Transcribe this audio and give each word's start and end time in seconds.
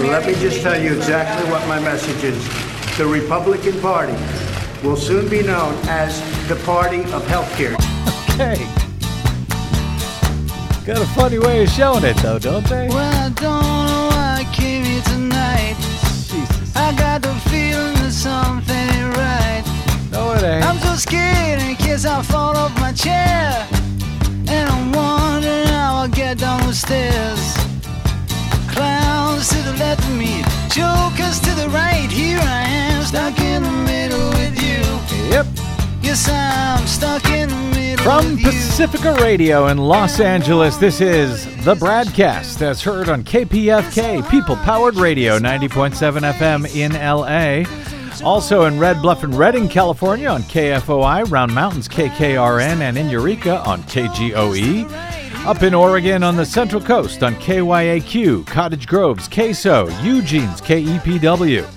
Let 0.00 0.26
me 0.26 0.34
just 0.34 0.62
tell 0.62 0.80
you 0.80 0.94
exactly 0.94 1.50
what 1.50 1.66
my 1.68 1.78
message 1.80 2.24
is. 2.24 2.96
The 2.96 3.06
Republican 3.06 3.80
Party 3.80 4.14
will 4.82 4.96
soon 4.96 5.28
be 5.28 5.42
known 5.42 5.74
as 5.86 6.20
the 6.48 6.56
party 6.64 7.00
of 7.12 7.22
healthcare. 7.26 7.74
Okay. 8.34 8.66
Got 10.84 11.00
a 11.00 11.06
funny 11.14 11.38
way 11.38 11.62
of 11.62 11.68
showing 11.70 12.04
it, 12.04 12.16
though, 12.16 12.38
don't 12.38 12.66
they? 12.66 12.88
Well, 12.88 12.98
I 12.98 13.28
don't 13.28 13.62
know 13.86 14.08
why 14.10 14.38
I 14.40 14.52
came 14.52 14.84
here 14.84 15.02
tonight. 15.02 15.76
Jesus. 16.26 16.74
I 16.74 16.92
got 16.96 17.22
the 17.22 17.34
feeling 17.48 17.94
that 18.02 18.12
something 18.12 18.74
ain't 18.74 19.16
right. 19.16 19.62
No, 20.10 20.32
it 20.32 20.42
ain't. 20.42 20.64
I'm 20.64 20.78
so 20.78 20.96
scared 20.96 21.60
in 21.62 21.76
case 21.76 22.04
I 22.04 22.20
fall 22.22 22.56
off 22.56 22.74
my 22.80 22.92
chair. 22.92 23.68
And 24.48 24.68
I'm 24.68 24.92
wondering 24.92 25.68
how 25.68 26.02
I'll 26.02 26.08
get 26.08 26.38
down 26.38 26.66
the 26.66 26.74
stairs. 26.74 27.61
Clowns 28.72 29.48
to 29.50 29.62
the 29.62 29.72
left 29.78 30.04
of 30.04 30.16
me, 30.16 30.42
jokers 30.70 31.40
to 31.40 31.54
the 31.54 31.68
right. 31.70 32.08
Here 32.10 32.38
I 32.40 32.62
am, 32.66 33.02
stuck 33.04 33.38
in 33.40 33.62
the 33.62 33.70
middle 33.70 34.28
with 34.30 34.60
you. 34.62 34.82
Yep. 35.30 35.46
Yes, 36.02 36.28
I'm 36.28 36.86
stuck 36.86 37.24
in 37.30 37.48
the 37.48 37.56
middle 37.74 38.04
From 38.04 38.26
with 38.32 38.40
you. 38.40 38.46
Pacifica 38.46 39.14
Radio 39.22 39.66
in 39.68 39.78
Los 39.78 40.20
Angeles, 40.20 40.76
this 40.76 41.00
is 41.00 41.44
The 41.64 41.74
BradCast, 41.74 42.62
as 42.62 42.82
heard 42.82 43.08
on 43.08 43.22
KPFK, 43.24 44.28
People 44.30 44.56
Powered 44.56 44.96
Radio, 44.96 45.38
90.7 45.38 46.32
FM 46.32 46.74
in 46.74 46.92
LA. 46.92 47.64
Also 48.24 48.64
in 48.66 48.78
Red 48.78 49.02
Bluff 49.02 49.24
and 49.24 49.34
Redding, 49.34 49.68
California 49.68 50.28
on 50.28 50.42
KFOI, 50.42 51.30
Round 51.30 51.52
Mountains 51.54 51.88
KKRN, 51.88 52.80
and 52.80 52.96
in 52.96 53.08
Eureka 53.08 53.60
on 53.64 53.82
KGOE. 53.84 55.11
Up 55.44 55.64
in 55.64 55.74
Oregon 55.74 56.22
on 56.22 56.36
the 56.36 56.46
Central 56.46 56.80
Coast 56.80 57.24
on 57.24 57.34
KYAQ, 57.34 58.46
Cottage 58.46 58.86
Grove's 58.86 59.28
KSO, 59.28 59.90
Eugene's 60.04 60.60
KEPW. 60.60 61.68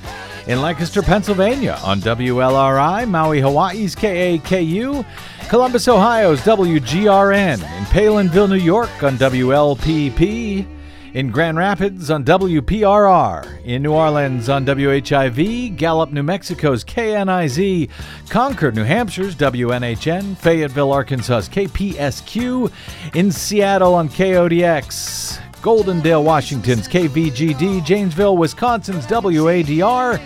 In 0.47 0.61
Lancaster, 0.61 1.01
Pennsylvania 1.01 1.79
on 1.83 1.99
WLRI, 1.99 3.09
Maui, 3.09 3.41
Hawaii's 3.41 3.95
KAKU, 3.95 5.03
Columbus, 5.49 5.87
Ohio's 5.87 6.41
WGRN, 6.41 7.53
in 7.53 7.85
Palenville, 7.85 8.47
New 8.47 8.55
York 8.55 9.01
on 9.01 9.17
WLPP, 9.17 10.67
in 11.15 11.31
Grand 11.31 11.57
Rapids 11.57 12.11
on 12.11 12.25
WPRR, 12.25 13.63
in 13.63 13.83
New 13.83 13.93
Orleans 13.93 14.49
on 14.49 14.65
WHIV, 14.65 15.77
Gallup, 15.77 16.11
New 16.11 16.23
Mexico's 16.23 16.83
KNIZ, 16.83 17.89
Concord, 18.27 18.75
New 18.75 18.83
Hampshire's 18.83 19.33
WNHN, 19.37 20.35
Fayetteville, 20.35 20.91
Arkansas's 20.91 21.47
KPSQ, 21.47 22.69
in 23.15 23.31
Seattle 23.31 23.93
on 23.93 24.09
KODX, 24.09 25.39
Goldendale, 25.61 26.21
Washington's 26.21 26.89
KVGD, 26.89 27.85
Janesville, 27.85 28.35
Wisconsin's 28.35 29.05
WADR, 29.07 30.19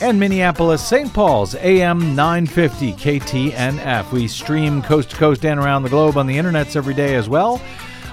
and 0.00 0.20
Minneapolis, 0.20 0.86
St. 0.86 1.12
Paul's 1.12 1.56
AM 1.56 2.14
950 2.14 2.92
KTNF. 2.92 4.12
We 4.12 4.28
stream 4.28 4.82
coast 4.82 5.10
to 5.10 5.16
coast 5.16 5.44
and 5.44 5.58
around 5.58 5.82
the 5.82 5.88
globe 5.88 6.16
on 6.16 6.28
the 6.28 6.36
internets 6.36 6.76
every 6.76 6.94
day 6.94 7.16
as 7.16 7.28
well. 7.28 7.60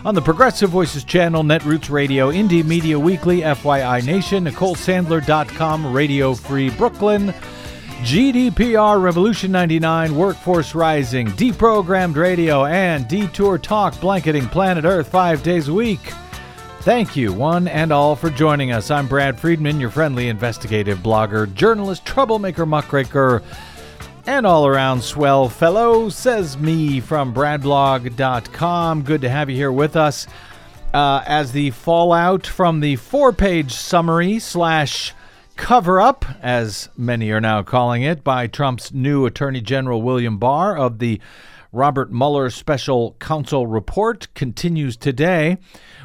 On 0.06 0.14
the 0.14 0.22
Progressive 0.22 0.70
Voices 0.70 1.04
channel, 1.04 1.42
Netroots 1.42 1.90
Radio, 1.90 2.30
Indie 2.30 2.64
Media 2.64 3.00
Weekly, 3.00 3.40
FYI 3.40 4.06
Nation, 4.06 4.46
NicoleSandler.com, 4.46 5.92
Radio 5.92 6.36
Free 6.36 6.70
Brooklyn, 6.70 7.34
GDPR 8.04 9.02
Revolution 9.02 9.52
99, 9.52 10.16
Workforce 10.16 10.76
Rising, 10.76 11.26
Deprogrammed 11.30 12.18
Radio, 12.18 12.66
and 12.66 13.08
Detour 13.08 13.58
Talk, 13.58 14.00
blanketing 14.00 14.46
planet 14.46 14.86
Earth 14.86 15.08
five 15.08 15.42
days 15.42 15.70
a 15.70 15.74
week. 15.74 16.14
Thank 16.82 17.16
you, 17.16 17.34
one 17.34 17.68
and 17.68 17.92
all, 17.92 18.16
for 18.16 18.30
joining 18.30 18.72
us. 18.72 18.92
I'm 18.92 19.08
Brad 19.08 19.40
Friedman, 19.40 19.80
your 19.80 19.90
friendly 19.90 20.30
investigative 20.30 21.00
blogger, 21.00 21.52
journalist, 21.56 22.06
troublemaker, 22.06 22.68
muckraker, 22.68 23.42
and 24.28 24.46
all 24.46 24.66
around 24.66 25.02
swell 25.02 25.50
fellow, 25.50 26.10
says 26.10 26.58
me 26.58 27.00
from 27.00 27.34
bradblog.com. 27.34 29.04
Good 29.04 29.22
to 29.22 29.30
have 29.30 29.50
you 29.50 29.56
here 29.56 29.72
with 29.72 29.96
us. 29.96 30.26
Uh, 30.94 31.22
as 31.26 31.52
the 31.52 31.72
fallout 31.72 32.48
from 32.48 32.80
the 32.80 32.96
four 32.96 33.34
page 33.34 33.72
summary 33.74 34.40
slash 34.40 35.14
cover 35.56 36.02
up, 36.02 36.26
as 36.42 36.90
many 36.98 37.30
are 37.32 37.42
now 37.42 37.62
calling 37.62 38.02
it, 38.02 38.24
by 38.24 38.48
Trump's 38.48 38.94
new 38.94 39.26
Attorney 39.26 39.62
General 39.62 40.02
William 40.02 40.38
Barr 40.38 40.78
of 40.78 41.00
the 41.00 41.20
Robert 41.72 42.12
Mueller 42.12 42.50
Special 42.50 43.18
Counsel 43.20 43.68
report 43.68 44.34
continues 44.34 44.96
today. 44.96 45.58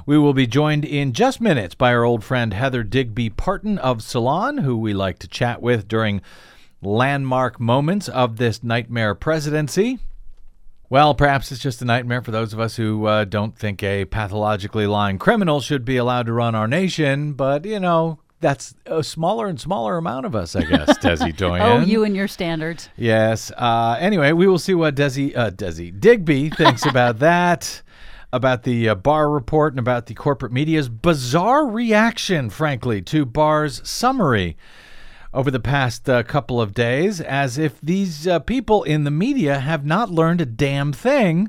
We 0.05 0.19
will 0.19 0.35
be 0.35 0.49
joined 0.49 0.85
in 0.85 1.13
just 1.13 1.41
minutes 1.41 1.77
by 1.77 1.95
our 1.95 2.03
old 2.03 2.25
friend 2.25 2.53
Heather 2.53 2.83
Digby 2.83 3.31
Parton 3.31 3.79
of 3.79 4.03
Salon, 4.03 4.59
who 4.59 4.77
we 4.77 4.93
like 4.93 5.21
to 5.21 5.29
chat 5.29 5.63
with 5.63 5.87
during 5.87 6.23
landmark 6.83 7.61
moments 7.61 8.09
of 8.09 8.37
this 8.37 8.63
nightmare 8.63 9.15
presidency. 9.15 9.99
Well, 10.89 11.15
perhaps 11.15 11.53
it's 11.53 11.61
just 11.61 11.81
a 11.83 11.85
nightmare 11.85 12.21
for 12.21 12.33
those 12.33 12.53
of 12.53 12.59
us 12.59 12.77
who 12.77 13.07
uh, 13.07 13.25
don't 13.25 13.57
think 13.57 13.83
a 13.83 14.07
pathologically 14.07 14.87
lying 14.89 15.19
criminal 15.19 15.61
should 15.61 15.85
be 15.85 15.97
allowed 15.97 16.27
to 16.27 16.33
run 16.33 16.57
our 16.57 16.67
nation, 16.67 17.35
but, 17.35 17.65
you 17.65 17.79
know, 17.79 18.19
that's 18.41 18.75
a 18.87 19.05
smaller 19.05 19.47
and 19.47 19.61
smaller 19.61 19.99
amount 19.99 20.27
of 20.27 20.35
us, 20.35 20.57
I 20.57 20.65
guess, 20.65 20.99
Desi 20.99 21.37
Doyen. 21.37 21.63
Oh, 21.63 21.81
you 21.81 22.03
and 22.03 22.17
your 22.17 22.27
standards. 22.27 22.89
Yes. 22.97 23.53
Uh, 23.57 23.97
anyway, 24.01 24.33
we 24.33 24.49
will 24.49 24.59
see 24.59 24.75
what 24.75 24.97
Desi, 24.97 25.37
uh, 25.37 25.51
Desi 25.51 25.99
Digby 25.99 26.51
thinks 26.57 26.85
about 26.85 27.21
that, 27.21 27.83
about 28.33 28.65
the 28.65 28.89
uh, 28.89 28.95
Barr 28.97 29.31
report, 29.31 29.75
and 29.75 29.79
about 29.79 30.07
the 30.07 30.15
corporate 30.15 30.53
media's 30.53 30.89
bizarre 30.89 31.67
reaction, 31.67 32.51
frankly, 32.51 33.01
to 33.03 33.25
Barr's 33.25 33.87
summary 33.89 34.57
over 35.33 35.51
the 35.51 35.61
past 35.61 36.09
uh, 36.09 36.23
couple 36.23 36.61
of 36.61 36.75
days, 36.75 37.21
as 37.21 37.57
if 37.59 37.81
these 37.81 38.27
uh, 38.27 38.39
people 38.41 38.83
in 38.83 39.05
the 39.05 39.11
media 39.11 39.61
have 39.61 39.85
not 39.85 40.11
learned 40.11 40.41
a 40.41 40.47
damn 40.47 40.93
thing 40.93 41.49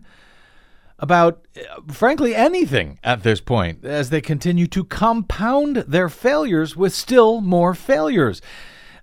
about, 0.99 1.45
uh, 1.57 1.81
frankly, 1.91 2.35
anything 2.35 2.99
at 3.03 3.23
this 3.23 3.41
point, 3.41 3.83
as 3.83 4.11
they 4.11 4.21
continue 4.21 4.67
to 4.67 4.83
compound 4.83 5.77
their 5.77 6.09
failures 6.09 6.75
with 6.77 6.93
still 6.93 7.41
more 7.41 7.73
failures. 7.73 8.41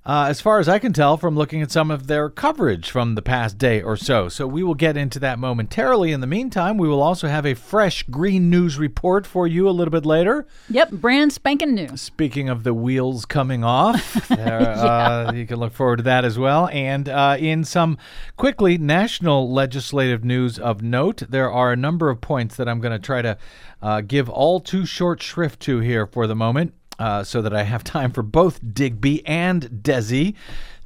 Uh, 0.08 0.24
as 0.30 0.40
far 0.40 0.58
as 0.58 0.70
I 0.70 0.78
can 0.78 0.94
tell 0.94 1.18
from 1.18 1.36
looking 1.36 1.60
at 1.60 1.70
some 1.70 1.90
of 1.90 2.06
their 2.06 2.30
coverage 2.30 2.90
from 2.90 3.14
the 3.14 3.20
past 3.20 3.58
day 3.58 3.82
or 3.82 3.94
so. 3.94 4.30
So 4.30 4.46
we 4.46 4.62
will 4.62 4.74
get 4.74 4.96
into 4.96 5.18
that 5.18 5.38
momentarily. 5.38 6.12
In 6.12 6.22
the 6.22 6.26
meantime, 6.26 6.78
we 6.78 6.88
will 6.88 7.02
also 7.02 7.28
have 7.28 7.44
a 7.44 7.52
fresh 7.52 8.04
green 8.04 8.48
news 8.48 8.78
report 8.78 9.26
for 9.26 9.46
you 9.46 9.68
a 9.68 9.70
little 9.70 9.92
bit 9.92 10.06
later. 10.06 10.46
Yep, 10.70 10.92
brand 10.92 11.34
spanking 11.34 11.74
new. 11.74 11.94
Speaking 11.98 12.48
of 12.48 12.64
the 12.64 12.72
wheels 12.72 13.26
coming 13.26 13.64
off, 13.64 14.26
there, 14.28 14.62
uh, 14.62 15.32
you 15.32 15.46
can 15.46 15.58
look 15.58 15.74
forward 15.74 15.98
to 15.98 16.02
that 16.04 16.24
as 16.24 16.38
well. 16.38 16.70
And 16.72 17.10
uh, 17.10 17.36
in 17.38 17.62
some 17.64 17.98
quickly 18.38 18.78
national 18.78 19.52
legislative 19.52 20.24
news 20.24 20.58
of 20.58 20.80
note, 20.80 21.24
there 21.28 21.52
are 21.52 21.70
a 21.70 21.76
number 21.76 22.08
of 22.08 22.22
points 22.22 22.56
that 22.56 22.66
I'm 22.66 22.80
going 22.80 22.98
to 22.98 22.98
try 22.98 23.20
to 23.20 23.36
uh, 23.82 24.00
give 24.00 24.30
all 24.30 24.60
too 24.60 24.86
short 24.86 25.20
shrift 25.20 25.60
to 25.60 25.80
here 25.80 26.06
for 26.06 26.26
the 26.26 26.34
moment. 26.34 26.72
Uh, 26.98 27.22
so 27.22 27.40
that 27.40 27.54
I 27.54 27.62
have 27.62 27.84
time 27.84 28.10
for 28.10 28.24
both 28.24 28.60
Digby 28.74 29.24
and 29.24 29.64
Desi 29.70 30.34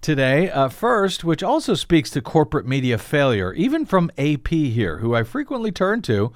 today. 0.02 0.50
Uh, 0.50 0.68
first, 0.68 1.24
which 1.24 1.42
also 1.42 1.74
speaks 1.74 2.10
to 2.10 2.20
corporate 2.20 2.66
media 2.66 2.98
failure, 2.98 3.54
even 3.54 3.86
from 3.86 4.10
AP 4.18 4.48
here, 4.48 4.98
who 4.98 5.14
I 5.14 5.22
frequently 5.22 5.72
turn 5.72 6.02
to 6.02 6.32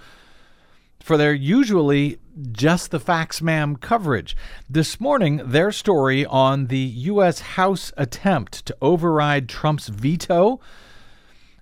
for 1.06 1.16
their 1.16 1.32
usually 1.32 2.18
just 2.50 2.90
the 2.90 2.98
facts 2.98 3.40
ma'am 3.40 3.76
coverage. 3.76 4.36
This 4.68 5.00
morning, 5.00 5.40
their 5.44 5.70
story 5.70 6.26
on 6.26 6.66
the 6.66 6.78
U.S. 6.78 7.40
House 7.40 7.92
attempt 7.96 8.66
to 8.66 8.76
override 8.82 9.48
Trump's 9.48 9.88
veto 9.88 10.58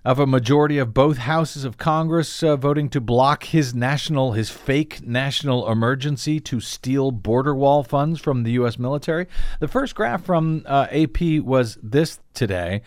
of 0.05 0.19
a 0.19 0.27
majority 0.27 0.77
of 0.77 0.93
both 0.93 1.17
houses 1.17 1.63
of 1.63 1.79
Congress 1.79 2.43
uh, 2.43 2.55
voting 2.55 2.87
to 2.89 3.01
block 3.01 3.45
his 3.45 3.73
national, 3.73 4.33
his 4.33 4.51
fake 4.51 5.01
national 5.05 5.69
emergency 5.69 6.39
to 6.39 6.59
steal 6.59 7.09
border 7.09 7.55
wall 7.55 7.83
funds 7.83 8.21
from 8.21 8.43
the 8.43 8.51
U.S. 8.51 8.77
military. 8.77 9.25
The 9.59 9.67
first 9.67 9.95
graph 9.95 10.23
from 10.23 10.61
uh, 10.67 10.85
AP 10.91 11.43
was 11.43 11.79
this 11.81 12.19
today. 12.35 12.83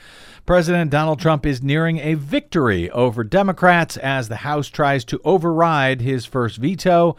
President 0.47 0.93
Donald 0.93 1.19
Trump 1.19 1.45
is 1.45 1.61
nearing 1.61 1.99
a 1.99 2.15
victory 2.15 2.89
over 2.91 3.25
Democrats 3.25 3.97
as 3.97 4.29
the 4.29 4.37
House 4.37 4.69
tries 4.69 5.05
to 5.07 5.21
override 5.25 6.01
his 6.01 6.25
first 6.25 6.59
veto. 6.59 7.17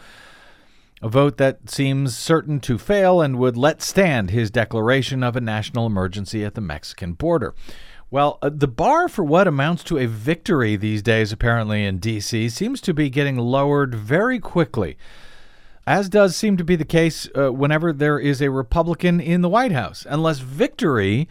A 1.02 1.10
vote 1.10 1.38
that 1.38 1.70
seems 1.70 2.18
certain 2.18 2.62
to 2.62 2.78
fail 2.78 3.22
and 3.22 3.38
would 3.38 3.58
let 3.58 3.82
stand 3.82 4.30
his 4.30 4.50
declaration 4.50 5.24
of 5.24 5.36
a 5.36 5.42
national 5.42 5.86
emergency 5.86 6.46
at 6.46 6.56
the 6.56 6.62
Mexican 6.62 7.14
border. 7.14 7.54
Well, 8.12 8.40
uh, 8.42 8.50
the 8.52 8.68
bar 8.68 9.08
for 9.08 9.24
what 9.24 9.48
amounts 9.48 9.84
to 9.86 10.00
a 10.00 10.08
victory 10.08 10.76
these 10.76 11.04
days, 11.04 11.32
apparently 11.32 11.86
in 11.86 12.00
D.C., 12.00 12.50
seems 12.50 12.82
to 12.82 12.94
be 12.94 13.10
getting 13.10 13.38
lowered 13.38 13.94
very 13.94 14.40
quickly, 14.40 14.98
as 15.86 16.10
does 16.10 16.36
seem 16.36 16.58
to 16.58 16.64
be 16.64 16.76
the 16.76 16.86
case 16.86 17.30
uh, 17.38 17.54
whenever 17.54 17.94
there 17.94 18.18
is 18.18 18.42
a 18.42 18.50
Republican 18.50 19.20
in 19.20 19.42
the 19.42 19.50
White 19.50 19.72
House, 19.72 20.08
unless 20.10 20.40
victory 20.40 21.30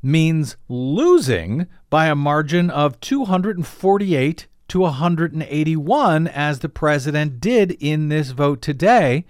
means 0.00 0.56
losing 0.68 1.66
by 1.90 2.06
a 2.06 2.14
margin 2.14 2.70
of 2.70 3.00
248 3.00 4.46
to 4.68 4.80
181, 4.80 6.28
as 6.28 6.60
the 6.60 6.68
president 6.68 7.40
did 7.40 7.72
in 7.80 8.10
this 8.10 8.30
vote 8.30 8.62
today. 8.62 9.24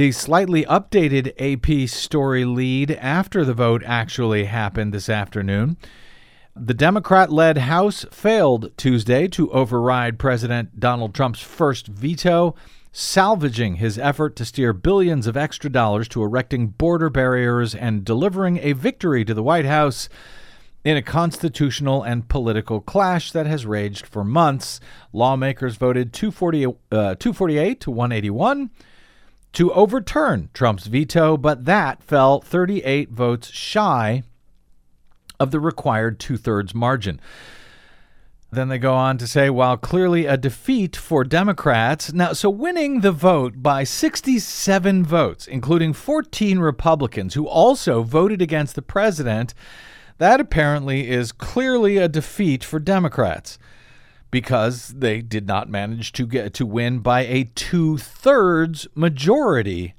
The 0.00 0.12
slightly 0.12 0.64
updated 0.64 1.34
AP 1.36 1.86
story 1.86 2.46
lead 2.46 2.92
after 2.92 3.44
the 3.44 3.52
vote 3.52 3.82
actually 3.84 4.46
happened 4.46 4.94
this 4.94 5.10
afternoon. 5.10 5.76
The 6.56 6.72
Democrat 6.72 7.30
led 7.30 7.58
House 7.58 8.06
failed 8.10 8.74
Tuesday 8.78 9.28
to 9.28 9.52
override 9.52 10.18
President 10.18 10.80
Donald 10.80 11.14
Trump's 11.14 11.42
first 11.42 11.86
veto, 11.86 12.54
salvaging 12.90 13.74
his 13.74 13.98
effort 13.98 14.36
to 14.36 14.46
steer 14.46 14.72
billions 14.72 15.26
of 15.26 15.36
extra 15.36 15.68
dollars 15.68 16.08
to 16.08 16.22
erecting 16.22 16.68
border 16.68 17.10
barriers 17.10 17.74
and 17.74 18.02
delivering 18.02 18.56
a 18.62 18.72
victory 18.72 19.22
to 19.26 19.34
the 19.34 19.42
White 19.42 19.66
House 19.66 20.08
in 20.82 20.96
a 20.96 21.02
constitutional 21.02 22.02
and 22.02 22.26
political 22.26 22.80
clash 22.80 23.32
that 23.32 23.46
has 23.46 23.66
raged 23.66 24.06
for 24.06 24.24
months. 24.24 24.80
Lawmakers 25.12 25.76
voted 25.76 26.14
240, 26.14 26.64
uh, 26.64 26.70
248 27.16 27.80
to 27.80 27.90
181 27.90 28.70
to 29.52 29.72
overturn 29.72 30.48
Trump's 30.54 30.86
veto, 30.86 31.36
but 31.36 31.64
that 31.64 32.02
fell 32.02 32.40
38 32.40 33.10
votes 33.10 33.50
shy 33.50 34.22
of 35.38 35.50
the 35.50 35.60
required 35.60 36.20
two 36.20 36.36
thirds 36.36 36.74
margin. 36.74 37.20
Then 38.52 38.68
they 38.68 38.78
go 38.78 38.94
on 38.94 39.16
to 39.18 39.28
say, 39.28 39.48
while 39.48 39.76
clearly 39.76 40.26
a 40.26 40.36
defeat 40.36 40.96
for 40.96 41.22
Democrats, 41.22 42.12
now, 42.12 42.32
so 42.32 42.50
winning 42.50 43.00
the 43.00 43.12
vote 43.12 43.62
by 43.62 43.84
67 43.84 45.04
votes, 45.04 45.46
including 45.46 45.92
14 45.92 46.58
Republicans 46.58 47.34
who 47.34 47.46
also 47.46 48.02
voted 48.02 48.42
against 48.42 48.74
the 48.74 48.82
president, 48.82 49.54
that 50.18 50.40
apparently 50.40 51.08
is 51.08 51.30
clearly 51.30 51.96
a 51.96 52.08
defeat 52.08 52.64
for 52.64 52.80
Democrats 52.80 53.56
because 54.30 54.88
they 54.88 55.20
did 55.20 55.46
not 55.46 55.68
manage 55.68 56.12
to 56.12 56.26
get 56.26 56.54
to 56.54 56.66
win 56.66 56.98
by 57.00 57.20
a 57.22 57.44
two 57.54 57.98
thirds 57.98 58.86
majority. 58.94 59.94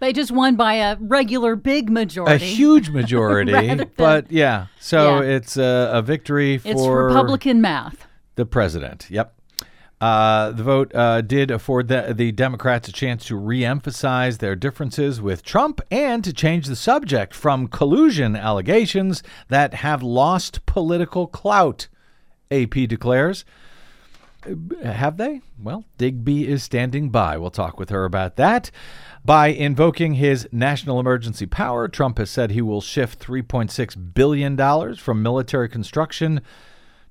They 0.00 0.12
just 0.12 0.32
won 0.32 0.56
by 0.56 0.74
a 0.74 0.96
regular 1.00 1.56
big 1.56 1.88
majority. 1.90 2.44
A 2.44 2.46
huge 2.46 2.90
majority, 3.00 3.52
Rather 3.52 3.86
but 3.96 4.30
yeah. 4.30 4.66
So 4.80 5.20
Yeah. 5.20 5.36
it's 5.36 5.56
a, 5.56 5.90
a 5.94 6.02
victory 6.02 6.58
for 6.58 6.68
it's 6.68 6.86
Republican 6.86 7.60
math. 7.60 8.06
the 8.34 8.44
president. 8.46 9.06
Yep. 9.10 9.34
Uh, 10.00 10.50
the 10.50 10.62
vote 10.62 10.94
uh, 10.94 11.22
did 11.22 11.50
afford 11.50 11.88
the, 11.88 12.12
the 12.14 12.30
Democrats 12.32 12.88
a 12.88 12.92
chance 12.92 13.24
to 13.24 13.36
re-emphasize 13.36 14.36
their 14.38 14.54
differences 14.54 15.22
with 15.22 15.42
Trump 15.42 15.80
and 15.90 16.22
to 16.24 16.32
change 16.32 16.66
the 16.66 16.76
subject 16.76 17.32
from 17.32 17.68
collusion 17.68 18.36
allegations 18.36 19.22
that 19.48 19.72
have 19.74 20.02
lost 20.02 20.66
political 20.66 21.26
clout. 21.26 21.88
AP 22.50 22.74
declares. 22.86 23.46
Have 24.82 25.16
they? 25.16 25.40
Well, 25.58 25.84
Digby 25.98 26.48
is 26.48 26.62
standing 26.62 27.10
by. 27.10 27.38
We'll 27.38 27.50
talk 27.50 27.78
with 27.78 27.90
her 27.90 28.04
about 28.04 28.36
that. 28.36 28.70
By 29.24 29.48
invoking 29.48 30.14
his 30.14 30.48
national 30.52 31.00
emergency 31.00 31.46
power, 31.46 31.88
Trump 31.88 32.18
has 32.18 32.30
said 32.30 32.50
he 32.50 32.60
will 32.60 32.80
shift 32.80 33.24
$3.6 33.24 34.14
billion 34.14 34.94
from 34.96 35.22
military 35.22 35.68
construction 35.68 36.42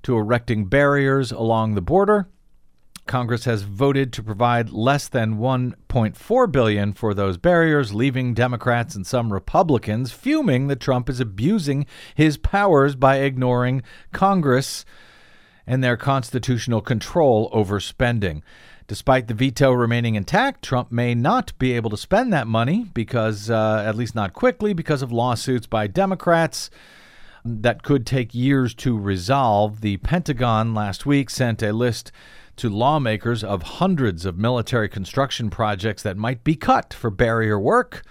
to 0.04 0.16
erecting 0.16 0.66
barriers 0.66 1.32
along 1.32 1.74
the 1.74 1.80
border. 1.80 2.28
Congress 3.06 3.44
has 3.44 3.62
voted 3.62 4.12
to 4.12 4.22
provide 4.22 4.70
less 4.70 5.08
than 5.08 5.36
1.4 5.36 6.52
billion 6.52 6.92
for 6.92 7.12
those 7.12 7.36
barriers, 7.36 7.92
leaving 7.92 8.32
Democrats 8.32 8.94
and 8.94 9.06
some 9.06 9.32
Republicans 9.32 10.10
fuming 10.10 10.68
that 10.68 10.80
Trump 10.80 11.10
is 11.10 11.20
abusing 11.20 11.84
his 12.14 12.38
powers 12.38 12.94
by 12.96 13.16
ignoring 13.18 13.82
Congress 14.12 14.86
and 15.66 15.82
their 15.82 15.96
constitutional 15.96 16.80
control 16.80 17.48
over 17.52 17.80
spending. 17.80 18.42
Despite 18.86 19.28
the 19.28 19.34
veto 19.34 19.72
remaining 19.72 20.14
intact, 20.14 20.62
Trump 20.62 20.92
may 20.92 21.14
not 21.14 21.58
be 21.58 21.72
able 21.72 21.88
to 21.90 21.96
spend 21.96 22.32
that 22.32 22.46
money 22.46 22.90
because, 22.92 23.48
uh, 23.48 23.82
at 23.86 23.96
least 23.96 24.14
not 24.14 24.34
quickly, 24.34 24.74
because 24.74 25.00
of 25.00 25.10
lawsuits 25.10 25.66
by 25.66 25.86
Democrats 25.86 26.68
that 27.44 27.82
could 27.82 28.06
take 28.06 28.34
years 28.34 28.74
to 28.74 28.98
resolve. 28.98 29.80
The 29.80 29.96
Pentagon 29.98 30.74
last 30.74 31.06
week 31.06 31.30
sent 31.30 31.62
a 31.62 31.72
list 31.72 32.12
to 32.56 32.68
lawmakers 32.68 33.42
of 33.42 33.62
hundreds 33.62 34.24
of 34.24 34.38
military 34.38 34.88
construction 34.88 35.50
projects 35.50 36.02
that 36.02 36.16
might 36.16 36.44
be 36.44 36.54
cut 36.54 36.94
for 36.94 37.10
barrier 37.10 37.58
work. 37.58 38.02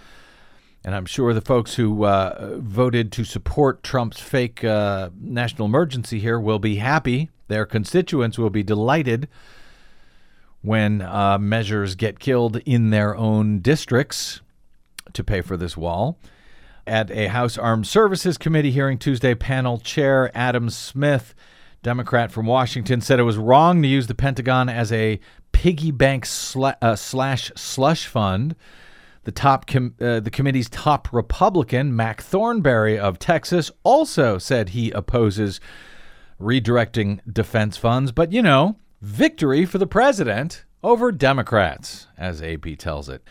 And 0.85 0.93
I'm 0.93 1.05
sure 1.05 1.33
the 1.33 1.41
folks 1.41 1.75
who 1.75 2.03
uh, 2.03 2.57
voted 2.57 3.11
to 3.13 3.23
support 3.23 3.83
Trump's 3.83 4.19
fake 4.19 4.63
uh, 4.63 5.11
national 5.17 5.67
emergency 5.67 6.19
here 6.19 6.39
will 6.39 6.59
be 6.59 6.75
happy. 6.75 7.29
Their 7.53 7.67
constituents 7.67 8.39
will 8.39 8.49
be 8.49 8.63
delighted 8.63 9.27
when 10.63 11.03
uh, 11.03 11.37
measures 11.37 11.93
get 11.93 12.17
killed 12.17 12.57
in 12.65 12.89
their 12.89 13.15
own 13.15 13.59
districts 13.59 14.41
to 15.13 15.23
pay 15.23 15.41
for 15.41 15.55
this 15.55 15.77
wall. 15.77 16.17
At 16.87 17.11
a 17.11 17.27
House 17.27 17.55
Armed 17.55 17.85
Services 17.85 18.39
Committee 18.39 18.71
hearing 18.71 18.97
Tuesday, 18.97 19.35
panel 19.35 19.77
chair 19.77 20.31
Adam 20.33 20.71
Smith, 20.71 21.35
Democrat 21.83 22.31
from 22.31 22.47
Washington, 22.47 23.01
said 23.01 23.19
it 23.19 23.23
was 23.23 23.37
wrong 23.37 23.83
to 23.83 23.87
use 23.87 24.07
the 24.07 24.15
Pentagon 24.15 24.67
as 24.67 24.91
a 24.91 25.19
piggy 25.51 25.91
bank 25.91 26.25
sla- 26.25 26.77
uh, 26.81 26.95
slash 26.95 27.51
slush 27.55 28.07
fund. 28.07 28.55
The 29.25 29.31
top 29.31 29.67
com- 29.67 29.93
uh, 30.01 30.21
the 30.21 30.31
committee's 30.31 30.69
top 30.69 31.13
Republican, 31.13 31.95
Mac 31.95 32.23
Thornberry 32.23 32.97
of 32.97 33.19
Texas, 33.19 33.69
also 33.83 34.39
said 34.39 34.69
he 34.69 34.89
opposes 34.89 35.61
redirecting 36.39 37.19
defense 37.31 37.77
funds, 37.77 38.11
but 38.11 38.31
you 38.31 38.41
know, 38.41 38.77
victory 39.01 39.65
for 39.65 39.77
the 39.77 39.87
president 39.87 40.65
over 40.83 41.11
Democrats, 41.11 42.07
as 42.17 42.41
AP 42.41 42.77
tells 42.77 43.09
it. 43.09 43.23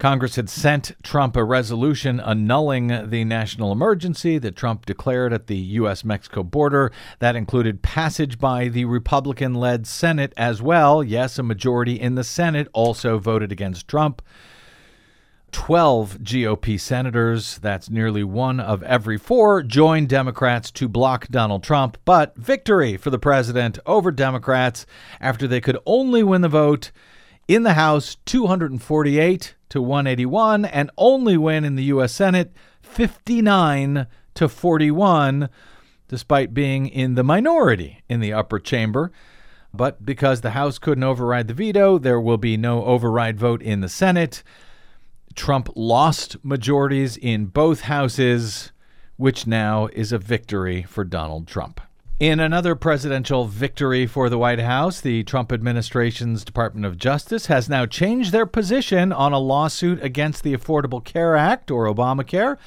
Congress 0.00 0.36
had 0.36 0.48
sent 0.48 0.92
Trump 1.02 1.36
a 1.36 1.44
resolution 1.44 2.20
annulling 2.20 3.10
the 3.10 3.22
national 3.22 3.70
emergency 3.70 4.38
that 4.38 4.56
Trump 4.56 4.86
declared 4.86 5.30
at 5.30 5.46
the 5.46 5.58
U.S. 5.58 6.04
Mexico 6.04 6.42
border. 6.42 6.90
That 7.18 7.36
included 7.36 7.82
passage 7.82 8.38
by 8.38 8.68
the 8.68 8.86
Republican 8.86 9.52
led 9.52 9.86
Senate 9.86 10.32
as 10.38 10.62
well. 10.62 11.04
Yes, 11.04 11.38
a 11.38 11.42
majority 11.42 12.00
in 12.00 12.14
the 12.14 12.24
Senate 12.24 12.66
also 12.72 13.18
voted 13.18 13.52
against 13.52 13.86
Trump. 13.88 14.22
12 15.52 16.18
GOP 16.18 16.78
senators, 16.78 17.58
that's 17.58 17.90
nearly 17.90 18.24
one 18.24 18.60
of 18.60 18.82
every 18.82 19.18
four, 19.18 19.62
joined 19.62 20.08
Democrats 20.08 20.70
to 20.72 20.88
block 20.88 21.28
Donald 21.28 21.62
Trump. 21.62 21.98
But 22.04 22.36
victory 22.36 22.96
for 22.96 23.10
the 23.10 23.18
president 23.18 23.78
over 23.86 24.10
Democrats 24.10 24.86
after 25.20 25.46
they 25.46 25.60
could 25.60 25.78
only 25.86 26.22
win 26.22 26.42
the 26.42 26.48
vote 26.48 26.92
in 27.48 27.62
the 27.62 27.74
House 27.74 28.16
248 28.26 29.54
to 29.70 29.82
181 29.82 30.64
and 30.64 30.90
only 30.96 31.36
win 31.36 31.64
in 31.64 31.76
the 31.76 31.84
U.S. 31.84 32.12
Senate 32.12 32.52
59 32.82 34.06
to 34.34 34.48
41, 34.48 35.48
despite 36.08 36.54
being 36.54 36.86
in 36.86 37.14
the 37.14 37.24
minority 37.24 38.02
in 38.08 38.20
the 38.20 38.32
upper 38.32 38.58
chamber. 38.58 39.12
But 39.72 40.04
because 40.04 40.40
the 40.40 40.50
House 40.50 40.78
couldn't 40.78 41.04
override 41.04 41.48
the 41.48 41.54
veto, 41.54 41.98
there 41.98 42.20
will 42.20 42.38
be 42.38 42.56
no 42.56 42.84
override 42.84 43.38
vote 43.38 43.62
in 43.62 43.80
the 43.80 43.88
Senate. 43.88 44.42
Trump 45.34 45.68
lost 45.74 46.36
majorities 46.42 47.16
in 47.16 47.46
both 47.46 47.82
houses, 47.82 48.72
which 49.16 49.46
now 49.46 49.88
is 49.92 50.12
a 50.12 50.18
victory 50.18 50.82
for 50.82 51.04
Donald 51.04 51.46
Trump. 51.46 51.80
In 52.18 52.38
another 52.38 52.74
presidential 52.74 53.46
victory 53.46 54.06
for 54.06 54.28
the 54.28 54.36
White 54.36 54.60
House, 54.60 55.00
the 55.00 55.24
Trump 55.24 55.50
administration's 55.50 56.44
Department 56.44 56.84
of 56.84 56.98
Justice 56.98 57.46
has 57.46 57.66
now 57.66 57.86
changed 57.86 58.30
their 58.30 58.44
position 58.44 59.10
on 59.10 59.32
a 59.32 59.38
lawsuit 59.38 60.02
against 60.02 60.42
the 60.42 60.54
Affordable 60.54 61.02
Care 61.02 61.34
Act, 61.34 61.70
or 61.70 61.86
Obamacare, 61.86 62.58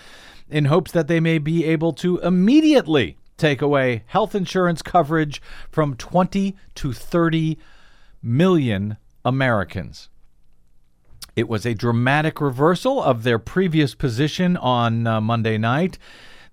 in 0.50 0.66
hopes 0.66 0.92
that 0.92 1.08
they 1.08 1.20
may 1.20 1.38
be 1.38 1.66
able 1.66 1.94
to 1.94 2.18
immediately 2.20 3.18
take 3.38 3.62
away 3.62 4.04
health 4.08 4.34
insurance 4.34 4.82
coverage 4.82 5.40
from 5.70 5.96
20 5.96 6.56
to 6.74 6.92
30 6.94 7.60
million 8.24 8.98
Americans. 9.24 10.10
It 11.36 11.50
was 11.50 11.66
a 11.66 11.74
dramatic 11.74 12.40
reversal 12.40 13.02
of 13.02 13.24
their 13.24 13.40
previous 13.40 13.96
position 13.96 14.56
on 14.58 15.08
uh, 15.08 15.20
Monday 15.20 15.58
night. 15.58 15.98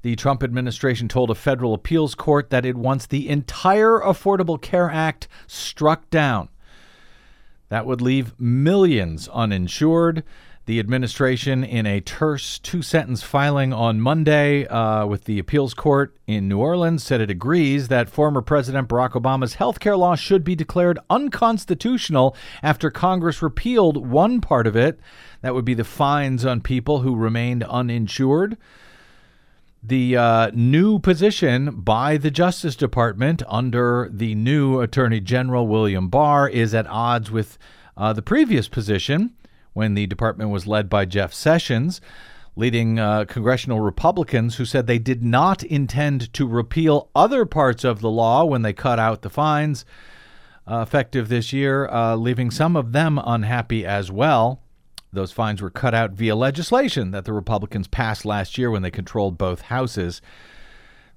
The 0.03 0.17
Trump 0.17 0.43
administration 0.43 1.07
told 1.07 1.31
a 1.31 1.35
federal 1.35 1.75
appeals 1.75 2.15
court 2.15 2.49
that 2.49 2.65
it 2.65 2.77
wants 2.77 3.07
the 3.07 3.29
entire 3.29 4.01
Affordable 4.01 4.61
Care 4.61 4.91
Act 4.91 5.29
struck 5.47 6.09
down. 6.09 6.49
That 7.69 7.85
would 7.85 8.01
leave 8.01 8.39
millions 8.41 9.29
uninsured. 9.29 10.25
The 10.71 10.79
administration, 10.79 11.65
in 11.65 11.85
a 11.85 12.01
terse 12.01 12.61
two 12.61 12.81
sentence 12.81 13.25
filing 13.25 13.73
on 13.73 14.01
Monday 14.01 14.69
uh, 14.69 15.05
with 15.05 15.25
the 15.25 15.41
appeals 15.41 15.75
court 15.75 16.17
in 16.29 16.47
New 16.47 16.59
Orleans, 16.61 17.03
said 17.03 17.21
it 17.21 17.29
agrees 17.29 17.89
that 17.89 18.09
former 18.09 18.41
President 18.41 18.89
Barack 18.89 19.21
Obama's 19.21 19.55
health 19.55 19.81
care 19.81 19.97
law 19.97 20.15
should 20.15 20.45
be 20.45 20.55
declared 20.55 21.01
unconstitutional 21.11 22.37
after 22.63 22.89
Congress 22.89 23.43
repealed 23.43 23.97
one 23.97 24.41
part 24.41 24.69
of 24.69 24.77
it. 24.77 25.01
That 25.41 25.55
would 25.55 25.65
be 25.65 25.75
the 25.75 25.83
fines 25.83 26.45
on 26.45 26.61
people 26.61 27.01
who 27.01 27.17
remained 27.17 27.65
uninsured. 27.65 28.57
The 29.83 30.17
uh, 30.17 30.51
new 30.55 31.01
position 31.01 31.81
by 31.81 32.17
the 32.17 32.31
Justice 32.31 32.77
Department 32.77 33.43
under 33.49 34.09
the 34.13 34.37
new 34.37 34.81
Attorney 34.81 35.19
General 35.19 35.67
William 35.67 36.09
Barr 36.09 36.49
is 36.49 36.73
at 36.77 36.87
odds 36.87 37.29
with 37.29 37.59
uh, 37.97 38.13
the 38.13 38.23
previous 38.23 38.69
position, 38.69 39.35
when 39.73 39.95
the 39.95 40.07
department 40.07 40.51
was 40.51 40.67
led 40.67 40.89
by 40.89 41.05
Jeff 41.05 41.33
Sessions, 41.33 42.01
leading 42.57 42.99
uh, 42.99 43.25
congressional 43.27 43.81
Republicans 43.81 44.57
who 44.57 44.65
said 44.65 44.87
they 44.87 44.99
did 44.99 45.23
not 45.23 45.63
intend 45.63 46.33
to 46.35 46.47
repeal 46.47 47.09
other 47.15 47.47
parts 47.47 47.85
of 47.85 48.01
the 48.01 48.11
law 48.11 48.45
when 48.45 48.63
they 48.63 48.73
cut 48.73 48.99
out 48.99 49.23
the 49.23 49.31
fines 49.31 49.85
uh, 50.71 50.81
effective 50.81 51.29
this 51.29 51.53
year, 51.53 51.89
uh, 51.89 52.15
leaving 52.17 52.51
some 52.51 52.77
of 52.77 52.93
them 52.93 53.21
unhappy 53.25 53.85
as 53.85 54.11
well. 54.11 54.63
Those 55.13 55.33
fines 55.33 55.61
were 55.61 55.71
cut 55.71 55.95
out 55.95 56.13
via 56.13 56.37
legislation 56.37 57.11
that 57.11 57.25
the 57.25 57.33
Republicans 57.33 57.89
passed 57.89 58.25
last 58.25 58.57
year 58.57 58.71
when 58.71 58.83
they 58.83 58.91
controlled 58.91 59.39
both 59.39 59.63
houses. 59.63 60.23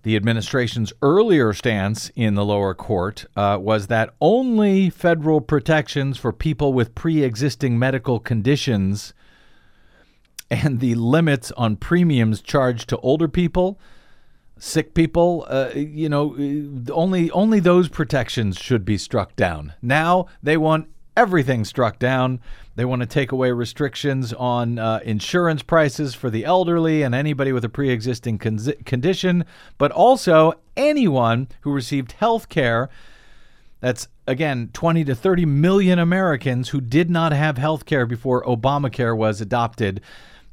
The 0.04 0.18
administration's 0.18 0.92
earlier 1.02 1.54
stance 1.54 2.12
in 2.16 2.36
the 2.36 2.44
lower 2.44 2.74
court 2.74 3.26
uh, 3.38 3.58
was 3.60 3.88
that 3.88 4.14
only 4.20 4.90
federal 4.90 5.40
protections 5.40 6.18
for 6.18 6.34
people 6.34 6.74
with 6.74 6.94
pre 6.94 7.24
existing 7.24 7.80
medical 7.80 8.20
conditions 8.20 9.14
and 10.50 10.82
the 10.82 10.96
limits 10.96 11.52
on 11.54 11.78
premiums 11.78 12.42
charged 12.42 12.90
to 12.90 12.98
older 12.98 13.30
people, 13.30 13.80
sick 14.58 14.94
people, 14.94 15.46
uh, 15.48 15.70
you 15.74 16.10
know, 16.10 16.36
only 16.92 17.32
only 17.32 17.62
those 17.62 17.88
protections 17.88 18.58
should 18.58 18.84
be 18.84 18.98
struck 18.98 19.36
down. 19.38 19.74
Now 19.82 20.28
they 20.44 20.58
want 20.58 20.90
everything 21.16 21.66
struck 21.66 22.00
down. 22.00 22.40
They 22.76 22.86
want 22.86 23.02
to 23.02 23.06
take 23.06 23.32
away 23.32 23.52
restrictions 23.52 24.34
on 24.34 24.80
uh, 24.80 25.00
insurance 25.04 25.62
prices 25.62 26.16
for 26.16 26.30
the 26.30 26.46
elderly 26.46 27.04
and 27.04 27.14
anybody 27.14 27.52
with 27.52 27.64
a 27.64 27.70
pre 27.70 27.90
existing 27.90 28.40
con- 28.40 28.74
condition, 28.86 29.46
but 29.78 29.92
also 29.92 30.54
anyone 30.76 31.48
who 31.62 31.72
received 31.72 32.14
health 32.14 32.50
care. 32.50 32.90
That's, 33.80 34.08
again, 34.26 34.70
20 34.74 35.04
to 35.06 35.16
30 35.16 35.46
million 35.46 36.00
Americans 36.00 36.70
who 36.70 36.80
did 36.80 37.10
not 37.10 37.34
have 37.34 37.58
health 37.58 37.86
care 37.86 38.06
before 38.06 38.44
Obamacare 38.46 39.16
was 39.16 39.42
adopted 39.42 40.02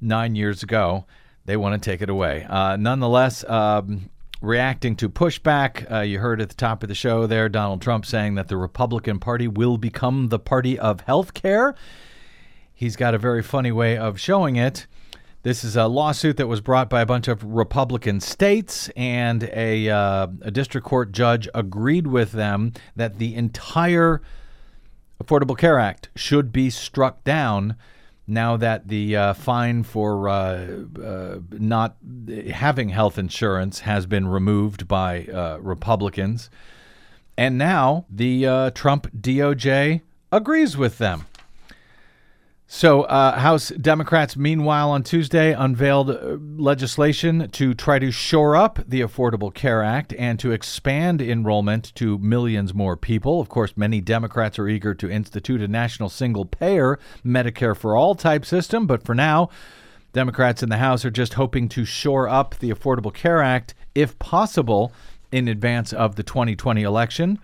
nine 0.01 0.35
years 0.35 0.63
ago. 0.63 1.07
They 1.47 1.57
want 1.57 1.81
to 1.81 1.91
take 1.91 2.03
it 2.03 2.11
away. 2.11 2.45
Uh, 2.49 2.77
nonetheless, 2.77 3.45
um, 3.45 4.11
reacting 4.41 4.97
to 4.97 5.09
pushback. 5.09 5.91
Uh, 5.91 6.01
you 6.01 6.19
heard 6.19 6.41
at 6.41 6.49
the 6.49 6.55
top 6.55 6.83
of 6.83 6.89
the 6.89 6.95
show 6.95 7.27
there 7.27 7.49
Donald 7.49 7.83
Trump 7.83 8.07
saying 8.07 8.35
that 8.37 8.49
the 8.49 8.57
Republican 8.57 9.19
Party 9.19 9.47
will 9.47 9.77
become 9.77 10.29
the 10.29 10.39
party 10.39 10.79
of 10.79 11.03
health 11.03 11.35
care. 11.35 11.75
He's 12.73 12.97
got 12.97 13.15
a 13.15 13.19
very 13.19 13.43
funny 13.43 13.73
way 13.73 13.97
of 13.99 14.19
showing 14.19 14.57
it. 14.57 14.87
This 15.43 15.65
is 15.65 15.75
a 15.75 15.87
lawsuit 15.87 16.37
that 16.37 16.49
was 16.49 16.61
brought 16.61 16.91
by 16.91 17.01
a 17.01 17.07
bunch 17.07 17.27
of 17.27 17.43
Republican 17.43 18.21
states, 18.21 18.91
and 18.91 19.45
a, 19.55 19.89
uh, 19.89 20.27
a 20.43 20.51
district 20.51 20.87
court 20.87 21.13
judge 21.13 21.49
agreed 21.55 22.07
with 22.07 22.33
them 22.33 22.73
that 22.95 23.19
the 23.19 23.35
entire 23.35 24.21
Affordable 25.23 25.57
Care 25.57 25.79
Act 25.79 26.09
should 26.17 26.53
be 26.53 26.71
struck 26.71 27.25
down 27.25 27.77
now 28.31 28.57
that 28.57 28.89
the 28.89 29.17
uh, 29.17 29.33
fine 29.35 29.83
for 29.83 30.29
uh, 30.29 30.67
uh, 31.03 31.39
not 31.51 31.97
having 32.53 32.91
health 32.91 33.19
insurance 33.19 33.81
has 33.81 34.07
been 34.07 34.29
removed 34.29 34.87
by 34.87 35.25
uh, 35.27 35.59
Republicans. 35.61 36.49
And 37.37 37.59
now 37.59 38.07
the 38.09 38.47
uh, 38.47 38.71
Trump 38.71 39.11
DOJ 39.13 40.03
agrees 40.31 40.77
with 40.77 40.99
them. 40.99 41.27
So, 42.73 43.03
uh, 43.03 43.37
House 43.37 43.71
Democrats, 43.71 44.37
meanwhile, 44.37 44.93
on 44.93 45.03
Tuesday 45.03 45.53
unveiled 45.53 46.09
uh, 46.09 46.37
legislation 46.57 47.51
to 47.51 47.75
try 47.75 47.99
to 47.99 48.13
shore 48.13 48.55
up 48.55 48.79
the 48.87 49.01
Affordable 49.01 49.53
Care 49.53 49.83
Act 49.83 50.15
and 50.17 50.39
to 50.39 50.53
expand 50.53 51.21
enrollment 51.21 51.93
to 51.97 52.17
millions 52.19 52.73
more 52.73 52.97
people. 52.97 53.41
Of 53.41 53.49
course, 53.49 53.77
many 53.77 54.01
Democrats 54.01 54.57
are 54.57 54.69
eager 54.69 54.95
to 54.95 55.11
institute 55.11 55.61
a 55.61 55.67
national 55.67 56.11
single 56.11 56.45
payer 56.45 57.01
Medicare 57.27 57.77
for 57.77 57.97
all 57.97 58.15
type 58.15 58.47
system, 58.47 58.87
but 58.87 59.05
for 59.05 59.17
now, 59.17 59.51
Democrats 60.13 60.63
in 60.63 60.69
the 60.69 60.77
House 60.77 61.05
are 61.05 61.11
just 61.11 61.35
hoping 61.35 61.69
to 61.71 61.85
shore 61.85 62.29
up 62.29 62.55
the 62.61 62.71
Affordable 62.71 63.13
Care 63.13 63.43
Act, 63.43 63.75
if 63.97 64.17
possible, 64.21 64.93
in 65.33 65.49
advance 65.49 65.93
of 65.93 66.15
the 66.15 66.23
2020 66.23 66.85
election. 66.85 67.41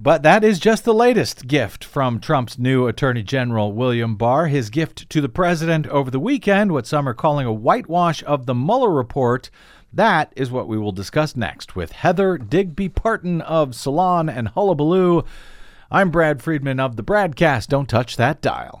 But 0.00 0.22
that 0.22 0.44
is 0.44 0.60
just 0.60 0.84
the 0.84 0.94
latest 0.94 1.48
gift 1.48 1.82
from 1.84 2.20
Trump's 2.20 2.56
new 2.56 2.86
Attorney 2.86 3.24
General, 3.24 3.72
William 3.72 4.14
Barr. 4.14 4.46
His 4.46 4.70
gift 4.70 5.10
to 5.10 5.20
the 5.20 5.28
president 5.28 5.88
over 5.88 6.08
the 6.08 6.20
weekend, 6.20 6.70
what 6.70 6.86
some 6.86 7.08
are 7.08 7.14
calling 7.14 7.46
a 7.46 7.52
whitewash 7.52 8.22
of 8.22 8.46
the 8.46 8.54
Mueller 8.54 8.90
report. 8.90 9.50
That 9.92 10.32
is 10.36 10.52
what 10.52 10.68
we 10.68 10.78
will 10.78 10.92
discuss 10.92 11.34
next 11.34 11.74
with 11.74 11.90
Heather 11.92 12.38
Digby 12.38 12.90
Parton 12.90 13.40
of 13.40 13.74
Salon 13.74 14.28
and 14.28 14.48
Hullabaloo. 14.48 15.24
I'm 15.90 16.10
Brad 16.10 16.42
Friedman 16.42 16.78
of 16.78 16.94
the 16.94 17.02
BradCast. 17.02 17.66
Don't 17.66 17.88
touch 17.88 18.16
that 18.16 18.40
dial. 18.40 18.80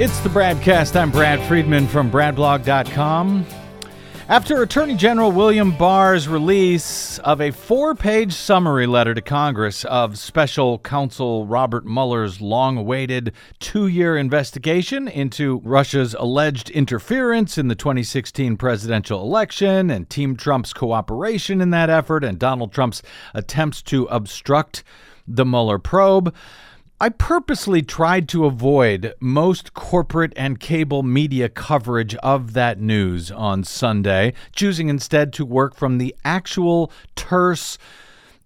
It's 0.00 0.18
the 0.20 0.30
BradCast. 0.30 0.96
I'm 0.96 1.10
Brad 1.10 1.46
Friedman 1.46 1.86
from 1.86 2.10
BradBlog.com. 2.10 3.44
After 4.30 4.62
Attorney 4.62 4.94
General 4.94 5.30
William 5.30 5.76
Barr's 5.76 6.26
release 6.26 7.18
of 7.18 7.42
a 7.42 7.50
four 7.50 7.94
page 7.94 8.32
summary 8.32 8.86
letter 8.86 9.12
to 9.12 9.20
Congress 9.20 9.84
of 9.84 10.18
special 10.18 10.78
counsel 10.78 11.44
Robert 11.44 11.84
Mueller's 11.84 12.40
long 12.40 12.78
awaited 12.78 13.34
two 13.58 13.88
year 13.88 14.16
investigation 14.16 15.06
into 15.06 15.60
Russia's 15.64 16.14
alleged 16.14 16.70
interference 16.70 17.58
in 17.58 17.68
the 17.68 17.74
2016 17.74 18.56
presidential 18.56 19.20
election 19.20 19.90
and 19.90 20.08
Team 20.08 20.34
Trump's 20.34 20.72
cooperation 20.72 21.60
in 21.60 21.68
that 21.72 21.90
effort 21.90 22.24
and 22.24 22.38
Donald 22.38 22.72
Trump's 22.72 23.02
attempts 23.34 23.82
to 23.82 24.06
obstruct 24.06 24.82
the 25.28 25.44
Mueller 25.44 25.78
probe, 25.78 26.34
I 27.02 27.08
purposely 27.08 27.80
tried 27.80 28.28
to 28.28 28.44
avoid 28.44 29.14
most 29.20 29.72
corporate 29.72 30.34
and 30.36 30.60
cable 30.60 31.02
media 31.02 31.48
coverage 31.48 32.14
of 32.16 32.52
that 32.52 32.78
news 32.78 33.30
on 33.30 33.64
Sunday, 33.64 34.34
choosing 34.54 34.90
instead 34.90 35.32
to 35.32 35.46
work 35.46 35.74
from 35.74 35.96
the 35.96 36.14
actual 36.26 36.92
terse, 37.16 37.78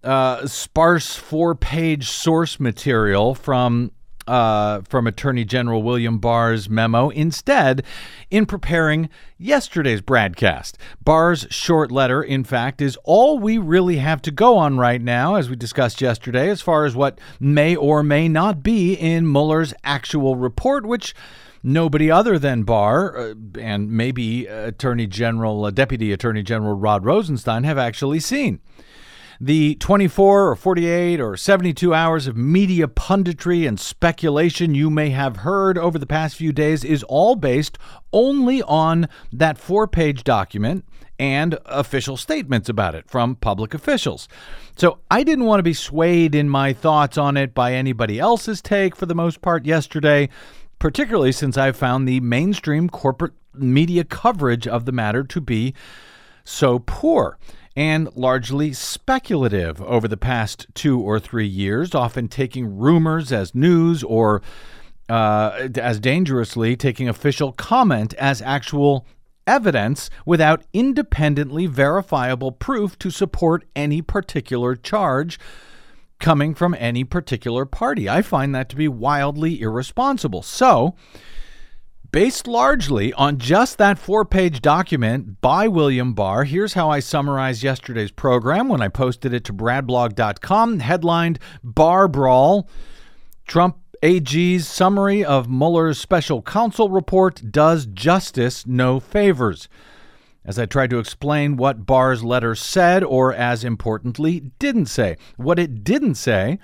uh, 0.05 0.47
sparse 0.47 1.17
four 1.17 1.53
page 1.53 2.07
source 2.07 2.57
material 2.57 3.35
from 3.35 3.91
uh, 4.27 4.81
from 4.81 5.07
Attorney 5.07 5.45
General 5.45 5.83
William 5.83 6.19
Barr's 6.19 6.69
memo 6.69 7.09
instead 7.09 7.83
in 8.31 8.45
preparing 8.45 9.09
yesterday's 9.37 10.01
broadcast, 10.01 10.77
Barr's 11.03 11.47
short 11.49 11.91
letter, 11.91 12.23
in 12.23 12.43
fact, 12.43 12.81
is 12.81 12.97
all 13.03 13.39
we 13.39 13.57
really 13.57 13.97
have 13.97 14.21
to 14.23 14.31
go 14.31 14.57
on 14.57 14.77
right 14.77 15.01
now, 15.01 15.35
as 15.35 15.49
we 15.49 15.55
discussed 15.55 16.01
yesterday, 16.01 16.49
as 16.49 16.61
far 16.61 16.85
as 16.85 16.95
what 16.95 17.19
may 17.39 17.75
or 17.75 18.03
may 18.03 18.27
not 18.27 18.63
be 18.63 18.93
in 18.93 19.31
Mueller's 19.31 19.73
actual 19.83 20.35
report, 20.35 20.85
which 20.85 21.13
nobody 21.63 22.09
other 22.11 22.37
than 22.39 22.63
Barr 22.63 23.17
uh, 23.17 23.33
and 23.59 23.91
maybe 23.91 24.45
Attorney 24.45 25.07
General, 25.07 25.65
uh, 25.65 25.71
Deputy 25.71 26.11
Attorney 26.11 26.43
General 26.43 26.75
Rod 26.75 27.03
Rosenstein 27.05 27.63
have 27.63 27.77
actually 27.77 28.19
seen. 28.19 28.59
The 29.41 29.75
24 29.75 30.49
or 30.49 30.55
48 30.55 31.19
or 31.19 31.35
72 31.35 31.93
hours 31.93 32.27
of 32.27 32.37
media 32.37 32.87
punditry 32.87 33.67
and 33.67 33.79
speculation 33.79 34.73
you 34.73 34.89
may 34.89 35.09
have 35.09 35.37
heard 35.37 35.77
over 35.77 35.99
the 35.99 36.05
past 36.05 36.37
few 36.37 36.53
days 36.53 36.85
is 36.85 37.03
all 37.03 37.35
based 37.35 37.77
only 38.13 38.61
on 38.63 39.09
that 39.33 39.57
four 39.57 39.87
page 39.87 40.23
document 40.23 40.85
and 41.19 41.57
official 41.65 42.15
statements 42.17 42.69
about 42.69 42.95
it 42.95 43.09
from 43.09 43.35
public 43.35 43.73
officials. 43.73 44.27
So 44.77 44.99
I 45.11 45.23
didn't 45.23 45.45
want 45.45 45.59
to 45.59 45.63
be 45.63 45.73
swayed 45.73 46.33
in 46.33 46.49
my 46.49 46.71
thoughts 46.71 47.17
on 47.17 47.35
it 47.35 47.53
by 47.53 47.73
anybody 47.73 48.19
else's 48.19 48.61
take 48.61 48.95
for 48.95 49.05
the 49.05 49.15
most 49.15 49.41
part 49.41 49.65
yesterday, 49.65 50.29
particularly 50.79 51.31
since 51.31 51.57
I 51.57 51.71
found 51.73 52.07
the 52.07 52.19
mainstream 52.21 52.89
corporate 52.89 53.33
media 53.53 54.03
coverage 54.03 54.67
of 54.67 54.85
the 54.85 54.91
matter 54.91 55.23
to 55.23 55.41
be 55.41 55.73
so 56.43 56.79
poor 56.79 57.37
and 57.75 58.09
largely 58.15 58.71
speculative 58.71 59.81
over 59.81 60.07
the 60.07 60.17
past 60.17 60.67
two 60.73 60.99
or 60.99 61.19
three 61.19 61.47
years, 61.47 61.93
often 61.93 62.27
taking 62.27 62.77
rumors 62.77 63.31
as 63.31 63.53
news 63.53 64.03
or 64.03 64.41
uh, 65.09 65.67
as 65.75 65.99
dangerously 65.99 66.75
taking 66.75 67.07
official 67.07 67.51
comment 67.51 68.13
as 68.15 68.41
actual 68.41 69.05
evidence 69.45 70.09
without 70.25 70.63
independently 70.73 71.67
verifiable 71.67 72.51
proof 72.51 72.97
to 72.97 73.11
support 73.11 73.63
any 73.75 74.01
particular 74.01 74.75
charge 74.75 75.37
coming 76.19 76.55
from 76.55 76.75
any 76.79 77.03
particular 77.03 77.65
party. 77.65 78.09
I 78.09 78.21
find 78.21 78.55
that 78.55 78.69
to 78.69 78.75
be 78.75 78.87
wildly 78.87 79.61
irresponsible. 79.61 80.41
So, 80.41 80.95
based 82.15 82.47
largely 82.47 83.11
on 83.15 83.37
just 83.37 83.77
that 83.77 83.99
four 83.99 84.23
page 84.23 84.61
document 84.61 85.41
by 85.41 85.67
William 85.67 86.13
Barr, 86.13 86.45
here's 86.45 86.71
how 86.71 86.89
I 86.89 87.01
summarized 87.01 87.61
yesterday's 87.61 88.09
program 88.09 88.69
when 88.69 88.81
I 88.81 88.87
posted 88.87 89.33
it 89.33 89.43
to 89.43 89.53
bradblog.com, 89.53 90.79
headlined 90.79 91.39
Barr 91.61 92.07
Brawl. 92.07 92.69
Trump 93.45 93.79
AG's 94.01 94.65
summary 94.65 95.25
of 95.25 95.49
Mueller's 95.49 95.97
special 95.97 96.41
counsel 96.41 96.89
report 96.89 97.51
does 97.51 97.85
justice 97.85 98.65
no 98.65 99.01
favors. 99.01 99.67
As 100.45 100.57
I 100.57 100.67
tried 100.67 100.91
to 100.91 100.99
explain 100.99 101.57
what 101.57 101.85
Barr's 101.85 102.23
letter 102.23 102.55
said, 102.55 103.03
or 103.03 103.33
as 103.33 103.65
importantly, 103.65 104.53
didn't 104.57 104.85
say. 104.85 105.17
What 105.35 105.59
it 105.59 105.83
didn't 105.83 106.15
say 106.15 106.59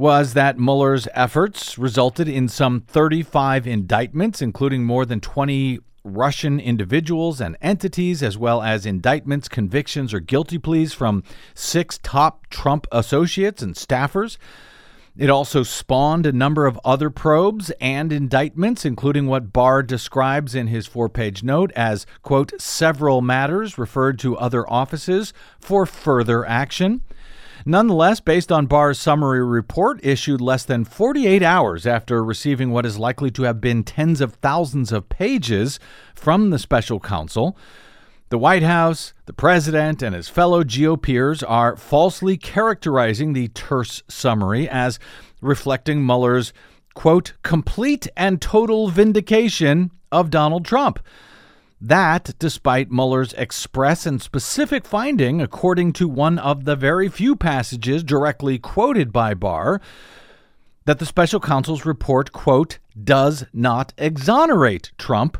was 0.00 0.32
that 0.32 0.58
Mueller's 0.58 1.06
efforts 1.12 1.76
resulted 1.76 2.26
in 2.26 2.48
some 2.48 2.80
35 2.80 3.66
indictments, 3.66 4.40
including 4.40 4.82
more 4.82 5.04
than 5.04 5.20
20 5.20 5.78
Russian 6.04 6.58
individuals 6.58 7.38
and 7.38 7.54
entities, 7.60 8.22
as 8.22 8.38
well 8.38 8.62
as 8.62 8.86
indictments, 8.86 9.46
convictions, 9.46 10.14
or 10.14 10.20
guilty 10.20 10.56
pleas 10.56 10.94
from 10.94 11.22
six 11.54 11.98
top 12.02 12.46
Trump 12.48 12.86
associates 12.90 13.60
and 13.60 13.74
staffers. 13.74 14.38
It 15.18 15.28
also 15.28 15.62
spawned 15.62 16.24
a 16.24 16.32
number 16.32 16.64
of 16.64 16.80
other 16.82 17.10
probes 17.10 17.70
and 17.78 18.10
indictments, 18.10 18.86
including 18.86 19.26
what 19.26 19.52
Barr 19.52 19.82
describes 19.82 20.54
in 20.54 20.68
his 20.68 20.86
four 20.86 21.10
page 21.10 21.42
note 21.42 21.72
as, 21.76 22.06
quote, 22.22 22.58
several 22.58 23.20
matters 23.20 23.76
referred 23.76 24.18
to 24.20 24.38
other 24.38 24.66
offices 24.72 25.34
for 25.60 25.84
further 25.84 26.46
action. 26.46 27.02
Nonetheless, 27.70 28.18
based 28.18 28.50
on 28.50 28.66
Barr's 28.66 28.98
summary 28.98 29.44
report 29.44 30.00
issued 30.02 30.40
less 30.40 30.64
than 30.64 30.84
48 30.84 31.40
hours 31.40 31.86
after 31.86 32.24
receiving 32.24 32.72
what 32.72 32.84
is 32.84 32.98
likely 32.98 33.30
to 33.30 33.44
have 33.44 33.60
been 33.60 33.84
tens 33.84 34.20
of 34.20 34.34
thousands 34.34 34.90
of 34.90 35.08
pages 35.08 35.78
from 36.12 36.50
the 36.50 36.58
special 36.58 36.98
counsel, 36.98 37.56
the 38.28 38.38
White 38.38 38.64
House, 38.64 39.12
the 39.26 39.32
president, 39.32 40.02
and 40.02 40.16
his 40.16 40.28
fellow 40.28 40.64
GOPers 40.64 41.44
are 41.46 41.76
falsely 41.76 42.36
characterizing 42.36 43.34
the 43.34 43.46
terse 43.46 44.02
summary 44.08 44.68
as 44.68 44.98
reflecting 45.40 46.04
Mueller's, 46.04 46.52
quote, 46.94 47.34
complete 47.44 48.08
and 48.16 48.42
total 48.42 48.88
vindication 48.88 49.92
of 50.10 50.28
Donald 50.28 50.64
Trump. 50.64 50.98
That, 51.80 52.34
despite 52.38 52.90
Mueller's 52.90 53.32
express 53.34 54.04
and 54.04 54.20
specific 54.20 54.84
finding, 54.84 55.40
according 55.40 55.94
to 55.94 56.08
one 56.08 56.38
of 56.38 56.64
the 56.64 56.76
very 56.76 57.08
few 57.08 57.36
passages 57.36 58.04
directly 58.04 58.58
quoted 58.58 59.12
by 59.12 59.32
Barr, 59.32 59.80
that 60.84 60.98
the 60.98 61.06
special 61.06 61.40
counsel's 61.40 61.86
report, 61.86 62.32
quote, 62.32 62.78
does 63.02 63.46
not 63.54 63.94
exonerate 63.96 64.92
Trump 64.98 65.38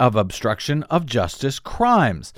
of 0.00 0.16
obstruction 0.16 0.82
of 0.84 1.06
justice 1.06 1.60
crimes. 1.60 2.32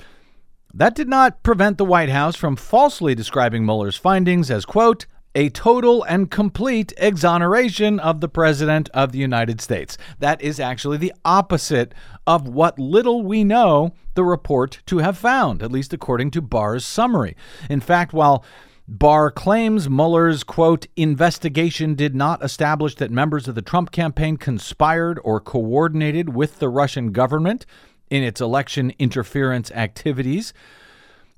That 0.71 0.93
did 0.93 1.09
not 1.09 1.41
prevent 1.41 1.79
the 1.79 1.85
White 1.85 2.09
House 2.09 2.35
from 2.35 2.55
falsely 2.55 3.15
describing 3.15 3.65
Mueller's 3.65 3.97
findings 3.97 4.51
as, 4.51 4.65
quote, 4.65 5.07
a 5.35 5.49
total 5.49 6.03
and 6.03 6.31
complete 6.31 6.93
exoneration 6.97 7.99
of 7.99 8.19
the 8.19 8.27
President 8.27 8.89
of 8.93 9.11
the 9.11 9.19
United 9.19 9.61
States. 9.61 9.97
That 10.19 10.41
is 10.41 10.59
actually 10.59 10.97
the 10.97 11.13
opposite 11.23 11.93
of 12.25 12.47
what 12.47 12.79
little 12.79 13.23
we 13.23 13.43
know 13.43 13.93
the 14.15 14.23
report 14.23 14.81
to 14.87 14.97
have 14.99 15.17
found, 15.17 15.61
at 15.61 15.71
least 15.71 15.93
according 15.93 16.31
to 16.31 16.41
Barr's 16.41 16.85
summary. 16.85 17.35
In 17.69 17.79
fact, 17.79 18.11
while 18.11 18.43
Barr 18.87 19.29
claims 19.29 19.87
Mueller's, 19.87 20.43
quote, 20.43 20.87
investigation 20.95 21.93
did 21.93 22.15
not 22.15 22.43
establish 22.43 22.95
that 22.95 23.11
members 23.11 23.47
of 23.47 23.53
the 23.53 23.61
Trump 23.61 23.91
campaign 23.91 24.35
conspired 24.35 25.19
or 25.23 25.39
coordinated 25.39 26.33
with 26.33 26.57
the 26.57 26.69
Russian 26.69 27.11
government 27.11 27.67
in 28.09 28.23
its 28.23 28.41
election 28.41 28.91
interference 28.97 29.71
activities. 29.71 30.53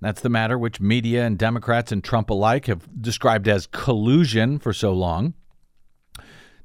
That's 0.02 0.22
the 0.22 0.30
matter 0.30 0.58
which 0.58 0.82
media 0.82 1.26
and 1.26 1.38
Democrats 1.38 1.92
and 1.92 2.04
Trump 2.04 2.30
alike 2.30 2.66
have 2.66 2.90
described 3.02 3.48
as 3.48 3.68
collusion 3.68 4.58
for 4.60 4.74
so 4.74 4.94
long. 4.94 5.36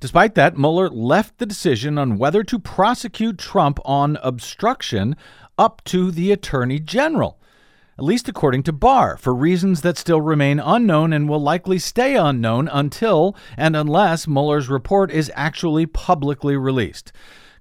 Despite 0.00 0.34
that, 0.34 0.58
Mueller 0.58 0.88
left 0.88 1.38
the 1.38 1.46
decision 1.46 1.98
on 1.98 2.18
whether 2.18 2.42
to 2.44 2.58
prosecute 2.58 3.38
Trump 3.38 3.78
on 3.84 4.18
obstruction 4.22 5.16
up 5.58 5.82
to 5.84 6.10
the 6.10 6.32
Attorney 6.32 6.80
General 6.80 7.38
at 7.98 8.04
least 8.04 8.28
according 8.28 8.62
to 8.64 8.72
Barr, 8.72 9.16
for 9.16 9.34
reasons 9.34 9.80
that 9.80 9.96
still 9.96 10.20
remain 10.20 10.60
unknown 10.60 11.12
and 11.12 11.28
will 11.28 11.40
likely 11.40 11.78
stay 11.78 12.14
unknown 12.14 12.68
until 12.68 13.34
and 13.56 13.74
unless 13.74 14.28
Mueller's 14.28 14.68
report 14.68 15.10
is 15.10 15.32
actually 15.34 15.86
publicly 15.86 16.56
released. 16.56 17.10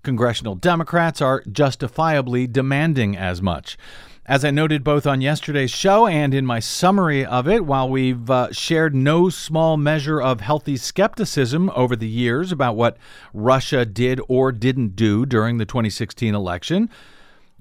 Congressional 0.04 0.56
Democrats 0.56 1.22
are 1.22 1.42
justifiably 1.50 2.48
demanding 2.48 3.16
as 3.16 3.42
much. 3.42 3.78
As 4.28 4.44
I 4.44 4.50
noted 4.50 4.84
both 4.84 5.06
on 5.06 5.22
yesterday's 5.22 5.70
show 5.70 6.08
and 6.08 6.34
in 6.34 6.48
my 6.48 6.60
summary 6.60 7.24
of 7.24 7.48
it, 7.48 7.64
while 7.64 7.88
we've 7.88 8.28
uh, 8.28 8.52
shared 8.52 8.96
no 8.96 9.30
small 9.30 9.78
measure 9.78 10.20
of 10.20 10.42
healthy 10.42 10.78
skepticism 10.78 11.70
over 11.76 11.96
the 11.96 12.08
years 12.08 12.52
about 12.52 12.76
what 12.76 12.98
Russia 13.36 13.86
did 13.86 14.20
or 14.28 14.52
didn't 14.52 14.96
do 14.96 15.28
during 15.28 15.60
the 15.60 15.66
2016 15.66 16.34
election, 16.34 16.90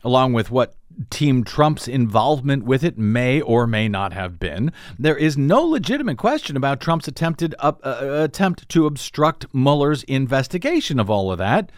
along 0.02 0.32
with 0.32 0.50
what 0.50 0.74
Team 1.10 1.44
Trump's 1.44 1.86
involvement 1.86 2.64
with 2.64 2.82
it 2.82 2.96
may 2.96 3.42
or 3.42 3.66
may 3.66 3.86
not 3.86 4.14
have 4.14 4.38
been. 4.38 4.72
There 4.98 5.18
is 5.18 5.36
no 5.36 5.60
legitimate 5.60 6.16
question 6.16 6.56
about 6.56 6.80
Trump's 6.80 7.08
attempted 7.08 7.54
uh, 7.58 7.72
uh, 7.84 8.22
attempt 8.24 8.70
to 8.70 8.86
obstruct 8.86 9.44
Mueller's 9.52 10.02
investigation 10.04 10.98
of 10.98 11.10
all 11.10 11.30
of 11.30 11.36
that, 11.36 11.70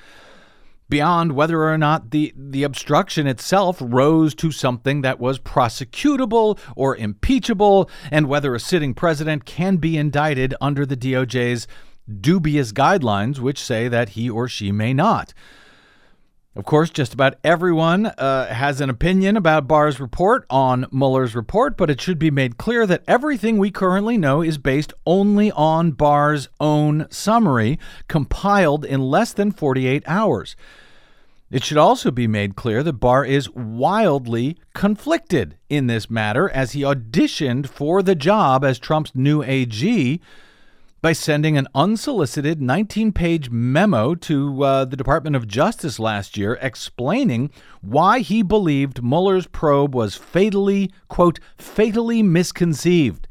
beyond 0.88 1.32
whether 1.32 1.64
or 1.64 1.76
not 1.76 2.10
the, 2.10 2.32
the 2.36 2.62
obstruction 2.62 3.26
itself 3.26 3.78
rose 3.80 4.34
to 4.36 4.50
something 4.50 5.02
that 5.02 5.18
was 5.18 5.38
prosecutable 5.38 6.58
or 6.76 6.96
impeachable, 6.96 7.90
and 8.10 8.28
whether 8.28 8.54
a 8.54 8.60
sitting 8.60 8.94
president 8.94 9.44
can 9.44 9.76
be 9.76 9.96
indicted 9.96 10.54
under 10.60 10.86
the 10.86 10.96
DOJ's 10.96 11.66
dubious 12.20 12.72
guidelines, 12.72 13.38
which 13.38 13.62
say 13.62 13.88
that 13.88 14.10
he 14.10 14.30
or 14.30 14.48
she 14.48 14.70
may 14.70 14.94
not. 14.94 15.34
Of 16.56 16.64
course, 16.64 16.88
just 16.88 17.12
about 17.12 17.34
everyone 17.44 18.06
uh, 18.06 18.46
has 18.46 18.80
an 18.80 18.88
opinion 18.88 19.36
about 19.36 19.68
Barr's 19.68 20.00
report 20.00 20.46
on 20.48 20.86
Mueller's 20.90 21.34
report, 21.34 21.76
but 21.76 21.90
it 21.90 22.00
should 22.00 22.18
be 22.18 22.30
made 22.30 22.56
clear 22.56 22.86
that 22.86 23.04
everything 23.06 23.58
we 23.58 23.70
currently 23.70 24.16
know 24.16 24.40
is 24.40 24.56
based 24.56 24.94
only 25.04 25.52
on 25.52 25.90
Barr's 25.90 26.48
own 26.58 27.08
summary, 27.10 27.78
compiled 28.08 28.86
in 28.86 29.02
less 29.02 29.34
than 29.34 29.52
48 29.52 30.02
hours. 30.06 30.56
It 31.50 31.62
should 31.62 31.76
also 31.76 32.10
be 32.10 32.26
made 32.26 32.56
clear 32.56 32.82
that 32.82 32.94
Barr 32.94 33.26
is 33.26 33.50
wildly 33.50 34.56
conflicted 34.72 35.58
in 35.68 35.88
this 35.88 36.08
matter 36.08 36.48
as 36.48 36.72
he 36.72 36.80
auditioned 36.80 37.68
for 37.68 38.02
the 38.02 38.14
job 38.14 38.64
as 38.64 38.78
Trump's 38.78 39.14
new 39.14 39.42
AG 39.42 40.22
by 41.06 41.12
sending 41.12 41.56
an 41.56 41.68
unsolicited 41.72 42.60
19 42.60 43.12
page 43.12 43.48
memo 43.48 44.12
to 44.16 44.64
uh, 44.64 44.84
the 44.84 44.96
Department 44.96 45.36
of 45.36 45.46
Justice 45.46 46.00
last 46.00 46.36
year 46.36 46.58
explaining 46.60 47.48
why 47.80 48.18
he 48.18 48.42
believed 48.42 49.04
Mueller's 49.04 49.46
probe 49.46 49.94
was 49.94 50.16
fatally, 50.16 50.90
quote, 51.06 51.38
fatally 51.56 52.24
misconceived. 52.24 53.28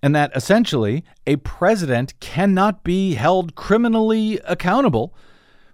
And 0.00 0.14
that 0.14 0.30
essentially 0.36 1.02
a 1.26 1.34
president 1.34 2.14
cannot 2.20 2.84
be 2.84 3.14
held 3.14 3.56
criminally 3.56 4.38
accountable 4.44 5.12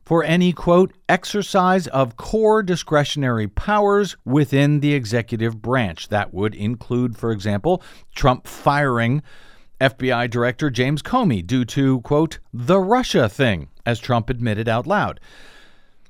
for 0.03 0.25
any, 0.25 0.51
quote, 0.55 0.95
exercise 1.11 1.87
of 1.89 2.17
core 2.17 2.63
discretionary 2.63 3.49
powers 3.49 4.17
within 4.25 4.81
the 4.81 4.95
executive 4.95 5.61
branch. 5.61 6.09
That 6.09 6.33
would 6.33 6.55
include, 6.55 7.19
for 7.19 7.33
example, 7.33 7.83
Trump 8.15 8.47
firing 8.47 9.23
FBI 9.81 10.31
Director 10.31 10.71
James 10.71 11.03
Comey 11.03 11.47
due 11.47 11.65
to, 11.67 12.01
quote, 12.01 12.39
the 12.53 12.79
Russia 12.79 13.29
thing, 13.29 13.69
as 13.85 13.99
Trump 13.99 14.31
admitted 14.31 14.69
out 14.69 14.87
loud. 14.87 15.21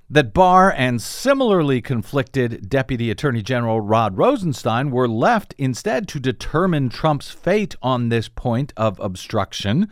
That 0.09 0.33
Barr 0.33 0.73
and 0.73 1.03
similarly 1.03 1.83
conflicted 1.83 2.69
Deputy 2.69 3.11
Attorney 3.11 3.43
General 3.43 3.81
Rod 3.81 4.17
Rosenstein 4.17 4.93
were 4.93 5.09
left 5.09 5.53
instead 5.59 6.07
to 6.09 6.21
determine 6.21 6.89
Trump's 6.89 7.31
fate 7.31 7.75
on 7.83 8.09
this 8.09 8.29
point 8.29 8.73
of 8.77 9.01
obstruction, 9.01 9.91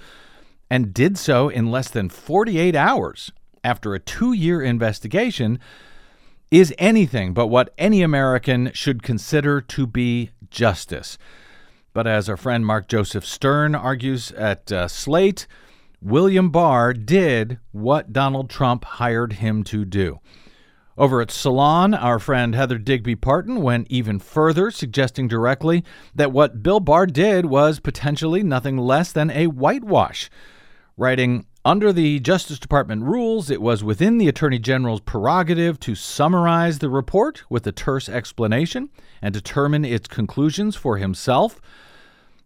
and 0.70 0.94
did 0.94 1.18
so 1.18 1.48
in 1.48 1.70
less 1.70 1.90
than 1.90 2.08
48 2.08 2.76
hours 2.76 3.32
after 3.64 3.94
a 3.94 3.98
two 3.98 4.32
year 4.32 4.62
investigation, 4.62 5.58
is 6.50 6.72
anything 6.78 7.34
but 7.34 7.48
what 7.48 7.74
any 7.76 8.02
American 8.02 8.70
should 8.72 9.02
consider 9.02 9.60
to 9.60 9.86
be 9.86 10.30
justice. 10.50 11.18
But 11.94 12.08
as 12.08 12.28
our 12.28 12.36
friend 12.36 12.66
Mark 12.66 12.88
Joseph 12.88 13.24
Stern 13.24 13.76
argues 13.76 14.32
at 14.32 14.70
uh, 14.72 14.88
Slate, 14.88 15.46
William 16.02 16.50
Barr 16.50 16.92
did 16.92 17.60
what 17.70 18.12
Donald 18.12 18.50
Trump 18.50 18.84
hired 18.84 19.34
him 19.34 19.62
to 19.64 19.84
do. 19.84 20.18
Over 20.98 21.20
at 21.20 21.30
Salon, 21.30 21.94
our 21.94 22.18
friend 22.18 22.54
Heather 22.54 22.78
Digby 22.78 23.14
Parton 23.14 23.62
went 23.62 23.86
even 23.90 24.18
further, 24.18 24.72
suggesting 24.72 25.28
directly 25.28 25.84
that 26.16 26.32
what 26.32 26.64
Bill 26.64 26.80
Barr 26.80 27.06
did 27.06 27.46
was 27.46 27.78
potentially 27.78 28.42
nothing 28.42 28.76
less 28.76 29.12
than 29.12 29.30
a 29.30 29.46
whitewash. 29.46 30.28
Writing, 30.96 31.46
under 31.64 31.92
the 31.92 32.20
Justice 32.20 32.58
Department 32.58 33.04
rules, 33.04 33.48
it 33.48 33.62
was 33.62 33.82
within 33.82 34.18
the 34.18 34.28
Attorney 34.28 34.58
General's 34.58 35.00
prerogative 35.00 35.80
to 35.80 35.94
summarize 35.94 36.78
the 36.78 36.90
report 36.90 37.42
with 37.48 37.66
a 37.66 37.72
terse 37.72 38.08
explanation 38.08 38.90
and 39.22 39.32
determine 39.32 39.84
its 39.84 40.06
conclusions 40.06 40.76
for 40.76 40.98
himself. 40.98 41.60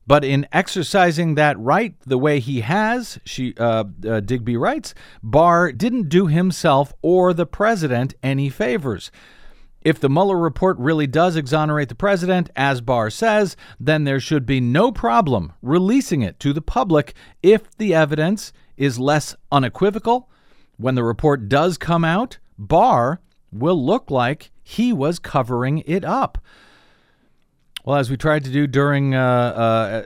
But 0.07 0.24
in 0.24 0.46
exercising 0.52 1.35
that 1.35 1.59
right 1.59 1.94
the 2.07 2.16
way 2.16 2.40
he 2.40 2.62
has, 2.62 3.18
she 3.24 3.54
uh, 3.59 3.85
uh, 4.09 4.20
Digby 4.20 4.57
writes, 4.57 4.94
Barr 5.22 5.72
didn't 5.72 6.09
do 6.09 6.28
himself 6.28 6.94
or 7.02 7.35
the 7.35 7.44
president 7.44 8.14
any 8.22 8.48
favors. 8.48 9.11
If 9.83 10.00
the 10.00 10.09
Mueller 10.09 10.38
report 10.38 10.78
really 10.78 11.07
does 11.07 11.37
exonerate 11.37 11.88
the 11.88 11.94
president, 11.94 12.50
as 12.57 12.81
Barr 12.81 13.11
says, 13.11 13.57
then 13.78 14.04
there 14.04 14.20
should 14.20 14.46
be 14.46 14.61
no 14.61 14.92
problem 14.92 15.52
releasing 15.61 16.22
it 16.22 16.40
to 16.40 16.52
the 16.52 16.62
public 16.62 17.14
if 17.42 17.76
the 17.76 17.94
evidence 17.94 18.52
is 18.79 18.99
less 18.99 19.37
unequivocal. 19.53 20.31
When 20.79 20.95
the 20.95 21.05
report 21.05 21.49
does 21.49 21.77
come 21.77 22.05
out, 22.05 22.38
Barr 22.57 23.21
will 23.53 23.85
look 23.85 24.11
like 24.11 24.51
he 24.62 24.93
was 24.93 25.19
covering 25.19 25.83
it 25.87 26.05
up. 26.05 26.38
Well, 27.85 27.97
as 27.97 28.11
we 28.11 28.19
tried 28.19 28.45
to 28.45 28.51
do 28.51 28.67
during 28.67 29.14
uh, 29.14 29.19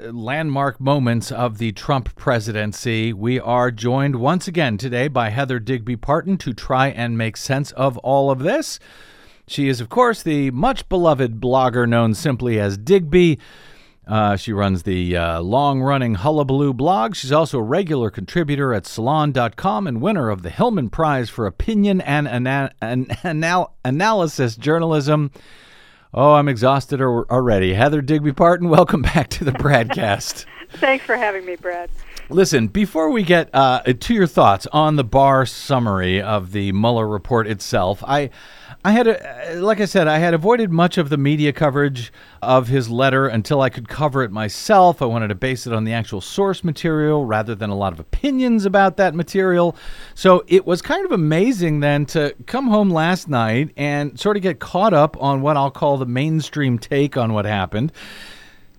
uh, 0.06 0.12
landmark 0.12 0.80
moments 0.80 1.32
of 1.32 1.58
the 1.58 1.72
Trump 1.72 2.14
presidency, 2.14 3.12
we 3.12 3.40
are 3.40 3.72
joined 3.72 4.16
once 4.16 4.46
again 4.46 4.78
today 4.78 5.08
by 5.08 5.30
Heather 5.30 5.58
Digby 5.58 5.96
Parton 5.96 6.38
to 6.38 6.52
try 6.52 6.88
and 6.88 7.18
make 7.18 7.36
sense 7.36 7.72
of 7.72 7.98
all 7.98 8.30
of 8.30 8.38
this. 8.38 8.78
She 9.48 9.68
is, 9.68 9.80
of 9.80 9.88
course, 9.88 10.22
the 10.22 10.52
much 10.52 10.88
beloved 10.88 11.40
blogger 11.40 11.88
known 11.88 12.14
simply 12.14 12.60
as 12.60 12.78
Digby. 12.78 13.40
Uh, 14.06 14.36
she 14.36 14.52
runs 14.52 14.82
the 14.82 15.16
uh, 15.16 15.40
long 15.40 15.80
running 15.80 16.14
Hullabaloo 16.14 16.72
blog. 16.74 17.14
She's 17.14 17.30
also 17.30 17.58
a 17.58 17.62
regular 17.62 18.10
contributor 18.10 18.74
at 18.74 18.84
Salon.com 18.86 19.86
and 19.86 20.00
winner 20.00 20.28
of 20.28 20.42
the 20.42 20.50
Hillman 20.50 20.90
Prize 20.90 21.30
for 21.30 21.46
Opinion 21.46 22.00
and 22.00 22.26
ana- 22.26 22.72
an- 22.80 23.06
anal- 23.24 23.74
Analysis 23.84 24.56
Journalism. 24.56 25.30
Oh, 26.12 26.32
I'm 26.32 26.48
exhausted 26.48 27.00
already. 27.00 27.74
Heather 27.74 28.02
Digby 28.02 28.32
Parton, 28.32 28.68
welcome 28.68 29.02
back 29.02 29.28
to 29.30 29.44
the 29.44 29.52
BradCast. 29.52 30.44
Thanks 30.72 31.04
for 31.04 31.16
having 31.16 31.46
me, 31.46 31.56
Brad. 31.56 31.88
Listen, 32.28 32.66
before 32.68 33.10
we 33.10 33.22
get 33.22 33.50
uh, 33.54 33.82
to 33.82 34.14
your 34.14 34.26
thoughts 34.26 34.66
on 34.72 34.96
the 34.96 35.04
Barr 35.04 35.46
summary 35.46 36.20
of 36.20 36.52
the 36.52 36.72
Mueller 36.72 37.06
report 37.06 37.46
itself, 37.46 38.02
I 38.06 38.30
I 38.84 38.90
had, 38.90 39.06
a, 39.06 39.60
like 39.60 39.80
I 39.80 39.84
said, 39.84 40.08
I 40.08 40.18
had 40.18 40.34
avoided 40.34 40.72
much 40.72 40.98
of 40.98 41.08
the 41.08 41.16
media 41.16 41.52
coverage 41.52 42.12
of 42.42 42.66
his 42.66 42.90
letter 42.90 43.28
until 43.28 43.60
I 43.60 43.70
could 43.70 43.88
cover 43.88 44.24
it 44.24 44.32
myself. 44.32 45.00
I 45.00 45.04
wanted 45.04 45.28
to 45.28 45.36
base 45.36 45.68
it 45.68 45.72
on 45.72 45.84
the 45.84 45.92
actual 45.92 46.20
source 46.20 46.64
material 46.64 47.24
rather 47.24 47.54
than 47.54 47.70
a 47.70 47.76
lot 47.76 47.92
of 47.92 48.00
opinions 48.00 48.64
about 48.64 48.96
that 48.96 49.14
material. 49.14 49.76
So 50.16 50.42
it 50.48 50.66
was 50.66 50.82
kind 50.82 51.04
of 51.04 51.12
amazing 51.12 51.78
then 51.78 52.06
to 52.06 52.34
come 52.46 52.66
home 52.66 52.90
last 52.90 53.28
night 53.28 53.70
and 53.76 54.18
sort 54.18 54.36
of 54.36 54.42
get 54.42 54.58
caught 54.58 54.92
up 54.92 55.16
on 55.22 55.42
what 55.42 55.56
I'll 55.56 55.70
call 55.70 55.96
the 55.96 56.06
mainstream 56.06 56.76
take 56.76 57.16
on 57.16 57.32
what 57.32 57.44
happened 57.44 57.92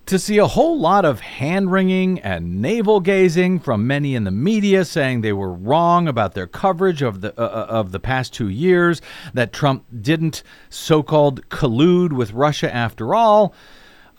to 0.05 0.19
see 0.19 0.37
a 0.37 0.47
whole 0.47 0.77
lot 0.77 1.05
of 1.05 1.21
hand 1.21 1.71
wringing 1.71 2.19
and 2.19 2.61
navel 2.61 2.99
gazing 2.99 3.59
from 3.59 3.87
many 3.87 4.15
in 4.15 4.25
the 4.25 4.31
media 4.31 4.83
saying 4.83 5.21
they 5.21 5.33
were 5.33 5.53
wrong 5.53 6.07
about 6.07 6.33
their 6.33 6.47
coverage 6.47 7.01
of 7.01 7.21
the 7.21 7.33
uh, 7.39 7.43
uh, 7.43 7.65
of 7.69 7.91
the 7.91 7.99
past 7.99 8.33
2 8.33 8.49
years 8.49 9.01
that 9.33 9.53
Trump 9.53 9.85
didn't 10.01 10.43
so-called 10.69 11.47
collude 11.49 12.11
with 12.11 12.33
Russia 12.33 12.73
after 12.73 13.15
all 13.15 13.53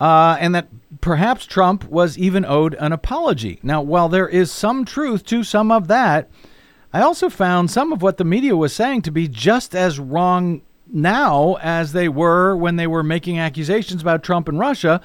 uh, 0.00 0.36
and 0.40 0.54
that 0.54 0.68
perhaps 1.00 1.46
Trump 1.46 1.84
was 1.84 2.18
even 2.18 2.44
owed 2.44 2.74
an 2.74 2.92
apology. 2.92 3.60
Now, 3.62 3.80
while 3.80 4.08
there 4.08 4.28
is 4.28 4.50
some 4.50 4.84
truth 4.84 5.24
to 5.26 5.44
some 5.44 5.70
of 5.70 5.88
that, 5.88 6.28
I 6.92 7.00
also 7.00 7.28
found 7.28 7.70
some 7.70 7.92
of 7.92 8.02
what 8.02 8.18
the 8.18 8.24
media 8.24 8.56
was 8.56 8.72
saying 8.72 9.02
to 9.02 9.10
be 9.10 9.28
just 9.28 9.74
as 9.74 9.98
wrong 9.98 10.62
now 10.86 11.56
as 11.60 11.92
they 11.92 12.08
were 12.08 12.56
when 12.56 12.76
they 12.76 12.86
were 12.86 13.02
making 13.02 13.38
accusations 13.38 14.02
about 14.02 14.22
Trump 14.22 14.48
and 14.48 14.58
Russia 14.58 15.00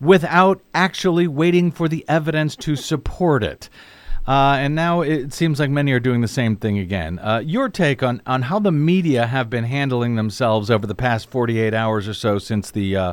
without 0.00 0.60
actually 0.74 1.26
waiting 1.26 1.70
for 1.70 1.88
the 1.88 2.04
evidence 2.08 2.56
to 2.56 2.76
support 2.76 3.42
it. 3.42 3.68
Uh, 4.26 4.56
and 4.60 4.74
now 4.74 5.00
it 5.00 5.32
seems 5.32 5.58
like 5.58 5.70
many 5.70 5.90
are 5.90 6.00
doing 6.00 6.20
the 6.20 6.28
same 6.28 6.54
thing 6.54 6.78
again. 6.78 7.18
Uh, 7.18 7.38
your 7.38 7.68
take 7.70 8.02
on, 8.02 8.20
on 8.26 8.42
how 8.42 8.58
the 8.58 8.70
media 8.70 9.26
have 9.26 9.48
been 9.48 9.64
handling 9.64 10.16
themselves 10.16 10.70
over 10.70 10.86
the 10.86 10.94
past 10.94 11.30
48 11.30 11.72
hours 11.72 12.06
or 12.06 12.12
so 12.12 12.38
since 12.38 12.70
the 12.70 12.94
uh, 12.94 13.12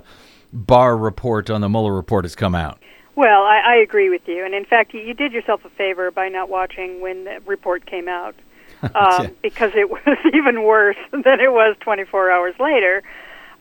Barr 0.52 0.98
report 0.98 1.50
on 1.50 1.62
the 1.62 1.70
Mueller 1.70 1.94
report 1.94 2.26
has 2.26 2.36
come 2.36 2.54
out? 2.54 2.82
Well, 3.16 3.44
I, 3.44 3.62
I 3.66 3.76
agree 3.78 4.10
with 4.10 4.28
you. 4.28 4.44
And 4.44 4.54
in 4.54 4.66
fact, 4.66 4.94
you, 4.94 5.00
you 5.00 5.14
did 5.14 5.32
yourself 5.32 5.64
a 5.64 5.70
favor 5.70 6.12
by 6.12 6.28
not 6.28 6.50
watching 6.50 7.00
when 7.00 7.24
the 7.24 7.40
report 7.46 7.86
came 7.86 8.08
out. 8.08 8.36
Um, 8.84 8.92
yeah. 8.94 9.30
Because 9.42 9.72
it 9.74 9.90
was 9.90 10.02
even 10.36 10.62
worse 10.64 10.98
than 11.12 11.40
it 11.40 11.52
was 11.52 11.76
24 11.80 12.30
hours 12.30 12.54
later 12.60 13.02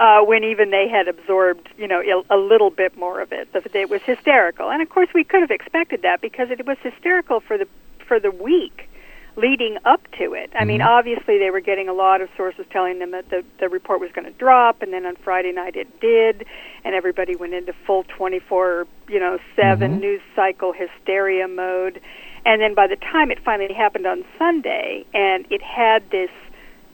uh, 0.01 0.21
when 0.23 0.45
even 0.45 0.71
they 0.71 0.89
had 0.89 1.09
absorbed, 1.09 1.69
you 1.77 1.87
know, 1.87 2.25
a 2.31 2.37
little 2.37 2.71
bit 2.71 2.97
more 2.97 3.21
of 3.21 3.33
it. 3.33 3.49
It 3.55 3.91
was 3.91 4.03
hysterical, 4.03 4.71
and 4.71 4.83
of 4.83 4.89
course 4.89 5.09
we 5.15 5.25
could 5.25 5.41
have 5.41 5.51
expected 5.51 6.03
that 6.03 6.21
because 6.21 6.51
it 6.51 6.67
was 6.67 6.79
hysterical 6.83 7.41
for 7.41 7.59
the 7.59 7.69
for 8.07 8.21
the 8.21 8.31
week 8.31 8.89
leading 9.37 9.79
up 9.85 10.01
to 10.13 10.35
it. 10.35 10.51
I 10.55 10.59
mm-hmm. 10.59 10.69
mean, 10.69 10.83
obviously 10.83 11.39
they 11.39 11.51
were 11.51 11.61
getting 11.61 11.89
a 11.89 11.93
lot 11.93 12.21
of 12.21 12.29
sources 12.37 12.67
telling 12.71 12.99
them 12.99 13.11
that 13.13 13.31
the 13.31 13.45
the 13.61 13.69
report 13.69 14.01
was 14.01 14.11
going 14.13 14.27
to 14.27 14.39
drop, 14.39 14.83
and 14.83 14.93
then 14.93 15.07
on 15.07 15.17
Friday 15.17 15.53
night 15.53 15.77
it 15.77 16.01
did, 16.01 16.47
and 16.85 16.95
everybody 16.95 17.37
went 17.37 17.55
into 17.55 17.73
full 17.87 18.05
24, 18.05 18.87
you 19.09 19.21
know, 19.21 19.39
7 19.57 19.91
mm-hmm. 19.91 20.01
news 20.01 20.23
cycle 20.35 20.73
hysteria 20.73 21.49
mode. 21.49 22.01
And 22.47 22.61
then 22.61 22.75
by 22.75 22.87
the 22.87 22.97
time 22.97 23.31
it 23.31 23.39
finally 23.43 23.73
happened 23.73 24.07
on 24.07 24.25
Sunday, 24.39 25.07
and 25.15 25.47
it 25.51 25.63
had 25.63 26.11
this 26.11 26.31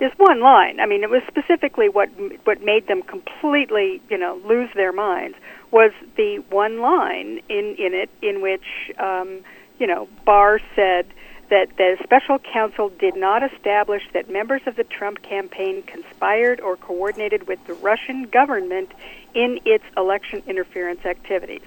this 0.00 0.12
one 0.16 0.40
line. 0.40 0.80
I 0.80 0.86
mean, 0.86 1.04
it 1.04 1.10
was 1.10 1.22
specifically 1.28 1.88
what 1.88 2.08
what 2.44 2.62
made 2.62 2.88
them 2.88 3.02
completely, 3.02 4.02
you 4.08 4.18
know, 4.18 4.40
lose 4.44 4.70
their 4.74 4.92
minds 4.92 5.36
was 5.70 5.92
the 6.16 6.42
one 6.50 6.80
line 6.80 7.40
in 7.48 7.76
in 7.78 7.94
it 7.94 8.10
in 8.20 8.40
which, 8.40 8.90
um, 8.98 9.40
you 9.78 9.86
know, 9.86 10.08
Barr 10.24 10.58
said 10.74 11.06
that 11.50 11.76
the 11.76 11.96
special 12.02 12.38
counsel 12.38 12.88
did 12.88 13.14
not 13.16 13.42
establish 13.42 14.02
that 14.14 14.30
members 14.30 14.62
of 14.66 14.76
the 14.76 14.84
Trump 14.84 15.20
campaign 15.22 15.82
conspired 15.82 16.60
or 16.60 16.76
coordinated 16.76 17.46
with 17.46 17.64
the 17.66 17.74
Russian 17.74 18.22
government 18.24 18.92
in 19.34 19.60
its 19.64 19.84
election 19.96 20.42
interference 20.46 21.04
activities. 21.04 21.62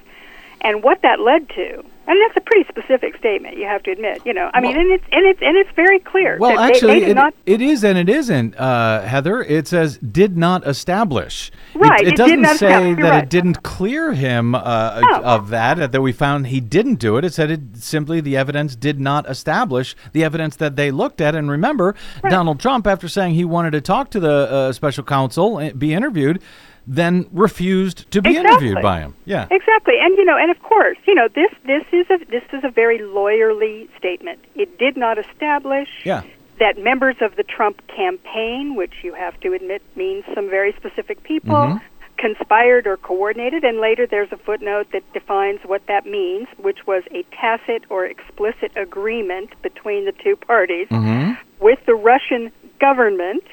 And 0.64 0.84
what 0.84 1.02
that 1.02 1.20
led 1.20 1.50
to 1.50 1.84
and 2.06 2.20
that's 2.22 2.36
a 2.36 2.42
pretty 2.42 2.68
specific 2.68 3.16
statement, 3.18 3.56
you 3.56 3.66
have 3.66 3.82
to 3.84 3.92
admit. 3.92 4.22
You 4.26 4.34
know, 4.34 4.52
I 4.54 4.60
mean, 4.60 4.78
and 4.78 4.92
it's 4.92 5.06
and 5.12 5.26
it's 5.26 5.42
and 5.42 5.56
it's 5.56 5.70
very 5.74 6.00
clear. 6.00 6.38
Well, 6.38 6.60
actually, 6.60 6.96
they, 6.96 7.06
they 7.06 7.12
it, 7.12 7.14
not, 7.14 7.34
it 7.46 7.62
is 7.62 7.86
and 7.86 7.98
it 7.98 8.10
isn't, 8.10 8.56
uh, 8.58 9.04
Heather. 9.04 9.42
It 9.42 9.70
says 9.70 10.00
did 10.00 10.36
not 10.36 10.68
establish. 10.68 11.50
Right. 11.74 12.02
It, 12.02 12.08
it, 12.08 12.14
it 12.14 12.18
doesn't 12.18 12.58
say 12.58 12.94
that 12.94 13.02
right. 13.02 13.24
it 13.24 13.30
didn't 13.30 13.64
clear 13.64 14.12
him 14.12 14.54
uh, 14.54 15.02
oh. 15.02 15.22
of 15.24 15.50
that. 15.50 15.94
That 15.94 16.02
we 16.02 16.12
found 16.12 16.48
he 16.48 16.60
didn't 16.60 16.96
do 16.96 17.16
it. 17.16 17.24
It 17.24 17.34
said 17.34 17.50
it 17.50 17.78
simply 17.78 18.20
the 18.20 18.36
evidence 18.36 18.76
did 18.76 19.00
not 19.00 19.30
establish 19.30 19.96
the 20.12 20.26
evidence 20.26 20.58
that 20.58 20.76
they 20.76 20.92
looked 20.92 21.22
at. 21.22 21.36
And 21.36 21.50
remember, 21.50 21.96
right. 22.22 22.30
Donald 22.30 22.60
Trump, 22.60 22.86
after 22.86 23.08
saying 23.08 23.36
he 23.36 23.46
wanted 23.46 23.72
to 23.72 23.82
talk 23.82 24.10
to 24.12 24.20
the 24.20 24.52
uh, 24.52 24.74
special 24.74 25.06
counsel, 25.06 25.58
eh, 25.60 25.72
be 25.72 25.94
interviewed 25.94 26.42
then 26.86 27.28
refused 27.32 28.10
to 28.12 28.22
be 28.22 28.32
exactly. 28.32 28.52
interviewed 28.52 28.82
by 28.82 29.00
him. 29.00 29.16
Yeah. 29.26 29.48
Exactly. 29.50 29.96
And 30.00 30.18
you 30.18 30.26
know, 30.26 30.38
and 30.38 30.52
of 30.52 30.62
course, 30.62 30.98
you 31.08 31.16
know, 31.16 31.28
this 31.28 31.52
this 31.66 31.84
is 31.92 32.08
a 32.10 32.26
this 32.30 32.44
is 32.52 32.64
a 32.64 32.70
very 32.70 33.00
lawyerly 33.00 33.88
statement. 33.98 34.40
It 34.56 34.78
did 34.78 34.98
not 34.98 35.18
establish 35.18 35.88
yeah. 36.04 36.24
that 36.60 36.78
members 36.78 37.16
of 37.22 37.36
the 37.36 37.44
Trump 37.44 37.82
campaign, 37.88 38.76
which 38.76 38.94
you 39.04 39.14
have 39.14 39.40
to 39.42 39.54
admit 39.54 39.82
means 39.96 40.26
some 40.34 40.50
very 40.50 40.74
specific 40.74 41.24
people, 41.24 41.56
mm-hmm. 41.56 41.78
conspired 42.18 42.86
or 42.86 42.98
coordinated, 42.98 43.64
and 43.64 43.80
later 43.80 44.06
there's 44.06 44.32
a 44.32 44.38
footnote 44.38 44.88
that 44.92 45.04
defines 45.14 45.62
what 45.66 45.86
that 45.88 46.06
means, 46.06 46.48
which 46.58 46.86
was 46.86 47.04
a 47.12 47.24
tacit 47.32 47.84
or 47.90 48.06
explicit 48.06 48.72
agreement 48.76 49.50
between 49.62 50.06
the 50.06 50.14
two 50.24 50.36
parties 50.36 50.88
mm-hmm. 50.90 51.32
with 51.64 51.80
the 51.86 51.96
Russian 51.96 52.52
government 52.80 53.44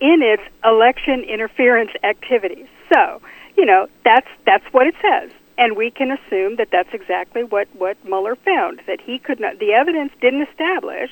in 0.00 0.22
its 0.22 0.42
election 0.64 1.20
interference 1.24 1.90
activities. 2.02 2.66
So, 2.92 3.20
you 3.56 3.66
know, 3.66 3.88
that's 4.04 4.28
that's 4.46 4.64
what 4.72 4.86
it 4.86 4.94
says, 5.00 5.30
and 5.58 5.76
we 5.76 5.90
can 5.90 6.10
assume 6.10 6.56
that 6.56 6.68
that's 6.70 6.92
exactly 6.92 7.44
what 7.44 7.68
what 7.74 8.02
Mueller 8.04 8.36
found 8.36 8.80
that 8.86 9.00
he 9.00 9.18
could 9.18 9.40
not. 9.40 9.58
The 9.58 9.72
evidence 9.72 10.12
didn't 10.20 10.42
establish 10.42 11.10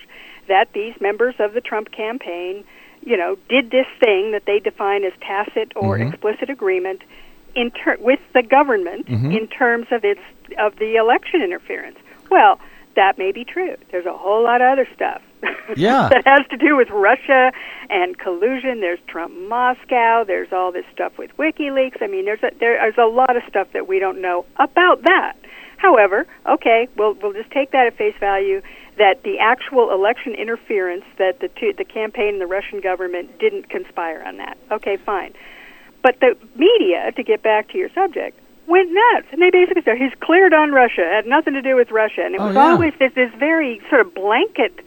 that 0.48 0.72
these 0.72 0.94
members 1.01 1.35
of 1.38 1.53
the 1.53 1.61
Trump 1.61 1.92
campaign, 1.92 2.64
you 3.03 3.16
know, 3.16 3.37
did 3.48 3.70
this 3.70 3.87
thing 4.01 4.33
that 4.33 4.44
they 4.46 4.59
define 4.59 5.05
as 5.05 5.12
tacit 5.20 5.72
or 5.77 5.98
mm-hmm. 5.98 6.09
explicit 6.09 6.51
agreement 6.51 7.03
in 7.55 7.70
ter- 7.70 7.98
with 8.01 8.20
the 8.33 8.42
government 8.42 9.07
mm-hmm. 9.07 9.31
in 9.31 9.46
terms 9.48 9.87
of 9.90 10.05
its 10.05 10.20
of 10.59 10.77
the 10.77 10.96
election 10.96 11.42
interference. 11.42 11.98
Well, 12.31 12.59
that 12.98 13.16
may 13.16 13.30
be 13.30 13.44
true. 13.44 13.76
There's 13.92 14.06
a 14.06 14.12
whole 14.12 14.42
lot 14.42 14.61
of 14.61 14.72
other 14.72 14.88
stuff 14.92 15.22
Yeah. 15.76 16.08
that 16.08 16.26
has 16.26 16.42
to 16.50 16.56
do 16.56 16.76
with 16.76 16.90
Russia 16.90 17.52
and 17.88 18.18
collusion. 18.18 18.80
There's 18.80 18.98
Trump 19.06 19.32
Moscow. 19.48 20.24
There's 20.24 20.52
all 20.52 20.72
this 20.72 20.84
stuff 20.92 21.16
with 21.16 21.30
WikiLeaks. 21.37 22.02
I 22.02 22.08
mean, 22.08 22.24
there's 22.24 22.42
a, 22.42 22.50
there's 22.58 22.98
a 22.98 23.06
lot 23.06 23.37
of 23.37 23.44
stuff 23.48 23.68
that 23.72 23.87
we 23.87 24.00
don't 24.00 24.20
know 24.20 24.44
about 24.56 25.02
that. 25.04 25.34
However, 25.76 26.26
okay, 26.44 26.88
we'll 26.96 27.14
we'll 27.14 27.32
just 27.32 27.52
take 27.52 27.70
that 27.70 27.87
at 27.87 27.96
face 27.96 28.16
value 28.18 28.62
that 28.98 29.22
the 29.22 29.38
actual 29.38 29.92
election 29.92 30.34
interference 30.34 31.04
that 31.18 31.38
the 31.38 31.46
two, 31.46 31.72
the 31.78 31.84
campaign 31.84 32.30
and 32.34 32.40
the 32.40 32.48
Russian 32.48 32.80
government 32.80 33.38
didn't 33.38 33.70
conspire 33.70 34.24
on 34.26 34.38
that. 34.38 34.58
Okay, 34.72 34.96
fine. 34.96 35.34
But 36.02 36.18
the 36.18 36.37
media, 36.56 37.12
to 37.12 37.22
get 37.22 37.44
back 37.44 37.68
to 37.70 37.78
your 37.78 37.90
subject, 37.94 38.40
went 38.68 38.90
nuts, 38.92 39.26
and 39.33 39.40
they 39.42 39.50
basically 39.50 39.83
said 39.83 39.96
he's 39.98 40.12
cleared 40.20 40.52
on 40.54 40.72
Russia. 40.72 41.02
It 41.02 41.14
had 41.24 41.26
nothing 41.26 41.54
to 41.54 41.62
do 41.62 41.74
with 41.76 41.90
Russia, 41.90 42.22
and 42.24 42.35
it 42.35 42.40
Oh, 42.40 42.46
was 42.46 42.54
yeah. 42.54 42.70
always 42.70 42.92
this, 42.98 43.12
this 43.14 43.31
very 43.38 43.81
sort 43.88 44.02
of 44.02 44.14
blanket 44.14 44.78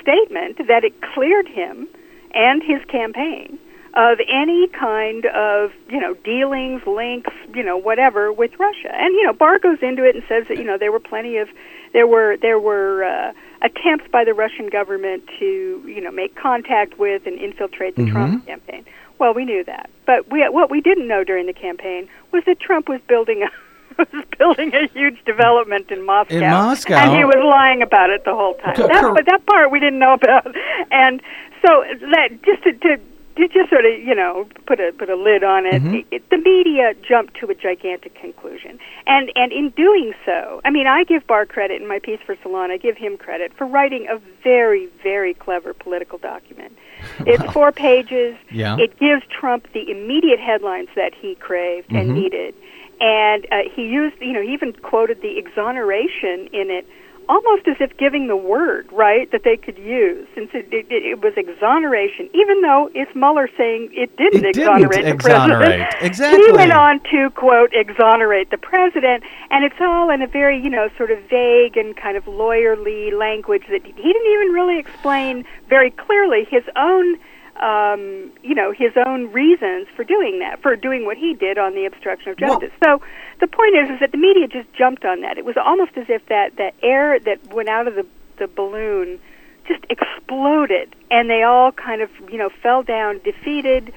statement 0.00 0.58
that 0.68 0.84
it 0.84 0.94
cleared 1.14 1.48
him 1.48 1.88
and 2.34 2.62
his 2.62 2.80
campaign 2.88 3.58
of 3.94 4.18
any 4.28 4.68
kind 4.68 5.26
of 5.26 5.72
you 5.88 5.98
know 6.00 6.14
dealings, 6.22 6.80
links, 6.86 7.32
you 7.54 7.62
know 7.62 7.76
whatever 7.76 8.32
with 8.32 8.52
Russia. 8.58 8.94
And 8.94 9.14
you 9.14 9.24
know 9.24 9.32
Barr 9.32 9.58
goes 9.58 9.78
into 9.82 10.04
it 10.04 10.14
and 10.14 10.22
says 10.28 10.44
that 10.48 10.58
you 10.58 10.64
know 10.64 10.78
there 10.78 10.92
were 10.92 11.00
plenty 11.00 11.38
of 11.38 11.48
there 11.92 12.06
were 12.06 12.36
there 12.36 12.60
were 12.60 13.02
uh, 13.02 13.32
attempts 13.62 14.06
by 14.10 14.24
the 14.24 14.34
Russian 14.34 14.68
government 14.68 15.24
to 15.38 15.82
you 15.86 16.00
know 16.00 16.10
make 16.10 16.34
contact 16.36 16.98
with 16.98 17.26
and 17.26 17.38
infiltrate 17.38 17.96
the 17.96 18.06
Trump 18.06 18.38
mm-hmm. 18.38 18.46
campaign. 18.46 18.84
Well, 19.18 19.34
we 19.34 19.44
knew 19.44 19.64
that, 19.64 19.90
but 20.06 20.30
we 20.30 20.46
what 20.48 20.70
we 20.70 20.80
didn't 20.80 21.06
know 21.06 21.24
during 21.24 21.46
the 21.46 21.52
campaign 21.52 22.08
was 22.32 22.42
that 22.46 22.60
Trump 22.60 22.88
was 22.88 23.00
building 23.06 23.42
a 23.42 23.50
was 23.98 24.24
building 24.38 24.74
a 24.74 24.88
huge 24.88 25.22
development 25.24 25.90
in 25.90 26.04
Moscow. 26.04 26.34
In 26.34 26.40
Moscow? 26.40 26.94
and 26.94 27.16
he 27.16 27.24
was 27.24 27.36
lying 27.44 27.82
about 27.82 28.10
it 28.10 28.24
the 28.24 28.34
whole 28.34 28.54
time. 28.54 28.76
That, 28.76 29.24
that 29.26 29.46
part 29.46 29.70
we 29.70 29.80
didn't 29.80 29.98
know 29.98 30.14
about, 30.14 30.46
and 30.90 31.20
so 31.64 31.84
that 32.12 32.42
just 32.42 32.62
to, 32.64 32.72
to 32.72 33.00
to 33.36 33.48
just 33.48 33.70
sort 33.70 33.84
of 33.86 33.92
you 33.98 34.14
know 34.14 34.46
put 34.66 34.80
a 34.80 34.92
put 34.98 35.08
a 35.08 35.16
lid 35.16 35.42
on 35.44 35.66
it, 35.66 35.82
Mm-hmm. 35.82 36.08
it, 36.10 36.28
the 36.30 36.36
media 36.38 36.94
jumped 37.08 37.34
to 37.40 37.46
a 37.50 37.54
gigantic 37.54 38.14
conclusion, 38.20 38.78
and 39.06 39.30
and 39.34 39.52
in 39.52 39.70
doing 39.70 40.12
so, 40.26 40.60
I 40.64 40.70
mean 40.70 40.86
I 40.86 41.04
give 41.04 41.26
Barr 41.26 41.46
credit 41.46 41.80
in 41.80 41.88
my 41.88 41.98
piece 41.98 42.20
for 42.26 42.36
Salon. 42.42 42.70
I 42.70 42.76
give 42.76 42.96
him 42.96 43.16
credit 43.16 43.52
for 43.56 43.66
writing 43.66 44.06
a 44.10 44.18
very 44.42 44.88
very 45.02 45.34
clever 45.34 45.72
political 45.74 46.18
document. 46.18 46.76
It's 47.26 47.52
four 47.52 47.72
pages. 47.72 48.36
Yeah. 48.50 48.76
It 48.78 48.98
gives 48.98 49.22
Trump 49.28 49.66
the 49.72 49.90
immediate 49.90 50.40
headlines 50.40 50.88
that 50.96 51.12
he 51.14 51.34
craved 51.36 51.88
Mm-hmm. 51.88 51.96
and 51.96 52.14
needed, 52.14 52.54
and 53.00 53.46
uh, 53.50 53.56
he 53.74 53.82
used 53.86 54.16
you 54.20 54.32
know 54.32 54.42
he 54.42 54.52
even 54.52 54.72
quoted 54.74 55.22
the 55.22 55.38
exoneration 55.38 56.48
in 56.52 56.70
it 56.70 56.86
almost 57.30 57.68
as 57.68 57.76
if 57.78 57.96
giving 57.96 58.26
the 58.26 58.36
word, 58.36 58.88
right, 58.90 59.30
that 59.30 59.44
they 59.44 59.56
could 59.56 59.78
use, 59.78 60.26
since 60.34 60.50
it, 60.52 60.66
it, 60.72 60.86
it 60.90 61.22
was 61.22 61.32
exoneration, 61.36 62.28
even 62.34 62.60
though 62.60 62.90
it's 62.92 63.14
Mueller 63.14 63.48
saying 63.56 63.88
it 63.92 64.10
didn't 64.16 64.44
It 64.44 64.54
didn't 64.54 64.82
exonerate 64.82 65.04
the 65.04 65.10
exonerate. 65.14 65.60
president. 65.62 65.94
Exactly. 66.10 66.44
He 66.44 66.52
went 66.52 66.72
on 66.72 66.98
to, 67.12 67.30
quote, 67.30 67.70
exonerate 67.72 68.50
the 68.50 68.58
president, 68.58 69.22
and 69.50 69.64
it's 69.64 69.80
all 69.80 70.10
in 70.10 70.22
a 70.22 70.26
very, 70.26 70.60
you 70.60 70.70
know, 70.70 70.88
sort 70.96 71.12
of 71.12 71.18
vague 71.30 71.76
and 71.76 71.96
kind 71.96 72.16
of 72.16 72.24
lawyerly 72.24 73.16
language 73.16 73.62
that 73.70 73.86
he 73.86 73.92
didn't 73.92 74.32
even 74.34 74.48
really 74.52 74.78
explain 74.80 75.44
very 75.68 75.92
clearly 75.92 76.46
his 76.50 76.64
own 76.76 77.16
um, 77.60 78.32
you 78.42 78.54
know, 78.54 78.72
his 78.72 78.92
own 79.06 79.30
reasons 79.32 79.86
for 79.94 80.02
doing 80.04 80.38
that, 80.40 80.62
for 80.62 80.76
doing 80.76 81.04
what 81.04 81.16
he 81.16 81.34
did 81.34 81.58
on 81.58 81.74
the 81.74 81.84
obstruction 81.84 82.32
of 82.32 82.38
Well- 82.40 82.58
justice. 82.60 82.76
so 82.82 83.00
the 83.40 83.46
point 83.46 83.76
is, 83.76 83.90
is 83.90 84.00
that 84.00 84.12
the 84.12 84.18
media 84.18 84.48
just 84.48 84.72
jumped 84.72 85.04
on 85.04 85.20
that. 85.20 85.38
It 85.38 85.44
was 85.44 85.56
almost 85.56 85.92
as 85.96 86.06
if 86.08 86.24
that 86.26 86.56
that 86.56 86.74
air 86.82 87.18
that 87.20 87.52
went 87.52 87.68
out 87.68 87.86
of 87.86 87.94
the 87.94 88.06
the 88.38 88.46
balloon 88.48 89.20
just 89.68 89.84
exploded, 89.90 90.96
and 91.10 91.28
they 91.28 91.42
all 91.42 91.70
kind 91.72 92.00
of 92.02 92.10
you 92.30 92.38
know 92.38 92.48
fell 92.62 92.82
down 92.82 93.20
defeated. 93.24 93.92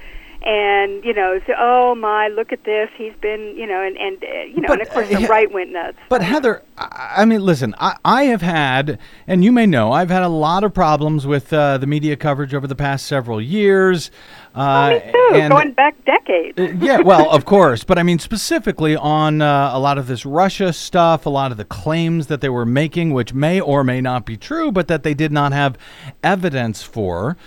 And 0.45 1.05
you 1.05 1.13
know, 1.13 1.39
so, 1.47 1.53
oh 1.57 1.95
my, 1.95 2.27
look 2.27 2.51
at 2.51 2.65
this. 2.65 2.89
He's 2.97 3.13
been, 3.21 3.55
you 3.55 3.65
know, 3.65 3.81
and 3.81 3.95
and 3.97 4.21
uh, 4.23 4.27
you 4.43 4.59
know, 4.61 4.67
But, 4.67 4.79
and 4.79 4.81
of 4.81 4.89
course 4.93 5.11
uh, 5.13 5.19
the 5.21 5.27
right 5.27 5.49
went 5.51 5.71
nuts. 5.71 5.97
But 6.09 6.21
Heather, 6.21 6.61
I, 6.77 7.13
I 7.17 7.25
mean, 7.25 7.41
listen, 7.41 7.73
I, 7.79 7.95
I 8.03 8.23
have 8.23 8.41
had, 8.41 8.99
and 9.25 9.43
you 9.43 9.53
may 9.53 9.65
know, 9.65 9.93
I've 9.93 10.09
had 10.09 10.21
a 10.23 10.27
lot 10.27 10.65
of 10.65 10.73
problems 10.73 11.25
with 11.25 11.53
uh, 11.53 11.77
the 11.77 11.87
media 11.87 12.17
coverage 12.17 12.53
over 12.53 12.67
the 12.67 12.75
past 12.75 13.05
several 13.07 13.39
years. 13.41 14.11
Uh, 14.53 14.89
Me 15.05 15.11
too, 15.11 15.29
and- 15.35 15.51
going 15.51 15.71
back 15.71 15.95
decades. 16.03 16.59
Uh, 16.59 16.63
yeah, 16.85 16.99
well, 16.99 17.29
of 17.31 17.45
course, 17.45 17.85
but 17.85 17.97
I 17.97 18.03
mean 18.03 18.19
specifically 18.19 18.97
on 18.97 19.41
uh, 19.41 19.71
a 19.73 19.79
lot 19.79 19.97
of 19.97 20.07
this 20.07 20.25
Russia 20.25 20.73
stuff, 20.73 21.25
a 21.25 21.29
lot 21.29 21.51
of 21.51 21.57
the 21.57 21.65
claims 21.65 22.27
that 22.27 22.41
they 22.41 22.49
were 22.49 22.65
making, 22.65 23.13
which 23.13 23.33
may 23.33 23.61
or 23.61 23.83
may 23.83 24.01
not 24.01 24.25
be 24.25 24.35
true, 24.35 24.73
but 24.73 24.89
that 24.89 25.03
they 25.03 25.13
did 25.13 25.31
not 25.31 25.53
have 25.53 25.77
evidence 26.21 26.83
for. 26.83 27.37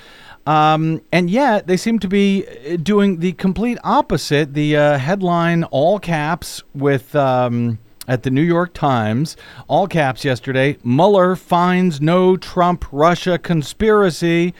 Um, 0.47 1.03
and 1.11 1.29
yet 1.29 1.67
they 1.67 1.77
seem 1.77 1.99
to 1.99 2.09
be 2.09 2.47
uh, 2.47 2.77
doing 2.77 3.19
the 3.19 3.33
complete 3.33 3.79
opposite. 3.83 4.55
The 4.55 4.77
uh, 4.77 4.99
headline, 4.99 5.65
all 5.65 5.99
caps, 5.99 6.63
with 6.75 7.17
um, 7.17 7.79
at 8.07 8.23
the 8.23 8.31
New 8.31 8.43
York 8.43 8.73
Times, 8.73 9.37
all 9.67 9.89
caps 9.89 10.25
yesterday. 10.25 10.79
Mueller 10.85 11.35
finds 11.35 12.01
no 12.01 12.37
Trump 12.37 12.85
Russia 12.93 13.39
conspiracy. 13.39 14.55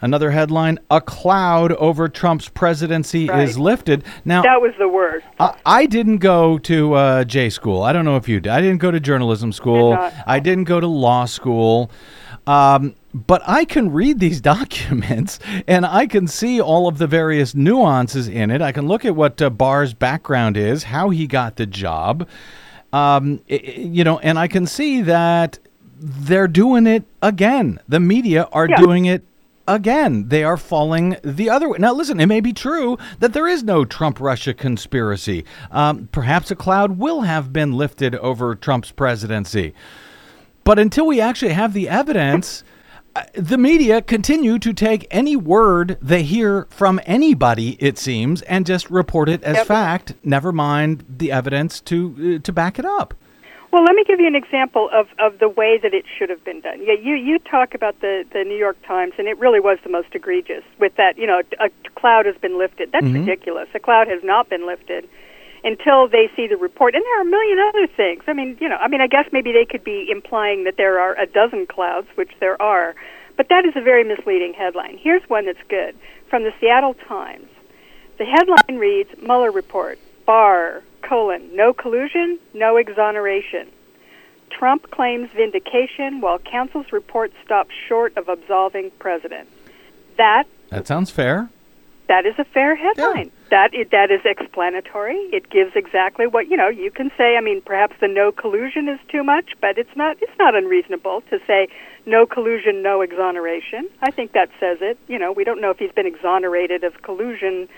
Another 0.00 0.30
headline: 0.30 0.78
A 0.92 1.00
cloud 1.00 1.72
over 1.72 2.08
Trump's 2.08 2.48
presidency 2.48 3.26
Right. 3.28 3.42
is 3.42 3.58
lifted. 3.58 4.04
Now, 4.24 4.42
that 4.42 4.60
was 4.62 4.72
the 4.78 4.86
worst. 4.88 5.26
I, 5.40 5.56
I 5.66 5.86
didn't 5.86 6.18
go 6.18 6.56
to 6.58 6.94
uh, 6.94 7.24
J 7.24 7.50
school. 7.50 7.82
I 7.82 7.92
don't 7.92 8.04
know 8.04 8.14
if 8.14 8.28
you 8.28 8.38
did. 8.38 8.52
I 8.52 8.60
didn't 8.60 8.78
go 8.78 8.92
to 8.92 9.00
journalism 9.00 9.50
school. 9.50 9.94
not. 9.94 10.14
I 10.24 10.38
didn't 10.38 10.64
go 10.64 10.78
to 10.78 10.86
law 10.86 11.24
school. 11.24 11.90
Um, 12.46 12.94
but 13.26 13.42
I 13.46 13.64
can 13.64 13.90
read 13.92 14.20
these 14.20 14.40
documents 14.54 15.38
and 15.66 15.84
I 15.86 16.06
can 16.06 16.26
see 16.28 16.60
all 16.60 16.86
of 16.88 16.98
the 16.98 17.06
various 17.06 17.54
nuances 17.54 18.28
in 18.28 18.50
it. 18.50 18.62
I 18.62 18.72
can 18.72 18.86
look 18.86 19.04
at 19.04 19.16
what 19.16 19.40
uh, 19.42 19.50
Barr's 19.50 19.94
background 19.94 20.56
is, 20.56 20.84
how 20.84 21.10
he 21.10 21.26
got 21.26 21.56
the 21.56 21.66
job, 21.66 22.28
um, 22.92 23.40
i- 23.50 23.54
i- 23.54 23.80
you 23.80 24.04
know, 24.04 24.18
and 24.20 24.38
I 24.38 24.46
can 24.48 24.66
see 24.66 25.02
that 25.02 25.58
they're 26.00 26.48
doing 26.48 26.86
it 26.86 27.04
again. 27.22 27.80
The 27.88 28.00
media 28.00 28.48
are 28.52 28.68
Yeah. 28.68 28.76
doing 28.76 29.04
it 29.06 29.24
again. 29.66 30.28
They 30.28 30.44
are 30.44 30.56
falling 30.56 31.16
the 31.24 31.50
other 31.50 31.68
way. 31.68 31.76
Now, 31.78 31.92
listen, 31.92 32.20
it 32.20 32.26
may 32.26 32.40
be 32.40 32.52
true 32.52 32.96
that 33.20 33.32
there 33.32 33.46
is 33.48 33.62
no 33.62 33.84
Trump 33.84 34.20
Russia 34.20 34.54
conspiracy. 34.54 35.44
Um, 35.70 36.08
perhaps 36.12 36.50
a 36.50 36.56
cloud 36.56 36.98
will 36.98 37.22
have 37.22 37.52
been 37.52 37.72
lifted 37.72 38.14
over 38.16 38.54
Trump's 38.54 38.92
presidency. 38.92 39.74
But 40.64 40.78
until 40.78 41.06
we 41.06 41.20
actually 41.20 41.52
have 41.52 41.72
the 41.74 41.88
evidence, 41.88 42.62
the 43.34 43.58
media 43.58 44.02
continue 44.02 44.58
to 44.58 44.72
take 44.72 45.06
any 45.10 45.36
word 45.36 45.98
they 46.00 46.22
hear 46.22 46.66
from 46.70 47.00
anybody, 47.06 47.76
it 47.80 47.98
seems, 47.98 48.42
and 48.42 48.66
just 48.66 48.90
report 48.90 49.28
it 49.28 49.42
as 49.42 49.56
Yep. 49.58 49.66
fact, 49.66 50.14
never 50.24 50.52
mind 50.52 51.04
the 51.08 51.32
evidence 51.32 51.80
to, 51.82 52.36
uh, 52.36 52.42
to 52.42 52.52
back 52.52 52.78
it 52.78 52.84
up. 52.84 53.14
Well, 53.70 53.84
let 53.84 53.94
me 53.94 54.02
give 54.06 54.18
you 54.18 54.26
an 54.26 54.34
example 54.34 54.88
of, 54.92 55.08
of 55.18 55.38
the 55.40 55.48
way 55.48 55.78
that 55.82 55.92
it 55.92 56.06
should 56.18 56.30
have 56.30 56.42
been 56.42 56.60
done. 56.62 56.80
Yeah, 56.82 56.94
you 56.94 57.14
you 57.14 57.38
talk 57.38 57.74
about 57.74 58.00
the 58.00 58.24
the 58.32 58.42
New 58.42 58.56
York 58.56 58.78
Times, 58.86 59.12
and 59.18 59.28
it 59.28 59.38
really 59.38 59.60
was 59.60 59.78
the 59.84 59.90
most 59.90 60.08
egregious. 60.14 60.64
With 60.80 60.96
that, 60.96 61.18
you 61.18 61.26
know, 61.26 61.42
a 61.60 61.68
cloud 61.94 62.24
has 62.24 62.36
been 62.36 62.56
lifted. 62.56 62.92
That's 62.92 63.04
ridiculous. 63.04 63.68
A 63.74 63.78
cloud 63.78 64.08
has 64.08 64.24
not 64.24 64.48
been 64.48 64.66
lifted 64.66 65.06
until 65.64 66.08
they 66.08 66.30
see 66.36 66.46
the 66.46 66.56
report. 66.56 66.94
And 66.94 67.04
there 67.04 67.18
are 67.18 67.22
a 67.22 67.30
million 67.30 67.58
other 67.68 67.86
things. 67.86 68.22
I 68.26 68.32
mean, 68.32 68.56
you 68.60 68.68
know, 68.68 68.76
I 68.76 68.88
mean, 68.88 69.00
I 69.00 69.06
guess 69.06 69.26
maybe 69.32 69.52
they 69.52 69.64
could 69.64 69.84
be 69.84 70.08
implying 70.10 70.64
that 70.64 70.76
there 70.76 70.98
are 71.00 71.18
a 71.18 71.26
dozen 71.26 71.66
clouds, 71.66 72.06
which 72.14 72.30
there 72.40 72.60
are, 72.62 72.94
but 73.36 73.48
that 73.48 73.64
is 73.64 73.74
a 73.76 73.80
very 73.80 74.04
misleading 74.04 74.54
headline. 74.54 74.98
Here's 74.98 75.22
one 75.28 75.46
that's 75.46 75.62
good 75.68 75.96
from 76.28 76.44
the 76.44 76.52
Seattle 76.60 76.94
Times. 76.94 77.48
The 78.18 78.24
headline 78.24 78.78
reads 78.78 79.10
Mueller 79.22 79.50
report, 79.52 79.98
Barr, 80.26 80.82
colon, 81.02 81.54
no 81.54 81.72
collusion, 81.72 82.38
no 82.52 82.76
exoneration. 82.76 83.68
Trump 84.50 84.90
claims 84.90 85.30
vindication 85.30 86.20
while 86.20 86.38
counsel's 86.38 86.90
report 86.92 87.32
stops 87.44 87.70
short 87.86 88.16
of 88.16 88.28
absolving 88.28 88.90
president. 88.98 89.48
That 90.16 90.44
That 90.70 90.86
sounds 90.86 91.10
fair. 91.10 91.48
that 92.08 92.26
is 92.26 92.34
a 92.38 92.44
fair 92.44 92.74
headline. 92.74 93.30
That 93.50 93.72
it, 93.72 93.90
that 93.92 94.10
is 94.10 94.20
explanatory. 94.24 95.16
It 95.32 95.48
gives 95.48 95.72
exactly 95.74 96.26
what 96.26 96.48
you 96.48 96.56
know. 96.56 96.68
You 96.68 96.90
can 96.90 97.10
say. 97.16 97.36
I 97.36 97.40
mean, 97.40 97.62
perhaps 97.62 97.94
the 98.00 98.08
no 98.08 98.30
collusion 98.30 98.88
is 98.88 98.98
too 99.10 99.22
much, 99.24 99.52
but 99.60 99.78
it's 99.78 99.94
not. 99.96 100.16
It's 100.20 100.38
not 100.38 100.54
unreasonable 100.54 101.22
to 101.30 101.38
say 101.46 101.68
no 102.04 102.26
collusion, 102.26 102.82
no 102.82 103.00
exoneration. 103.00 103.88
I 104.02 104.10
think 104.10 104.32
that 104.32 104.50
says 104.60 104.78
it. 104.80 104.98
You 105.08 105.18
know, 105.18 105.32
we 105.32 105.44
don't 105.44 105.60
know 105.60 105.70
if 105.70 105.78
he's 105.78 105.92
been 105.92 106.06
exonerated 106.06 106.84
of 106.84 107.00
collusion 107.02 107.68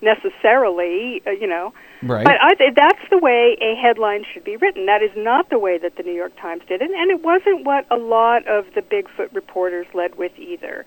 necessarily. 0.00 1.22
Uh, 1.26 1.30
you 1.30 1.46
know, 1.46 1.72
Right. 2.02 2.24
but 2.24 2.34
I, 2.40 2.54
th- 2.54 2.74
that's 2.76 3.02
the 3.10 3.18
way 3.18 3.56
a 3.60 3.74
headline 3.74 4.24
should 4.32 4.44
be 4.44 4.56
written. 4.56 4.86
That 4.86 5.02
is 5.02 5.10
not 5.16 5.50
the 5.50 5.58
way 5.58 5.78
that 5.78 5.96
the 5.96 6.04
New 6.04 6.12
York 6.14 6.32
Times 6.40 6.62
did 6.68 6.80
it, 6.80 6.90
and 6.90 7.10
it 7.10 7.22
wasn't 7.22 7.66
what 7.66 7.86
a 7.90 7.96
lot 7.96 8.46
of 8.46 8.66
the 8.74 8.82
Bigfoot 8.82 9.34
reporters 9.34 9.86
led 9.94 10.16
with 10.16 10.32
either. 10.38 10.86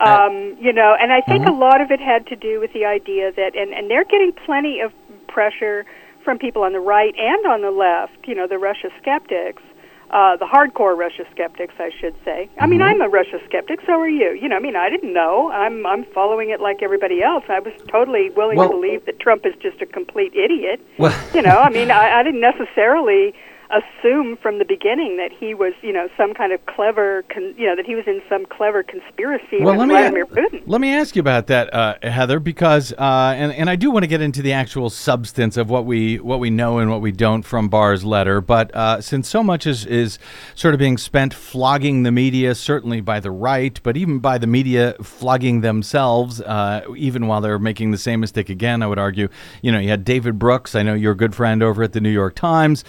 Um, 0.00 0.56
you 0.58 0.72
know, 0.72 0.96
and 0.98 1.12
I 1.12 1.20
think 1.20 1.46
a 1.46 1.52
lot 1.52 1.80
of 1.80 1.90
it 1.90 2.00
had 2.00 2.26
to 2.28 2.36
do 2.36 2.58
with 2.60 2.72
the 2.72 2.84
idea 2.86 3.32
that, 3.32 3.54
and, 3.54 3.72
and 3.74 3.90
they're 3.90 4.04
getting 4.04 4.32
plenty 4.32 4.80
of 4.80 4.92
pressure 5.28 5.84
from 6.24 6.38
people 6.38 6.62
on 6.62 6.72
the 6.72 6.80
right 6.80 7.14
and 7.18 7.46
on 7.46 7.60
the 7.62 7.70
left, 7.70 8.26
you 8.26 8.34
know, 8.34 8.46
the 8.46 8.58
Russia 8.58 8.88
skeptics, 9.00 9.62
uh, 10.10 10.36
the 10.36 10.44
hardcore 10.44 10.96
Russia 10.96 11.24
skeptics, 11.30 11.74
I 11.78 11.90
should 12.00 12.14
say. 12.24 12.48
I 12.58 12.66
mean, 12.66 12.82
I'm 12.82 13.00
a 13.00 13.08
Russia 13.08 13.38
skeptic. 13.46 13.80
So 13.86 13.92
are 13.92 14.08
you. 14.08 14.32
You 14.32 14.48
know, 14.48 14.56
I 14.56 14.60
mean, 14.60 14.74
I 14.74 14.90
didn't 14.90 15.12
know. 15.12 15.50
I'm 15.52 15.86
I'm 15.86 16.04
following 16.06 16.50
it 16.50 16.60
like 16.60 16.82
everybody 16.82 17.22
else. 17.22 17.44
I 17.48 17.60
was 17.60 17.72
totally 17.88 18.30
willing 18.30 18.56
Well- 18.56 18.68
to 18.68 18.74
believe 18.74 19.04
that 19.06 19.20
Trump 19.20 19.46
is 19.46 19.54
just 19.60 19.80
a 19.80 19.86
complete 19.86 20.34
idiot. 20.34 20.80
Well- 20.98 21.16
you 21.34 21.42
know, 21.42 21.58
I 21.58 21.70
mean, 21.70 21.90
I, 21.90 22.20
I 22.20 22.22
didn't 22.22 22.40
necessarily 22.40 23.34
assume 23.70 24.36
from 24.36 24.58
the 24.58 24.64
beginning 24.64 25.16
that 25.18 25.30
he 25.32 25.54
was, 25.54 25.72
you 25.82 25.92
know, 25.92 26.08
some 26.16 26.34
kind 26.34 26.52
of 26.52 26.64
clever, 26.66 27.22
con- 27.28 27.54
you 27.56 27.66
know, 27.66 27.76
that 27.76 27.86
he 27.86 27.94
was 27.94 28.04
in 28.06 28.20
some 28.28 28.44
clever 28.46 28.82
conspiracy 28.82 29.58
Well, 29.60 29.76
with 29.76 29.78
let 29.78 29.88
me 29.88 29.94
Vladimir 29.94 30.26
Putin. 30.26 30.62
let 30.66 30.80
me 30.80 30.92
ask 30.94 31.14
you 31.16 31.20
about 31.20 31.46
that, 31.48 31.72
uh, 31.72 31.94
Heather, 32.02 32.40
because 32.40 32.92
uh, 32.98 33.34
and 33.36 33.52
and 33.52 33.70
I 33.70 33.76
do 33.76 33.90
want 33.90 34.02
to 34.02 34.06
get 34.08 34.20
into 34.20 34.42
the 34.42 34.52
actual 34.52 34.90
substance 34.90 35.56
of 35.56 35.70
what 35.70 35.84
we 35.86 36.18
what 36.18 36.40
we 36.40 36.50
know 36.50 36.78
and 36.78 36.90
what 36.90 37.00
we 37.00 37.12
don't 37.12 37.42
from 37.42 37.68
Barr's 37.68 38.04
letter. 38.04 38.40
But 38.40 38.74
uh, 38.74 39.00
since 39.00 39.28
so 39.28 39.42
much 39.42 39.66
is 39.66 39.86
is 39.86 40.18
sort 40.54 40.74
of 40.74 40.78
being 40.78 40.98
spent 40.98 41.32
flogging 41.32 42.02
the 42.02 42.10
media, 42.12 42.54
certainly 42.54 43.00
by 43.00 43.20
the 43.20 43.30
right, 43.30 43.78
but 43.82 43.96
even 43.96 44.18
by 44.18 44.38
the 44.38 44.46
media 44.46 44.94
flogging 45.02 45.60
themselves, 45.60 46.40
uh, 46.40 46.82
even 46.96 47.26
while 47.26 47.40
they're 47.40 47.58
making 47.58 47.90
the 47.92 47.98
same 47.98 48.20
mistake 48.20 48.48
again, 48.48 48.82
I 48.82 48.86
would 48.86 48.98
argue. 48.98 49.28
You 49.62 49.72
know, 49.72 49.78
you 49.78 49.88
had 49.90 50.04
David 50.04 50.38
Brooks. 50.38 50.74
I 50.74 50.82
know 50.82 50.94
you're 50.94 51.12
a 51.12 51.16
good 51.16 51.34
friend 51.34 51.62
over 51.62 51.82
at 51.82 51.92
the 51.92 52.00
New 52.00 52.10
York 52.10 52.34
Times, 52.34 52.84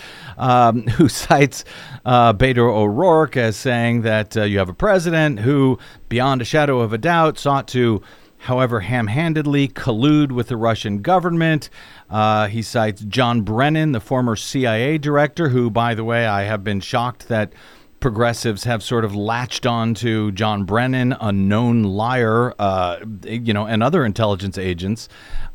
um, 0.71 0.81
who 0.87 1.07
cites 1.07 1.63
uh, 2.05 2.33
Beto 2.33 2.69
O'Rourke 2.69 3.37
as 3.37 3.55
saying 3.55 4.01
that 4.01 4.35
uh, 4.35 4.43
you 4.43 4.57
have 4.59 4.69
a 4.69 4.73
president 4.73 5.39
who, 5.39 5.77
beyond 6.09 6.41
a 6.41 6.45
shadow 6.45 6.79
of 6.79 6.93
a 6.93 6.97
doubt, 6.97 7.37
sought 7.37 7.67
to, 7.69 8.01
however 8.39 8.81
ham 8.81 9.07
handedly, 9.07 9.67
collude 9.67 10.31
with 10.31 10.47
the 10.47 10.57
Russian 10.57 11.01
government. 11.01 11.69
Uh, 12.09 12.47
he 12.47 12.61
cites 12.61 13.01
John 13.01 13.41
Brennan, 13.41 13.91
the 13.91 13.99
former 13.99 14.35
CIA 14.35 14.97
director, 14.97 15.49
who, 15.49 15.69
by 15.69 15.93
the 15.93 16.03
way, 16.03 16.25
I 16.25 16.43
have 16.43 16.63
been 16.63 16.79
shocked 16.79 17.27
that 17.27 17.53
progressives 18.01 18.65
have 18.65 18.83
sort 18.83 19.05
of 19.05 19.15
latched 19.15 19.65
on 19.65 19.93
to 19.93 20.31
John 20.33 20.65
Brennan, 20.65 21.13
a 21.21 21.31
known 21.31 21.83
liar, 21.83 22.53
uh, 22.59 22.97
you 23.23 23.53
know, 23.53 23.65
and 23.65 23.81
other 23.81 24.03
intelligence 24.03 24.57
agents 24.57 25.07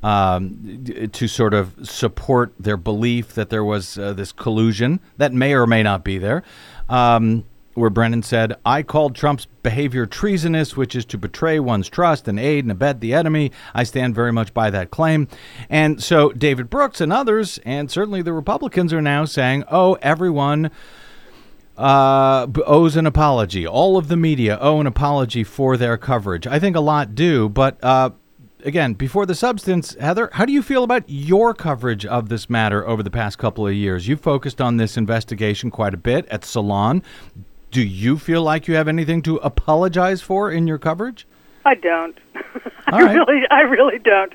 um, 0.02 0.85
to 1.12 1.28
sort 1.28 1.52
of 1.52 1.74
support 1.82 2.54
their 2.59 2.78
belief 2.78 3.35
that 3.35 3.50
there 3.50 3.64
was 3.64 3.98
uh, 3.98 4.14
this 4.14 4.32
collusion 4.32 5.00
that 5.18 5.35
may 5.35 5.52
or 5.52 5.66
may 5.66 5.82
not 5.82 6.04
be 6.04 6.16
there. 6.16 6.42
Um, 6.88 7.44
where 7.74 7.90
Brennan 7.90 8.22
said, 8.22 8.54
I 8.64 8.82
called 8.82 9.14
Trump's 9.14 9.44
behavior 9.62 10.06
treasonous, 10.06 10.78
which 10.78 10.96
is 10.96 11.04
to 11.06 11.18
betray 11.18 11.61
one's 11.61 11.90
trust 11.90 12.26
and 12.26 12.40
aid 12.40 12.64
and 12.64 12.72
abet 12.72 13.00
the 13.00 13.12
enemy. 13.12 13.52
I 13.74 13.85
stand 13.85 14.14
very 14.14 14.32
much 14.32 14.54
by 14.54 14.70
that 14.70 14.90
claim. 14.90 15.28
And 15.68 16.02
so 16.02 16.32
David 16.32 16.70
Brooks 16.70 17.02
and 17.02 17.12
others, 17.12 17.59
and 17.66 17.90
certainly 17.90 18.22
the 18.22 18.32
Republicans, 18.32 18.94
are 18.94 19.02
now 19.02 19.26
saying, 19.26 19.64
oh, 19.70 19.98
everyone 20.00 20.70
uh, 21.76 22.46
owes 22.66 22.96
an 22.96 23.06
apology. 23.06 23.66
All 23.66 23.96
of 23.96 24.08
the 24.08 24.16
media 24.16 24.58
owe 24.60 24.80
an 24.80 24.86
apology 24.86 25.44
for 25.44 25.76
their 25.76 25.96
coverage. 25.96 26.46
I 26.46 26.58
think 26.58 26.76
a 26.76 26.80
lot 26.80 27.14
do, 27.14 27.48
but 27.48 27.82
uh, 27.84 28.10
again, 28.64 28.94
before 28.94 29.26
the 29.26 29.34
substance, 29.34 29.94
Heather, 29.94 30.30
how 30.32 30.44
do 30.44 30.52
you 30.52 30.62
feel 30.62 30.84
about 30.84 31.04
your 31.06 31.54
coverage 31.54 32.04
of 32.04 32.28
this 32.28 32.50
matter 32.50 32.86
over 32.86 33.02
the 33.02 33.10
past 33.10 33.38
couple 33.38 33.66
of 33.66 33.74
years? 33.74 34.08
You've 34.08 34.20
focused 34.20 34.60
on 34.60 34.76
this 34.76 34.96
investigation 34.96 35.70
quite 35.70 35.94
a 35.94 35.98
bit 35.98 36.26
at 36.26 36.44
Salon. 36.44 37.02
Do 37.70 37.82
you 37.82 38.18
feel 38.18 38.42
like 38.42 38.68
you 38.68 38.74
have 38.74 38.88
anything 38.88 39.22
to 39.22 39.36
apologize 39.36 40.22
for 40.22 40.50
in 40.50 40.66
your 40.66 40.78
coverage? 40.78 41.26
I 41.66 41.74
don't. 41.74 42.16
I 42.92 43.02
right. 43.02 43.14
really, 43.14 43.42
I 43.50 43.61
really 43.62 43.98
don't. 43.98 44.33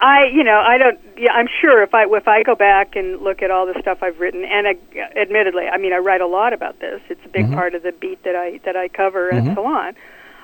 I, 0.00 0.24
you 0.32 0.42
know, 0.42 0.58
I 0.58 0.78
don't. 0.78 0.98
Yeah, 1.18 1.32
I'm 1.32 1.48
sure 1.60 1.82
if 1.82 1.94
I 1.94 2.06
if 2.08 2.26
I 2.26 2.42
go 2.42 2.54
back 2.54 2.96
and 2.96 3.20
look 3.20 3.42
at 3.42 3.50
all 3.50 3.66
the 3.66 3.78
stuff 3.80 3.98
I've 4.02 4.18
written, 4.18 4.44
and 4.44 4.66
uh, 4.66 5.20
admittedly, 5.20 5.66
I 5.66 5.76
mean, 5.76 5.92
I 5.92 5.98
write 5.98 6.22
a 6.22 6.26
lot 6.26 6.52
about 6.54 6.80
this. 6.80 7.00
It's 7.10 7.20
a 7.24 7.28
big 7.28 7.44
Mm-hmm. 7.44 7.54
part 7.54 7.74
of 7.74 7.82
the 7.82 7.92
beat 7.92 8.24
that 8.24 8.34
I 8.36 8.58
that 8.64 8.76
I 8.76 8.88
cover 8.88 9.30
at 9.32 9.44
Salon. 9.54 9.94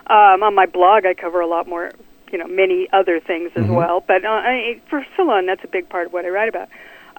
Um, 0.08 0.42
on 0.42 0.54
my 0.54 0.66
blog, 0.66 1.06
I 1.06 1.14
cover 1.14 1.40
a 1.40 1.46
lot 1.46 1.66
more, 1.66 1.90
you 2.30 2.38
know, 2.38 2.46
many 2.46 2.88
other 2.92 3.18
things 3.18 3.52
as 3.56 3.62
Mm-hmm. 3.62 3.74
well. 3.74 4.04
But 4.06 4.24
uh, 4.24 4.28
I, 4.28 4.80
for 4.90 5.04
Salon, 5.16 5.46
that's 5.46 5.64
a 5.64 5.68
big 5.68 5.88
part 5.88 6.06
of 6.08 6.12
what 6.12 6.24
I 6.24 6.28
write 6.28 6.48
about, 6.48 6.68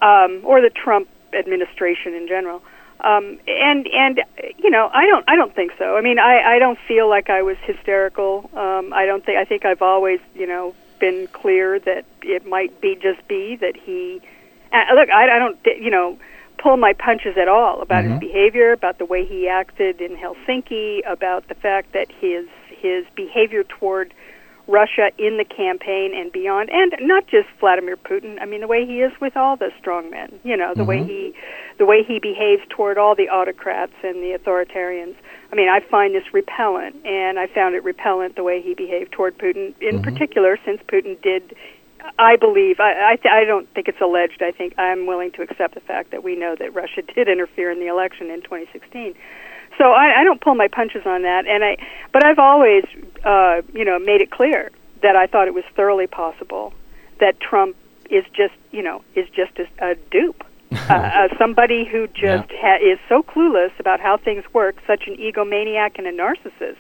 um, 0.01 0.41
or 0.45 0.62
the 0.62 0.69
Trump 0.69 1.10
administration 1.34 2.13
in 2.13 2.27
general. 2.27 2.62
Um, 2.99 3.39
and 3.47 3.88
and 3.88 4.21
you 4.57 4.69
know 4.71 4.89
I 4.91 5.05
don't 5.05 5.23
I 5.27 5.36
don't 5.36 5.53
think 5.53 5.71
so. 5.77 5.97
I 5.97 6.01
mean 6.01 6.17
I 6.17 6.55
I 6.55 6.60
don't 6.60 6.79
feel 6.88 7.10
like 7.10 7.29
I 7.29 7.43
was 7.43 7.57
hysterical. 7.63 8.49
Um, 8.53 8.91
I 8.93 9.05
don't 9.05 9.23
think 9.23 9.38
I 9.38 9.45
think 9.45 9.65
I've 9.65 9.81
always 9.81 10.19
you 10.33 10.47
know 10.47 10.73
been 10.99 11.27
clear 11.31 11.79
that 11.79 12.05
it 12.23 12.47
might 12.47 12.81
be 12.81 12.95
just 12.95 13.27
be 13.27 13.55
that 13.57 13.75
he. 13.77 14.21
Uh, 14.73 14.93
look, 14.95 15.10
I, 15.10 15.36
I 15.36 15.39
don't 15.39 15.60
you 15.79 15.91
know 15.91 16.17
pull 16.57 16.77
my 16.77 16.93
punches 16.93 17.38
at 17.38 17.47
all 17.47 17.81
about 17.81 18.03
his 18.03 18.19
behavior, 18.19 18.71
about 18.71 18.97
the 18.97 19.05
way 19.05 19.25
he 19.25 19.47
acted 19.47 20.01
in 20.01 20.17
Helsinki, 20.17 21.01
about 21.05 21.47
the 21.47 21.55
fact 21.55 21.93
that 21.93 22.12
his 22.12 22.47
his 22.69 23.05
behavior 23.15 23.63
toward 23.63 24.13
Russia 24.67 25.12
in 25.17 25.38
the 25.38 25.45
campaign 25.45 26.13
and 26.13 26.32
beyond, 26.32 26.69
and 26.69 26.93
not 27.01 27.25
just 27.27 27.47
Vladimir 27.60 27.95
Putin. 27.95 28.41
I 28.41 28.45
mean, 28.45 28.62
the 28.62 28.67
way 28.67 28.86
he 28.86 29.01
is 29.01 29.12
with 29.21 29.38
all 29.38 29.56
the 29.56 29.71
strongmen. 29.82 30.34
You 30.43 30.58
know, 30.58 30.73
the 30.75 30.84
way 30.84 30.97
mm-hmm. 30.97 31.08
he, 31.08 31.34
the 31.77 31.86
way 31.86 32.03
he 32.03 32.19
behaves 32.19 32.62
toward 32.69 32.97
all 32.97 33.15
the 33.15 33.30
autocrats 33.30 33.93
and 34.03 34.15
the 34.17 34.38
authoritarians. 34.38 35.15
I 35.51 35.56
mean, 35.56 35.69
I 35.69 35.80
find 35.80 36.13
this 36.13 36.34
repellent, 36.34 36.95
and 37.06 37.39
I 37.39 37.47
found 37.47 37.75
it 37.75 37.84
repellent 37.84 38.36
the 38.36 38.43
way 38.43 38.62
he 38.62 38.73
behaved 38.73 39.13
toward 39.13 39.38
Putin, 39.38 39.73
in 39.80 39.95
mm-hmm. 39.95 40.01
particular, 40.01 40.58
since 40.65 40.82
Putin 40.88 41.21
did. 41.21 41.56
I 42.19 42.36
believe 42.36 42.80
I 42.80 43.13
I, 43.13 43.15
th- 43.15 43.34
I 43.34 43.43
don't 43.45 43.67
think 43.73 43.88
it's 43.88 44.01
alleged. 44.01 44.41
I 44.41 44.51
think 44.51 44.77
I'm 44.77 45.08
willing 45.08 45.32
to 45.32 45.41
accept 45.41 45.73
the 45.75 45.82
fact 45.82 46.12
that 46.12 46.23
we 46.23 46.36
know 46.36 46.56
that 46.60 46.73
Russia 46.75 47.01
did 47.15 47.30
interfere 47.30 47.71
in 47.71 47.80
the 47.80 47.88
election 47.88 48.30
in 48.30 48.41
2016. 48.41 49.15
So 49.77 49.91
I, 49.91 50.21
I 50.21 50.23
don't 50.23 50.41
pull 50.41 50.55
my 50.55 50.67
punches 50.67 51.05
on 51.05 51.21
that, 51.23 51.45
and 51.47 51.63
I. 51.63 51.77
But 52.11 52.25
I've 52.25 52.39
always, 52.39 52.83
uh, 53.23 53.61
you 53.73 53.85
know, 53.85 53.99
made 53.99 54.21
it 54.21 54.31
clear 54.31 54.71
that 55.03 55.15
I 55.15 55.27
thought 55.27 55.47
it 55.47 55.53
was 55.53 55.65
thoroughly 55.75 56.07
possible 56.07 56.73
that 57.19 57.39
Trump 57.39 57.75
is 58.09 58.25
just, 58.33 58.53
you 58.71 58.81
know, 58.81 59.03
is 59.15 59.27
just 59.29 59.51
a, 59.59 59.91
a 59.91 59.95
dupe, 60.11 60.43
uh, 60.71 60.93
uh, 60.93 61.27
somebody 61.37 61.85
who 61.85 62.07
just 62.07 62.49
ha- 62.51 62.79
is 62.81 62.99
so 63.07 63.23
clueless 63.23 63.71
about 63.79 63.99
how 63.99 64.17
things 64.17 64.43
work, 64.53 64.77
such 64.87 65.07
an 65.07 65.15
egomaniac 65.17 65.97
and 65.97 66.07
a 66.07 66.11
narcissist, 66.11 66.77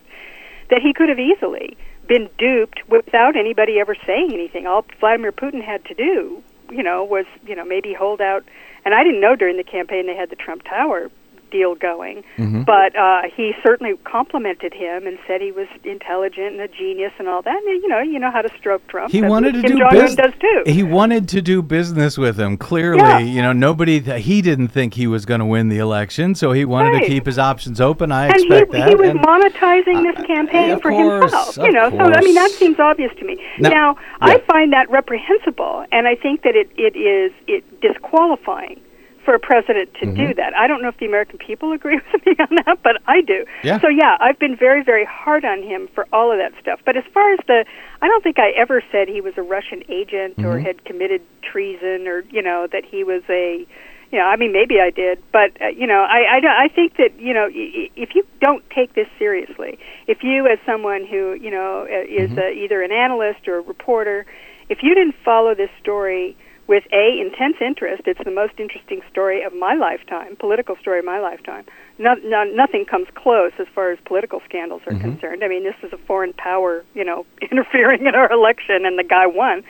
that 0.69 0.81
he 0.81 0.93
could 0.93 1.09
have 1.09 1.19
easily 1.19 1.77
been 2.07 2.29
duped 2.37 2.81
without 2.89 3.35
anybody 3.35 3.79
ever 3.79 3.95
saying 4.05 4.31
anything. 4.33 4.65
All 4.65 4.85
Vladimir 4.99 5.31
Putin 5.31 5.61
had 5.61 5.83
to 5.85 5.93
do, 5.93 6.41
you 6.71 6.83
know, 6.83 7.03
was, 7.03 7.25
you 7.45 7.55
know, 7.55 7.65
maybe 7.65 7.93
hold 7.93 8.21
out. 8.21 8.43
And 8.85 8.93
I 8.93 9.03
didn't 9.03 9.21
know 9.21 9.35
during 9.35 9.57
the 9.57 9.63
campaign 9.63 10.07
they 10.07 10.15
had 10.15 10.29
the 10.29 10.35
Trump 10.35 10.63
Tower 10.63 11.11
deal 11.51 11.75
going, 11.75 12.23
Mm-hmm. 12.37 12.63
but 12.63 12.95
uh, 12.95 13.23
he 13.35 13.53
certainly 13.63 13.93
complimented 14.03 14.73
him 14.73 15.07
and 15.07 15.17
said 15.27 15.41
he 15.41 15.51
was 15.51 15.67
intelligent 15.83 16.53
and 16.53 16.61
a 16.61 16.67
genius 16.67 17.11
and 17.19 17.27
all 17.27 17.41
that. 17.41 17.55
And, 17.55 17.81
you 17.83 17.87
know, 17.87 17.99
you 17.99 18.19
know 18.19 18.31
how 18.31 18.41
to 18.41 18.49
stroke 18.57 18.85
Trump. 18.87 19.11
He 19.11 19.21
That's 19.21 19.29
wanted 19.31 19.53
to 19.55 19.61
Kim 19.61 19.77
do 19.77 19.89
business. 19.91 20.33
He 20.65 20.83
wanted 20.83 21.27
to 21.29 21.41
do 21.41 21.61
business 21.61 22.17
with 22.17 22.39
him. 22.39 22.57
Clearly, 22.57 22.99
Yeah. 22.99 23.19
you 23.19 23.41
know, 23.41 23.53
nobody 23.53 23.99
th- 24.01 24.23
he 24.23 24.41
didn't 24.41 24.67
think 24.69 24.93
he 24.93 25.07
was 25.07 25.25
going 25.25 25.39
to 25.39 25.45
win 25.45 25.69
the 25.69 25.77
election, 25.79 26.35
so 26.35 26.51
he 26.51 26.65
wanted 26.65 26.91
Right. 26.91 27.01
to 27.03 27.07
keep 27.07 27.25
his 27.25 27.39
options 27.39 27.79
open. 27.81 28.11
I 28.11 28.25
and 28.27 28.35
expect 28.35 28.73
he, 28.73 28.79
that. 28.79 28.89
he 28.89 28.95
was 28.95 29.09
and- 29.09 29.19
monetizing 29.21 30.03
this 30.03 30.25
campaign 30.25 30.79
for 30.79 30.91
course, 30.91 31.21
himself. 31.31 31.57
You 31.57 31.71
know, 31.71 31.89
so 31.89 31.97
I 31.99 32.21
mean 32.21 32.35
that 32.35 32.51
seems 32.51 32.79
obvious 32.79 33.11
to 33.19 33.25
me. 33.25 33.37
Now- 33.59 33.69
Now, 33.69 33.95
yeah. 34.21 34.27
I 34.35 34.37
find 34.51 34.73
that 34.73 34.89
reprehensible, 34.89 35.85
and 35.91 36.07
I 36.07 36.15
think 36.15 36.41
that 36.43 36.55
it, 36.55 36.69
it 36.77 36.95
is 36.97 37.31
it 37.47 37.63
disqualifying 37.81 38.79
for 39.27 39.35
a 39.35 39.39
president 39.39 39.93
to 39.95 40.05
Mm-hmm. 40.07 40.27
do 40.27 40.33
that. 40.35 40.55
I 40.55 40.67
don't 40.67 40.81
know 40.81 40.87
if 40.87 40.97
the 40.99 41.05
American 41.05 41.37
people 41.37 41.73
agree 41.73 41.99
with 42.13 42.25
me 42.25 42.33
on 42.39 42.55
that, 42.63 42.79
but 42.81 43.01
I 43.07 43.19
do. 43.19 43.45
Yeah. 43.61 43.81
So 43.81 43.89
yeah, 43.89 44.15
I've 44.21 44.39
been 44.39 44.55
very 44.55 44.81
very 44.81 45.03
hard 45.03 45.43
on 45.43 45.61
him 45.61 45.89
for 45.93 46.07
all 46.13 46.31
of 46.31 46.37
that 46.37 46.53
stuff. 46.61 46.79
But 46.85 46.95
as 46.95 47.03
far 47.13 47.33
as 47.33 47.39
the, 47.45 47.65
I 48.01 48.07
don't 48.07 48.23
think 48.23 48.39
I 48.39 48.51
ever 48.51 48.81
said 48.89 49.09
he 49.09 49.19
was 49.19 49.33
a 49.35 49.41
Russian 49.41 49.83
agent 49.89 50.35
or 50.39 50.55
Mm-hmm. 50.55 50.65
had 50.65 50.85
committed 50.85 51.21
treason 51.41 52.07
or 52.07 52.23
you 52.31 52.41
know 52.41 52.67
that 52.71 52.85
he 52.85 53.03
was 53.03 53.21
a 53.29 53.67
you 54.11 54.17
know, 54.19 54.23
I 54.25 54.37
mean, 54.37 54.53
maybe 54.53 54.79
I 54.79 54.89
did, 54.89 55.21
but 55.33 55.51
uh, 55.61 55.67
you 55.67 55.85
know, 55.85 56.05
I, 56.07 56.39
I, 56.39 56.63
I 56.63 56.67
think 56.69 56.95
that 56.95 57.19
you 57.19 57.33
know, 57.33 57.49
if 57.51 58.15
you 58.15 58.23
don't 58.39 58.63
take 58.69 58.93
this 58.93 59.07
seriously, 59.19 59.77
if 60.07 60.23
you, 60.23 60.47
as 60.47 60.59
someone 60.65 61.05
who 61.05 61.33
you 61.33 61.51
know 61.51 61.81
uh, 61.83 62.03
is 62.07 62.31
uh, 62.37 62.47
either 62.47 62.81
an 62.81 62.93
analyst 62.93 63.45
or 63.49 63.57
a 63.57 63.61
reporter, 63.61 64.25
if 64.69 64.79
you 64.81 64.95
didn't 64.95 65.15
follow 65.25 65.53
this 65.53 65.69
story 65.81 66.37
with 66.67 66.83
a 66.91 67.19
intense 67.19 67.57
interest, 67.61 68.03
it's 68.05 68.23
the 68.23 68.31
most 68.31 68.53
interesting 68.59 69.01
story 69.09 69.43
of 69.43 69.53
my 69.53 69.75
lifetime, 69.75 70.35
political 70.35 70.75
story 70.77 70.99
of 70.99 71.05
my 71.05 71.19
lifetime. 71.19 71.65
No, 71.97 72.15
no, 72.23 72.43
nothing 72.43 72.85
comes 72.85 73.07
close 73.15 73.53
as 73.57 73.67
far 73.73 73.91
as 73.91 73.99
political 74.05 74.41
scandals 74.45 74.81
are 74.85 74.99
concerned. 74.99 75.43
I 75.43 75.47
mean, 75.47 75.63
this 75.63 75.75
is 75.81 75.93
a 75.93 75.97
foreign 75.97 76.33
power, 76.33 76.83
you 76.93 77.03
know, 77.03 77.25
interfering 77.41 78.05
in 78.05 78.15
our 78.15 78.31
election, 78.31 78.85
and 78.85 78.99
the 78.99 79.03
guy 79.03 79.27
won 79.27 79.63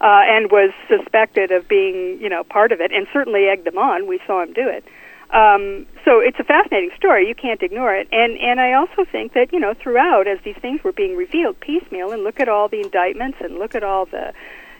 uh, 0.00 0.22
and 0.26 0.50
was 0.50 0.72
suspected 0.88 1.50
of 1.50 1.68
being, 1.68 2.18
you 2.20 2.28
know, 2.28 2.44
part 2.44 2.72
of 2.72 2.80
it, 2.80 2.92
and 2.92 3.06
certainly 3.12 3.46
egged 3.46 3.64
them 3.64 3.78
on. 3.78 4.06
We 4.06 4.20
saw 4.26 4.42
him 4.42 4.52
do 4.52 4.68
it. 4.68 4.84
Um, 5.30 5.86
so 6.04 6.20
it's 6.20 6.38
a 6.38 6.44
fascinating 6.44 6.90
story. 6.96 7.26
You 7.26 7.34
can't 7.34 7.60
ignore 7.62 7.94
it. 7.94 8.06
And 8.12 8.38
and 8.38 8.60
I 8.60 8.74
also 8.74 9.04
think 9.10 9.32
that 9.32 9.52
you 9.52 9.58
know 9.58 9.74
throughout, 9.74 10.28
as 10.28 10.38
these 10.44 10.56
things 10.62 10.84
were 10.84 10.92
being 10.92 11.16
revealed 11.16 11.58
piecemeal, 11.58 12.12
and 12.12 12.22
look 12.22 12.38
at 12.38 12.48
all 12.48 12.68
the 12.68 12.80
indictments, 12.80 13.38
and 13.40 13.58
look 13.58 13.74
at 13.74 13.82
all 13.82 14.06
the, 14.06 14.32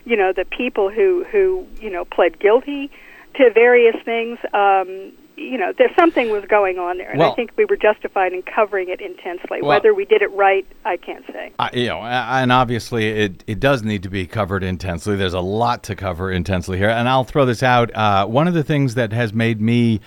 you 0.07 0.15
know, 0.15 0.31
the 0.31 0.45
people 0.45 0.89
who 0.89 1.25
who 1.31 1.67
you 1.81 1.89
know 1.89 2.05
pled 2.05 2.39
guilty 2.39 2.89
to 3.35 3.51
various 3.51 3.95
things. 4.03 4.39
Um, 4.53 5.11
you 5.35 5.55
know, 5.55 5.71
there 5.77 5.91
something 5.95 6.31
was 6.31 6.43
going 6.45 6.79
on 6.79 6.97
there, 6.97 7.11
and 7.11 7.19
Well- 7.19 7.31
I 7.31 7.35
think 7.35 7.51
we 7.57 7.65
were 7.65 7.77
justified 7.77 8.33
in 8.33 8.41
covering 8.41 8.89
it 8.89 8.99
intensely. 9.01 9.61
Well- 9.61 9.69
Whether 9.69 9.93
we 9.93 10.03
did 10.03 10.23
it 10.23 10.31
right, 10.31 10.65
I 10.83 10.97
can't 10.97 11.23
say. 11.31 11.51
Uh, 11.59 11.69
you 11.73 11.89
know, 11.89 11.99
and 11.99 12.51
obviously 12.51 13.07
it, 13.09 13.43
it 13.45 13.59
does 13.59 13.83
need 13.83 14.01
to 14.01 14.09
be 14.09 14.25
covered 14.25 14.63
intensely. 14.63 15.15
There's 15.15 15.35
a 15.35 15.39
lot 15.39 15.83
to 15.83 15.95
cover 15.95 16.31
intensely 16.31 16.79
here. 16.79 16.89
And 16.89 17.07
I'll 17.07 17.23
throw 17.23 17.45
this 17.45 17.61
out. 17.61 17.95
Uh, 17.95 18.25
one 18.25 18.47
of 18.47 18.55
the 18.55 18.63
things 18.63 18.95
that 18.95 19.13
has 19.13 19.31
made 19.31 19.61
me 19.61 20.01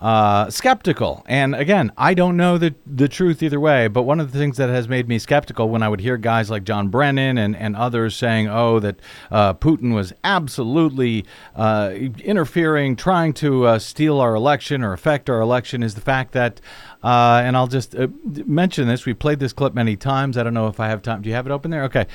uh, 0.00 0.50
skeptical, 0.50 1.24
and 1.26 1.54
again, 1.54 1.92
I 1.96 2.14
don't 2.14 2.36
know 2.36 2.58
the, 2.58 2.74
the 2.86 3.08
truth 3.08 3.42
either 3.42 3.60
way, 3.60 3.88
but 3.88 4.02
one 4.02 4.20
of 4.20 4.32
the 4.32 4.38
things 4.38 4.56
that 4.56 4.68
has 4.68 4.88
made 4.88 5.08
me 5.08 5.18
skeptical 5.18 5.68
when 5.68 5.82
I 5.82 5.88
would 5.88 6.00
hear 6.00 6.16
guys 6.16 6.50
like 6.50 6.64
John 6.64 6.88
Brennan 6.88 7.38
and, 7.38 7.56
and 7.56 7.74
others 7.76 8.16
saying, 8.16 8.48
oh, 8.48 8.80
that 8.80 9.00
uh, 9.30 9.54
Putin 9.54 9.94
was 9.94 10.12
absolutely 10.22 11.24
uh, 11.54 11.92
interfering, 11.94 12.96
trying 12.96 13.32
to 13.34 13.66
uh, 13.66 13.78
steal 13.78 14.20
our 14.20 14.34
election 14.34 14.82
or 14.82 14.92
affect 14.92 15.30
our 15.30 15.40
election, 15.40 15.82
is 15.82 15.94
the 15.94 16.00
fact 16.00 16.32
that 16.32 16.60
uh, 17.02 17.42
and 17.44 17.56
I'll 17.56 17.66
just 17.66 17.94
uh, 17.94 18.08
mention 18.24 18.88
this. 18.88 19.04
We 19.04 19.14
played 19.14 19.38
this 19.38 19.52
clip 19.52 19.74
many 19.74 19.94
times. 19.94 20.38
I 20.38 20.42
don't 20.42 20.54
know 20.54 20.68
if 20.68 20.80
I 20.80 20.88
have 20.88 21.02
time. 21.02 21.20
Do 21.20 21.28
you 21.28 21.34
have 21.34 21.46
it 21.46 21.50
open 21.52 21.70
there? 21.70 21.84
Okay. 21.84 22.06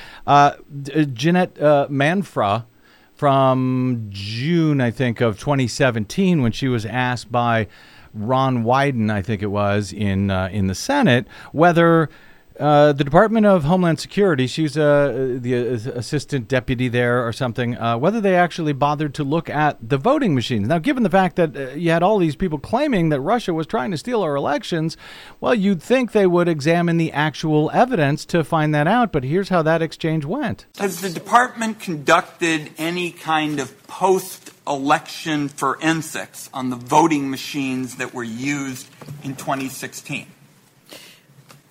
Jeanette 1.13 1.53
Manfra 1.55 2.65
from 3.19 4.05
June, 4.07 4.79
I 4.79 4.91
think, 4.91 5.19
of 5.19 5.37
2017, 5.37 6.41
when 6.41 6.53
she 6.53 6.69
was 6.69 6.85
asked 6.85 7.29
by 7.29 7.67
Ron 8.13 8.63
Wyden, 8.63 9.11
I 9.11 9.21
think 9.21 9.41
it 9.43 9.47
was, 9.47 9.91
in, 9.91 10.31
uh, 10.31 10.47
in 10.53 10.67
the 10.67 10.75
Senate, 10.75 11.27
whether. 11.51 12.09
Uh, 12.59 12.91
the 12.91 13.05
Department 13.05 13.45
of 13.45 13.63
Homeland 13.63 14.01
Security, 14.01 14.45
she's 14.45 14.77
uh, 14.77 15.37
the 15.39 15.55
uh, 15.55 15.91
assistant 15.97 16.49
deputy 16.49 16.89
there 16.89 17.25
or 17.25 17.31
something, 17.31 17.77
uh, 17.77 17.97
whether 17.97 18.19
they 18.19 18.35
actually 18.35 18.73
bothered 18.73 19.13
to 19.13 19.23
look 19.23 19.49
at 19.49 19.77
the 19.81 19.97
voting 19.97 20.35
machines. 20.35 20.67
Now, 20.67 20.77
given 20.77 21.03
the 21.03 21.09
fact 21.09 21.37
that 21.37 21.55
uh, 21.55 21.69
you 21.69 21.91
had 21.91 22.03
all 22.03 22.17
these 22.17 22.35
people 22.35 22.59
claiming 22.59 23.09
that 23.09 23.21
Russia 23.21 23.53
was 23.53 23.65
trying 23.65 23.91
to 23.91 23.97
steal 23.97 24.21
our 24.21 24.35
elections, 24.35 24.97
well, 25.39 25.55
you'd 25.55 25.81
think 25.81 26.11
they 26.11 26.27
would 26.27 26.49
examine 26.49 26.97
the 26.97 27.13
actual 27.13 27.71
evidence 27.73 28.25
to 28.25 28.43
find 28.43 28.75
that 28.75 28.87
out. 28.87 29.13
But 29.13 29.23
here's 29.23 29.47
how 29.47 29.61
that 29.61 29.81
exchange 29.81 30.25
went. 30.25 30.65
Has 30.79 30.99
the 30.99 31.09
department 31.09 31.79
conducted 31.79 32.71
any 32.77 33.11
kind 33.11 33.61
of 33.61 33.87
post 33.87 34.51
election 34.67 35.47
forensics 35.47 36.49
on 36.53 36.71
the 36.71 36.75
voting 36.75 37.29
machines 37.29 37.95
that 37.95 38.13
were 38.13 38.23
used 38.23 38.85
in 39.23 39.37
2016? 39.37 40.27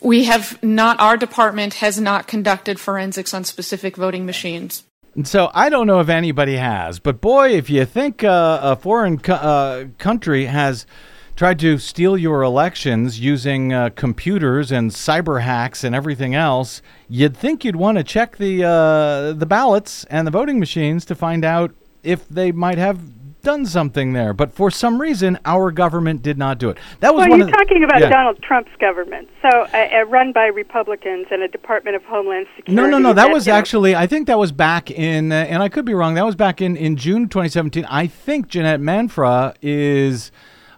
We 0.00 0.24
have 0.24 0.62
not, 0.62 1.00
our 1.00 1.16
department 1.16 1.74
has 1.74 2.00
not 2.00 2.26
conducted 2.26 2.78
forensics 2.78 3.34
on 3.34 3.44
specific 3.44 3.96
voting 3.96 4.26
machines. 4.26 4.84
So 5.24 5.50
I 5.52 5.68
don't 5.68 5.86
know 5.86 6.00
if 6.00 6.08
anybody 6.08 6.56
has, 6.56 7.00
but 7.00 7.20
boy, 7.20 7.50
if 7.50 7.68
you 7.68 7.84
think 7.84 8.22
uh, 8.22 8.60
a 8.62 8.76
foreign 8.76 9.18
co- 9.18 9.34
uh, 9.34 9.84
country 9.98 10.44
has 10.44 10.86
tried 11.34 11.58
to 11.60 11.78
steal 11.78 12.16
your 12.16 12.42
elections 12.42 13.18
using 13.18 13.72
uh, 13.72 13.90
computers 13.90 14.70
and 14.70 14.90
cyber 14.90 15.42
hacks 15.42 15.82
and 15.82 15.94
everything 15.94 16.34
else, 16.34 16.82
you'd 17.08 17.36
think 17.36 17.64
you'd 17.64 17.76
want 17.76 17.98
to 17.98 18.04
check 18.04 18.36
the 18.36 18.64
uh, 18.64 19.32
the 19.32 19.46
ballots 19.46 20.04
and 20.04 20.26
the 20.26 20.30
voting 20.30 20.60
machines 20.60 21.04
to 21.04 21.14
find 21.14 21.44
out 21.44 21.72
if 22.02 22.28
they 22.28 22.52
might 22.52 22.78
have 22.78 23.17
done 23.42 23.66
something 23.66 24.12
there. 24.12 24.32
But 24.32 24.52
for 24.52 24.70
some 24.70 25.00
reason, 25.00 25.38
our 25.44 25.70
government 25.70 26.22
did 26.22 26.38
not 26.38 26.58
do 26.58 26.70
it. 26.70 26.78
That 27.00 27.14
was 27.14 27.22
Well, 27.22 27.30
one 27.30 27.38
you're 27.40 27.50
talking 27.50 27.84
about 27.84 28.00
yeah. 28.00 28.10
Donald 28.10 28.42
Trump's 28.42 28.70
government, 28.80 29.28
so 29.42 29.48
uh, 29.48 29.88
uh, 29.92 30.04
run 30.06 30.32
by 30.32 30.46
Republicans 30.46 31.26
and 31.30 31.42
a 31.42 31.48
Department 31.48 31.96
of 31.96 32.04
Homeland 32.04 32.46
Security. 32.56 32.74
No, 32.74 32.88
no, 32.88 32.98
no. 32.98 33.12
That 33.12 33.30
was 33.30 33.48
actually, 33.48 33.94
I 33.94 34.06
think 34.06 34.26
that 34.26 34.38
was 34.38 34.52
back 34.52 34.90
in, 34.90 35.32
uh, 35.32 35.46
and 35.48 35.62
I 35.62 35.68
could 35.68 35.84
be 35.84 35.94
wrong. 35.94 36.14
That 36.14 36.26
was 36.26 36.36
back 36.36 36.60
in, 36.60 36.76
in 36.76 36.96
June 36.96 37.28
2017. 37.28 37.84
I 37.86 38.06
think 38.06 38.48
Jeanette 38.48 38.80
Manfra 38.80 39.54
is 39.62 40.30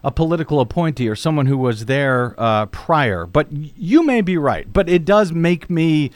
a 0.03 0.11
political 0.11 0.59
appointee 0.59 1.07
or 1.07 1.15
someone 1.15 1.45
who 1.45 1.57
was 1.57 1.85
there 1.85 2.35
uh, 2.37 2.65
prior. 2.67 3.25
But 3.25 3.51
you 3.51 4.03
may 4.03 4.21
be 4.21 4.37
right. 4.37 4.71
But 4.71 4.89
it 4.89 5.05
does 5.05 5.31
make 5.31 5.69
me. 5.69 6.11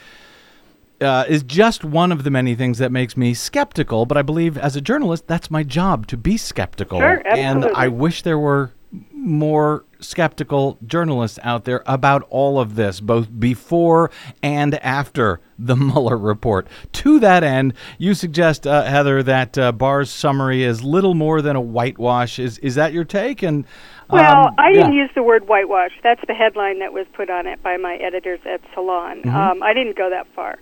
Uh, 0.98 1.24
is 1.28 1.42
just 1.42 1.84
one 1.84 2.10
of 2.10 2.24
the 2.24 2.30
many 2.30 2.54
things 2.54 2.78
that 2.78 2.90
makes 2.90 3.18
me 3.18 3.34
skeptical, 3.34 4.06
but 4.06 4.16
I 4.16 4.22
believe 4.22 4.56
as 4.56 4.76
a 4.76 4.80
journalist, 4.80 5.26
that's 5.26 5.50
my 5.50 5.62
job 5.62 6.06
to 6.06 6.16
be 6.16 6.36
skeptical. 6.38 7.00
Sure, 7.00 7.22
and. 7.26 7.66
I 7.66 7.88
wish 7.88 8.22
there 8.22 8.38
were 8.38 8.72
more 9.12 9.84
skeptical 10.00 10.78
journalists 10.86 11.38
out 11.42 11.64
there 11.64 11.82
about 11.86 12.26
all 12.30 12.58
of 12.60 12.76
this, 12.76 13.00
both 13.00 13.28
before 13.38 14.10
and 14.42 14.74
after 14.76 15.40
the 15.58 15.76
Mueller 15.76 16.16
report. 16.16 16.68
To 16.92 17.18
that 17.20 17.42
end, 17.42 17.74
you 17.98 18.14
suggest, 18.14 18.66
uh, 18.66 18.84
Heather, 18.84 19.22
that 19.22 19.58
uh, 19.58 19.72
Barr's 19.72 20.10
summary 20.10 20.62
is 20.62 20.82
little 20.82 21.14
more 21.14 21.42
than 21.42 21.56
a 21.56 21.60
whitewash. 21.60 22.38
Is 22.38 22.58
is 22.58 22.74
that 22.76 22.92
your 22.92 23.04
take? 23.04 23.42
And 23.42 23.64
Well, 24.10 24.48
um, 24.48 24.54
I 24.58 24.72
didn't 24.72 24.92
use 24.92 25.10
the 25.14 25.22
word 25.22 25.48
whitewash. 25.48 25.92
That's 26.02 26.22
the 26.26 26.34
headline 26.34 26.78
that 26.78 26.92
was 26.92 27.06
put 27.12 27.30
on 27.30 27.46
it 27.46 27.62
by 27.62 27.76
my 27.76 27.96
editors 27.96 28.40
at 28.44 28.60
Salon. 28.74 29.22
Mm-hmm. 29.22 29.36
Um, 29.36 29.62
I 29.62 29.74
didn't 29.74 29.96
go 29.96 30.08
that 30.10 30.26
far. 30.34 30.58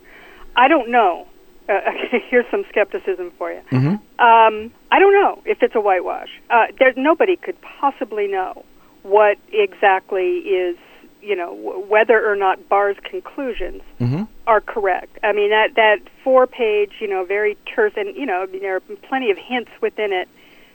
I 0.56 0.68
don't 0.68 0.90
know. 0.90 1.26
Uh, 1.68 1.80
here's 2.30 2.46
some 2.50 2.64
skepticism 2.68 3.32
for 3.38 3.52
you. 3.52 3.60
Mm-hmm. 3.70 3.88
Um, 4.24 4.72
I 4.92 4.98
don't 4.98 5.12
know 5.14 5.42
if 5.44 5.62
it's 5.62 5.74
a 5.74 5.80
whitewash. 5.80 6.28
Uh, 6.50 6.66
there's 6.78 6.96
nobody 6.96 7.36
could 7.36 7.56
possibly 7.62 8.26
know 8.28 8.64
what 9.02 9.38
exactly 9.52 10.38
is, 10.38 10.76
you 11.22 11.36
know, 11.36 11.54
w- 11.56 11.80
whether 11.86 12.30
or 12.30 12.36
not 12.36 12.68
Barr's 12.68 12.96
conclusions 13.02 13.82
Mhm. 14.00 14.28
are 14.46 14.60
correct. 14.60 15.18
I 15.22 15.32
mean 15.32 15.50
that 15.50 15.74
that 15.74 15.98
four 16.22 16.46
page, 16.46 16.92
you 17.00 17.08
know, 17.08 17.24
very 17.24 17.56
terse, 17.66 17.92
and 17.96 18.14
you 18.16 18.26
know, 18.26 18.42
I 18.42 18.46
mean, 18.46 18.60
there 18.62 18.76
are 18.76 18.80
plenty 18.80 19.30
of 19.30 19.38
hints 19.38 19.70
within 19.80 20.12
it 20.12 20.28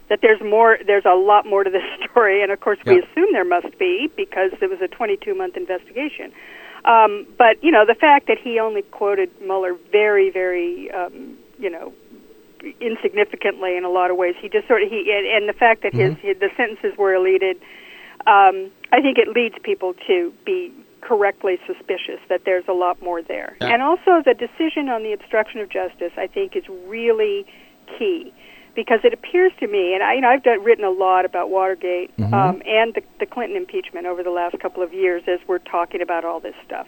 that 0.10 0.22
there's 0.22 0.42
more. 0.42 0.80
There's 0.86 1.06
a 1.06 1.14
lot 1.16 1.46
more 1.46 1.64
to 1.64 1.70
this 1.70 1.84
story, 2.12 2.42
and 2.42 2.52
of 2.52 2.60
course, 2.60 2.80
we 2.86 3.00
assume 3.00 3.32
there 3.32 3.46
must 3.46 3.78
be 3.78 4.10
because 4.16 4.52
it 4.62 4.70
was 4.70 4.82
a 4.82 4.88
22 4.88 5.34
month 5.36 5.56
investigation. 5.56 6.32
Um, 6.86 7.28
but 7.38 7.62
you 7.64 7.72
know, 7.72 7.86
the 7.86 7.96
fact 7.96 8.28
that 8.28 8.38
he 8.38 8.60
only 8.60 8.82
quoted 8.84 9.30
Mueller 9.42 9.76
very, 9.92 10.30
very, 10.30 10.92
um, 10.92 11.38
you 11.58 11.70
know, 11.70 11.94
insignificantly 12.82 13.78
in 13.78 13.84
a 13.84 13.90
lot 13.90 14.12
of 14.12 14.18
ways. 14.18 14.36
He 14.42 14.50
just 14.50 14.68
sort 14.68 14.84
of 14.84 14.90
he 14.90 15.12
and, 15.16 15.26
and 15.26 15.50
the 15.50 15.58
fact 15.58 15.84
that 15.84 15.94
his, 15.94 16.16
his 16.22 16.40
the 16.40 16.50
sentences 16.58 16.98
were 16.98 17.14
elided. 17.14 17.58
Um, 18.28 18.72
I 18.92 19.02
think 19.02 19.18
it 19.18 19.30
leads 19.30 19.56
people 19.64 19.94
to 20.08 20.34
be 20.46 20.74
correctly 21.02 21.58
suspicious 21.66 22.20
that 22.28 22.42
there's 22.46 22.66
a 22.68 22.74
lot 22.74 23.02
more 23.02 23.22
there. 23.22 23.56
Yeah. 23.62 23.74
And 23.74 23.82
also 23.82 24.22
the 24.24 24.34
decision 24.34 24.90
on 24.90 25.04
the 25.04 25.14
obstruction 25.14 25.62
of 25.62 25.70
justice, 25.70 26.12
I 26.18 26.28
think, 26.28 26.56
is 26.56 26.64
really 26.88 27.46
key 27.98 28.34
because 28.80 29.02
it 29.04 29.14
appears 29.14 29.52
to 29.60 29.68
me, 29.68 29.94
and 29.94 30.02
I, 30.02 30.14
you 30.14 30.22
know, 30.22 30.30
I've 30.30 30.42
done, 30.42 30.64
written 30.64 30.86
a 30.86 30.90
lot 30.90 31.26
about 31.26 31.50
Watergate 31.50 32.12
um, 32.34 32.62
and 32.66 32.94
the, 32.94 33.02
the 33.20 33.26
Clinton 33.26 33.58
impeachment 33.58 34.08
over 34.08 34.24
the 34.24 34.30
last 34.30 34.58
couple 34.60 34.82
of 34.82 34.94
years 34.94 35.22
as 35.28 35.40
we're 35.50 35.60
talking 35.60 36.02
about 36.02 36.24
all 36.24 36.40
this 36.40 36.56
stuff. 36.66 36.88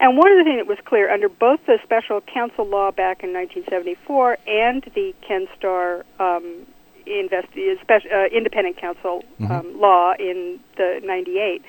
And 0.00 0.16
one 0.18 0.32
of 0.32 0.38
the 0.38 0.42
things 0.44 0.58
that 0.58 0.66
was 0.66 0.78
clear 0.84 1.08
under 1.12 1.28
both 1.28 1.60
the 1.66 1.78
special 1.84 2.20
counsel 2.22 2.66
law 2.66 2.90
back 2.90 3.22
in 3.22 3.32
1974 3.32 4.38
and 4.48 4.82
the 4.96 5.14
Ken 5.26 5.46
Starr 5.56 6.04
um, 6.18 6.66
investi- 7.06 7.80
spec- 7.82 8.10
uh, 8.12 8.26
independent 8.36 8.76
counsel 8.80 9.22
um, 9.52 9.78
law 9.80 10.14
in 10.18 10.58
the 10.76 11.00
98, 11.04 11.62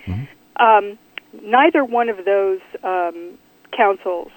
um, 0.59 0.97
neither 1.43 1.85
one 1.85 2.09
of 2.09 2.25
those 2.25 2.59
um, 2.83 3.37
counsels, 3.77 4.31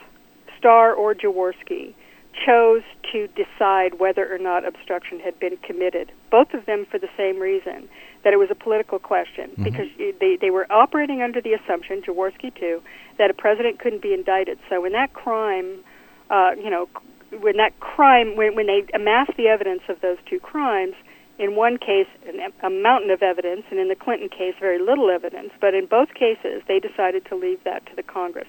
Starr 0.58 0.92
or 0.92 1.14
Jaworski, 1.14 1.94
chose 2.32 2.82
to 3.12 3.28
decide 3.28 4.00
whether 4.00 4.32
or 4.32 4.38
not 4.38 4.66
obstruction 4.66 5.20
had 5.20 5.38
been 5.38 5.56
committed. 5.58 6.12
Both 6.30 6.54
of 6.54 6.66
them 6.66 6.86
for 6.90 6.98
the 6.98 7.08
same 7.16 7.38
reason 7.38 7.88
that 8.24 8.32
it 8.32 8.38
was 8.38 8.48
a 8.50 8.54
political 8.54 8.98
question 8.98 9.50
because 9.62 9.88
they 10.20 10.36
they 10.40 10.50
were 10.50 10.70
operating 10.70 11.22
under 11.22 11.40
the 11.40 11.52
assumption, 11.52 12.02
Jaworski 12.02 12.54
too, 12.54 12.82
that 13.18 13.30
a 13.30 13.34
president 13.34 13.80
couldn't 13.80 14.02
be 14.02 14.14
indicted. 14.14 14.58
So 14.70 14.80
when 14.80 14.92
that 14.92 15.12
crime, 15.12 15.84
uh, 16.30 16.52
you 16.56 16.70
know, 16.70 16.88
when 17.40 17.56
that 17.56 17.78
crime, 17.80 18.36
when 18.36 18.54
when 18.54 18.66
they 18.66 18.84
amassed 18.94 19.36
the 19.36 19.48
evidence 19.48 19.82
of 19.88 20.00
those 20.00 20.18
two 20.28 20.40
crimes. 20.40 20.94
In 21.38 21.56
one 21.56 21.78
case, 21.78 22.06
an, 22.28 22.52
a 22.62 22.70
mountain 22.70 23.10
of 23.10 23.22
evidence, 23.22 23.64
and 23.70 23.80
in 23.80 23.88
the 23.88 23.96
Clinton 23.96 24.28
case, 24.28 24.54
very 24.60 24.78
little 24.78 25.10
evidence. 25.10 25.50
But 25.60 25.74
in 25.74 25.86
both 25.86 26.12
cases, 26.14 26.62
they 26.68 26.78
decided 26.78 27.24
to 27.30 27.34
leave 27.34 27.64
that 27.64 27.84
to 27.86 27.96
the 27.96 28.02
Congress. 28.02 28.46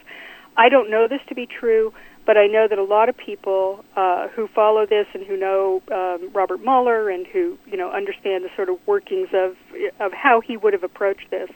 I 0.57 0.69
don't 0.69 0.91
know 0.91 1.07
this 1.07 1.21
to 1.29 1.33
be 1.33 1.47
true, 1.47 1.93
but 2.25 2.37
I 2.37 2.47
know 2.47 2.67
that 2.67 2.77
a 2.77 2.83
lot 2.83 3.09
of 3.09 3.17
people 3.17 3.83
uh, 3.95 4.27
who 4.29 4.47
follow 4.47 4.85
this 4.85 5.07
and 5.13 5.25
who 5.25 5.37
know 5.37 5.81
um, 5.91 6.29
Robert 6.33 6.61
Mueller 6.61 7.09
and 7.09 7.25
who 7.27 7.57
you 7.65 7.77
know 7.77 7.91
understand 7.91 8.43
the 8.43 8.49
sort 8.55 8.69
of 8.69 8.77
workings 8.85 9.29
of 9.33 9.55
of 9.99 10.13
how 10.13 10.41
he 10.41 10.57
would 10.57 10.73
have 10.73 10.83
approached 10.83 11.29
this 11.29 11.49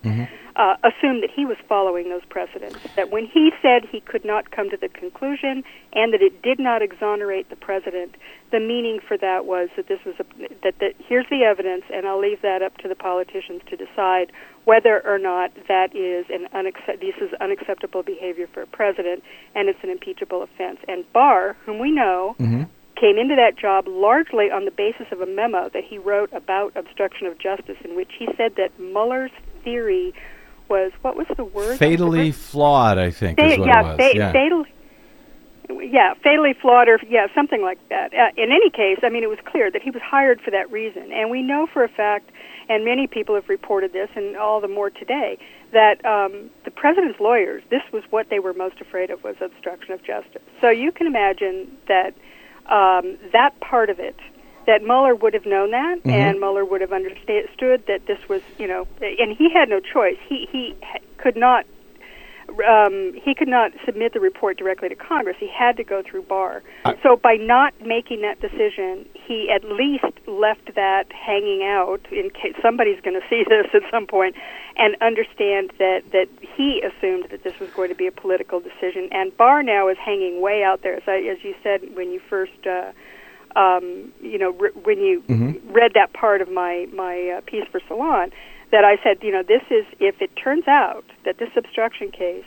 uh, 0.57 0.75
assume 0.83 1.21
that 1.21 1.29
he 1.33 1.45
was 1.45 1.57
following 1.69 2.09
those 2.09 2.25
precedents. 2.29 2.79
That 2.95 3.11
when 3.11 3.25
he 3.25 3.51
said 3.61 3.85
he 3.85 4.01
could 4.01 4.25
not 4.25 4.49
come 4.51 4.69
to 4.71 4.77
the 4.77 4.89
conclusion 4.89 5.63
and 5.93 6.13
that 6.13 6.21
it 6.21 6.41
did 6.41 6.59
not 6.59 6.81
exonerate 6.81 7.49
the 7.49 7.55
president, 7.55 8.15
the 8.51 8.59
meaning 8.59 8.99
for 9.07 9.17
that 9.17 9.45
was 9.45 9.69
that 9.77 9.87
this 9.87 9.99
was 10.03 10.15
a 10.19 10.25
that, 10.63 10.79
that 10.79 10.93
here's 10.97 11.27
the 11.29 11.43
evidence, 11.43 11.83
and 11.93 12.07
I'll 12.07 12.19
leave 12.19 12.41
that 12.41 12.61
up 12.61 12.77
to 12.79 12.87
the 12.87 12.95
politicians 12.95 13.61
to 13.69 13.77
decide 13.77 14.31
whether 14.67 15.01
or 15.07 15.17
not 15.17 15.49
that 15.69 15.95
is 15.95 16.25
an 16.29 16.45
unaccept- 16.53 16.99
this 16.99 17.15
is 17.21 17.33
unacceptable 17.39 18.03
behavior 18.03 18.47
for 18.53 18.61
a 18.61 18.67
president 18.67 19.23
and 19.55 19.69
it's 19.69 19.79
an 19.81 19.89
impeachable 19.89 20.43
offense. 20.43 20.77
And 20.89 21.05
Barr, 21.13 21.55
whom 21.65 21.79
we 21.79 21.89
know, 21.89 22.35
mm-hmm. 22.37 22.63
came 22.99 23.17
into 23.17 23.33
that 23.35 23.57
job 23.57 23.87
largely 23.87 24.51
on 24.51 24.65
the 24.65 24.71
basis 24.71 25.07
of 25.13 25.21
a 25.21 25.25
memo 25.25 25.69
that 25.69 25.85
he 25.85 25.97
wrote 25.97 26.33
about 26.33 26.75
obstruction 26.75 27.27
of 27.27 27.39
justice, 27.39 27.77
in 27.85 27.95
which 27.95 28.11
he 28.19 28.27
said 28.35 28.57
that 28.57 28.77
Mueller's 28.77 29.31
theory 29.63 30.13
was 30.67 30.91
what 31.01 31.15
was 31.15 31.27
the 31.37 31.45
word? 31.45 31.79
Fatally 31.79 32.33
flawed, 32.33 32.97
I 32.97 33.11
think, 33.11 33.39
Fa- 33.39 33.45
is 33.45 33.59
what 33.59 33.67
yeah, 33.69 33.79
it 33.79 33.83
was. 33.85 33.95
fa- 33.95 34.17
yeah. 34.17 34.31
fatal. 34.33 34.65
Yeah, 35.69 36.13
fatally 36.23 36.53
flawed, 36.53 36.87
or 36.87 36.99
yeah, 37.09 37.27
something 37.35 37.61
like 37.61 37.77
that. 37.89 38.13
Uh, 38.13 38.29
in 38.37 38.51
any 38.51 38.69
case, 38.69 38.99
I 39.03 39.09
mean, 39.09 39.23
it 39.23 39.29
was 39.29 39.39
clear 39.45 39.69
that 39.69 39.81
he 39.81 39.91
was 39.91 40.01
hired 40.01 40.39
for 40.41 40.51
that 40.51 40.71
reason, 40.71 41.11
and 41.11 41.29
we 41.29 41.41
know 41.41 41.67
for 41.71 41.83
a 41.83 41.89
fact, 41.89 42.31
and 42.69 42.85
many 42.85 43.05
people 43.07 43.35
have 43.35 43.49
reported 43.49 43.91
this, 43.91 44.09
and 44.15 44.37
all 44.37 44.61
the 44.61 44.67
more 44.67 44.89
today, 44.89 45.37
that 45.73 46.03
um, 46.05 46.49
the 46.63 46.71
president's 46.71 47.19
lawyers, 47.19 47.63
this 47.69 47.81
was 47.91 48.03
what 48.11 48.29
they 48.29 48.39
were 48.39 48.53
most 48.53 48.79
afraid 48.79 49.09
of, 49.09 49.23
was 49.23 49.35
obstruction 49.41 49.91
of 49.91 50.01
justice. 50.03 50.41
So 50.61 50.69
you 50.69 50.91
can 50.91 51.05
imagine 51.05 51.77
that 51.87 52.13
um, 52.67 53.17
that 53.33 53.59
part 53.59 53.89
of 53.89 53.99
it, 53.99 54.15
that 54.67 54.83
Mueller 54.83 55.15
would 55.15 55.33
have 55.33 55.45
known 55.45 55.71
that, 55.71 55.99
Mm-hmm. 55.99 56.09
and 56.09 56.39
Mueller 56.39 56.63
would 56.65 56.81
have 56.81 56.93
understood 56.93 57.83
that 57.87 58.01
this 58.07 58.19
was, 58.29 58.41
you 58.57 58.67
know, 58.67 58.87
and 59.01 59.35
he 59.37 59.49
had 59.53 59.67
no 59.69 59.79
choice. 59.79 60.17
He 60.27 60.47
he 60.51 60.75
could 61.17 61.35
not 61.35 61.65
um, 62.67 63.13
he 63.23 63.35
could 63.35 63.47
not 63.47 63.71
submit 63.85 64.13
the 64.13 64.19
report 64.19 64.57
directly 64.57 64.89
to 64.89 64.95
Congress. 64.95 65.37
He 65.39 65.47
had 65.47 65.77
to 65.77 65.83
go 65.83 66.01
through 66.01 66.23
Barr. 66.23 66.63
so 67.03 67.15
by 67.15 67.35
not 67.35 67.73
making 67.85 68.21
that 68.21 68.39
decision, 68.39 69.07
he 69.13 69.49
at 69.53 69.63
least 69.63 70.05
left 70.27 70.73
that 70.75 71.11
hanging 71.11 71.63
out 71.63 72.01
in 72.11 72.29
case 72.29 72.55
somebody's 72.61 72.99
going 73.01 73.19
to 73.19 73.27
see 73.29 73.43
this 73.49 73.67
at 73.73 73.83
some 73.91 74.07
point, 74.07 74.35
and 74.77 74.95
understand 75.01 75.71
that 75.79 76.03
that 76.11 76.27
he 76.55 76.81
assumed 76.81 77.27
that 77.31 77.43
this 77.43 77.59
was 77.59 77.69
going 77.71 77.89
to 77.89 77.95
be 77.95 78.07
a 78.07 78.11
political 78.11 78.59
decision. 78.59 79.09
And 79.11 79.35
Barr 79.35 79.63
now 79.63 79.87
is 79.89 79.97
hanging 79.97 80.41
way 80.41 80.63
out 80.63 80.81
there, 80.83 80.95
as 80.95 81.03
I, 81.07 81.17
as 81.17 81.43
you 81.43 81.55
said 81.63 81.95
when 81.95 82.11
you 82.11 82.21
first. 82.29 82.65
Uh, 82.65 82.91
um, 83.55 84.13
you 84.21 84.37
know, 84.37 84.51
re- 84.51 84.71
when 84.83 84.99
you 84.99 85.23
read 85.71 85.93
that 85.95 86.13
part 86.13 86.41
of 86.41 86.51
my 86.51 86.87
my 86.93 87.37
uh, 87.37 87.41
piece 87.41 87.65
for 87.71 87.81
Salon, 87.87 88.31
that 88.71 88.83
I 88.83 88.97
said, 89.03 89.17
you 89.21 89.31
know, 89.31 89.43
this 89.43 89.63
is 89.69 89.85
if 89.99 90.21
it 90.21 90.31
turns 90.35 90.67
out 90.67 91.05
that 91.25 91.37
this 91.37 91.49
obstruction 91.55 92.11
case 92.11 92.45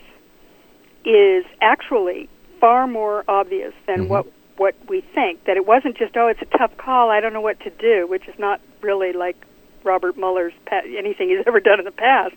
is 1.03 1.45
actually 1.61 2.29
far 2.59 2.87
more 2.87 3.23
obvious 3.27 3.73
than 3.87 4.07
what 4.07 4.27
what 4.57 4.75
we 4.87 5.01
think. 5.15 5.45
That 5.45 5.57
it 5.57 5.65
wasn't 5.65 5.97
just 5.97 6.15
oh, 6.15 6.27
it's 6.27 6.41
a 6.41 6.57
tough 6.57 6.77
call. 6.77 7.09
I 7.09 7.19
don't 7.19 7.33
know 7.33 7.41
what 7.41 7.59
to 7.61 7.69
do, 7.69 8.07
which 8.07 8.27
is 8.27 8.35
not 8.37 8.61
really 8.81 9.13
like 9.13 9.35
Robert 9.83 10.17
Mueller's 10.17 10.53
pa- 10.67 10.81
anything 10.85 11.29
he's 11.29 11.43
ever 11.47 11.59
done 11.59 11.79
in 11.79 11.85
the 11.85 11.91
past. 11.91 12.35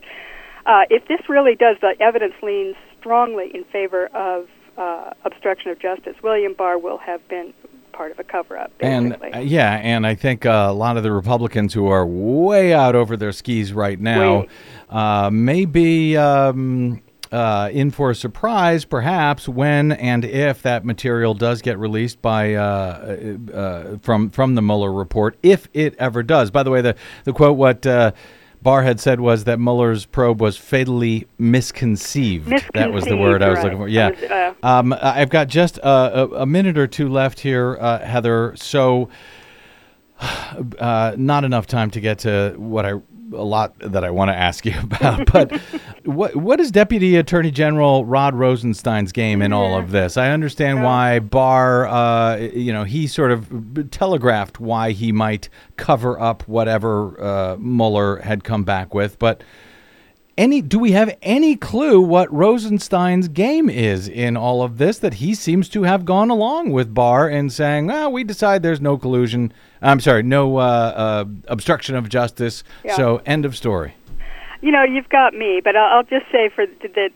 Uh, 0.67 0.85
if 0.89 1.07
this 1.09 1.21
really 1.29 1.55
does, 1.55 1.77
the 1.83 1.95
evidence 2.01 2.35
leans 2.43 2.77
strongly 2.99 3.51
in 3.55 3.65
favor 3.65 4.07
of 4.07 4.49
uh, 4.79 5.11
obstruction 5.25 5.71
of 5.71 5.79
justice. 5.79 6.17
William 6.23 6.55
Barr 6.55 6.79
will 6.79 6.99
have 6.99 7.27
been 7.29 7.53
part 7.95 8.11
of 8.11 8.19
a 8.19 8.25
cover-up. 8.25 8.73
And 8.81 9.11
Basically. 9.11 9.33
uh, 9.33 9.41
yeah, 9.41 9.75
and 9.77 10.07
I 10.07 10.15
think 10.15 10.45
uh, 10.45 10.67
a 10.69 10.75
lot 10.75 10.97
of 10.97 11.03
the 11.03 11.13
Republicans 11.13 11.73
who 11.73 11.87
are 11.87 12.07
way 12.07 12.75
out 12.75 12.95
over 12.95 13.17
their 13.17 13.33
skis 13.33 13.73
right 13.73 13.99
now 13.99 14.47
uh, 14.91 15.31
may 15.33 15.65
be 15.65 16.17
um, 16.17 17.03
uh, 17.33 17.69
in 17.73 17.91
for 17.91 18.11
a 18.11 18.15
surprise, 18.15 18.85
perhaps 18.85 19.49
when 19.49 19.93
and 19.93 20.25
if 20.25 20.63
that 20.63 20.85
material 20.85 21.35
does 21.35 21.63
get 21.63 21.79
released 21.79 22.21
by 22.23 22.55
uh, 22.55 22.63
uh, 22.63 23.53
uh, 23.53 23.99
from 24.03 24.31
from 24.31 24.55
the 24.55 24.63
Mueller 24.63 24.93
report, 24.93 25.37
if 25.43 25.69
it 25.73 25.95
ever 25.99 26.23
does. 26.23 26.51
By 26.51 26.63
the 26.63 26.71
way, 26.71 26.81
the 26.81 26.97
the 27.25 27.33
quote 27.33 27.57
what. 27.57 27.87
Barr 28.65 28.83
had 28.83 28.99
said 28.99 29.21
was 29.21 29.45
that 29.45 29.61
Mueller's 29.61 30.07
probe 30.07 30.41
was 30.41 30.57
fatally 30.57 31.27
misconceived. 31.39 32.51
That 32.73 32.93
was 32.93 33.05
the 33.05 33.15
word 33.17 33.43
I 33.43 33.51
was 33.51 33.59
Misconceived, 33.59 33.65
looking 33.65 33.79
for. 33.79 33.89
Yeah. 33.89 34.09
Was, 34.09 34.23
uh, 34.23 34.55
Um, 34.67 34.95
I've 35.01 35.29
got 35.29 35.49
just 35.49 35.77
a, 35.79 36.29
a 36.35 36.47
minute 36.47 36.79
or 36.79 36.87
two 36.87 37.11
left 37.11 37.41
here, 37.41 37.77
uh, 37.79 37.99
Heather. 37.99 38.55
So, 38.57 39.11
uh, 40.79 41.15
not 41.19 41.45
enough 41.45 41.67
time 41.67 41.91
to 41.91 42.01
get 42.01 42.21
to 42.21 42.55
what 42.57 42.87
I 42.87 42.95
a 43.33 43.43
lot 43.43 43.75
that 43.79 44.05
I 44.05 44.11
want 44.11 44.31
to 44.31 44.35
ask 44.35 44.67
you 44.67 44.79
about. 44.83 45.31
But 45.33 45.53
what 46.05 46.37
what 46.37 46.61
is 46.61 46.71
Deputy 46.71 47.17
Attorney 47.17 47.51
General 47.51 48.05
Rod 48.05 48.35
Rosenstein's 48.35 49.13
game 49.13 49.43
in 49.43 49.53
all 49.53 49.77
of 49.79 49.91
this? 49.91 50.17
I 50.17 50.31
understand 50.31 50.83
why 50.83 51.19
Barr, 51.19 51.87
uh, 51.87 52.37
you 52.37 52.73
know, 52.73 52.85
he 52.85 53.07
sort 53.07 53.31
of 53.33 53.91
telegraphed 53.91 54.61
why 54.61 54.93
he 54.93 55.13
might 55.13 55.49
cover 55.77 56.21
up 56.21 56.47
whatever 56.49 57.21
uh, 57.21 57.57
Mueller 57.59 58.19
had 58.19 58.45
come 58.45 58.65
back 58.65 58.95
with, 58.95 59.19
but 59.19 59.43
any 60.37 60.61
do 60.61 60.79
we 60.79 60.93
have 60.93 61.17
any 61.23 61.57
clue 61.57 62.01
what 62.01 62.33
Rosenstein's 62.33 63.29
game 63.29 63.69
is 63.69 64.09
in 64.09 64.37
all 64.37 64.63
of 64.63 64.79
this 64.79 64.99
that 64.99 65.15
he 65.15 65.35
seems 65.35 65.69
to 65.71 65.83
have 65.85 66.05
gone 66.05 66.31
along 66.31 66.71
with 66.71 66.95
Barr 66.95 67.29
and 67.29 67.53
saying, 67.53 67.87
"Well, 67.87 68.11
we 68.11 68.25
decide 68.25 68.63
there's 68.63 68.81
no 68.81 68.97
collusion. 68.97 69.53
I'm 69.83 70.01
sorry, 70.01 70.23
no 70.23 70.57
uh, 70.59 70.61
uh, 70.61 71.25
obstruction 71.49 71.95
of 71.95 72.09
justice. 72.09 72.65
Yeah. 72.85 72.97
So 72.97 73.23
end 73.27 73.45
of 73.45 73.57
story." 73.57 73.95
You 74.61 74.73
know, 74.73 74.83
you've 74.83 75.09
got 75.11 75.35
me, 75.35 75.61
but 75.63 75.77
I'll, 75.77 75.99
I'll 75.99 76.05
just 76.05 76.27
say 76.33 76.49
for 76.49 76.67
that 76.67 77.11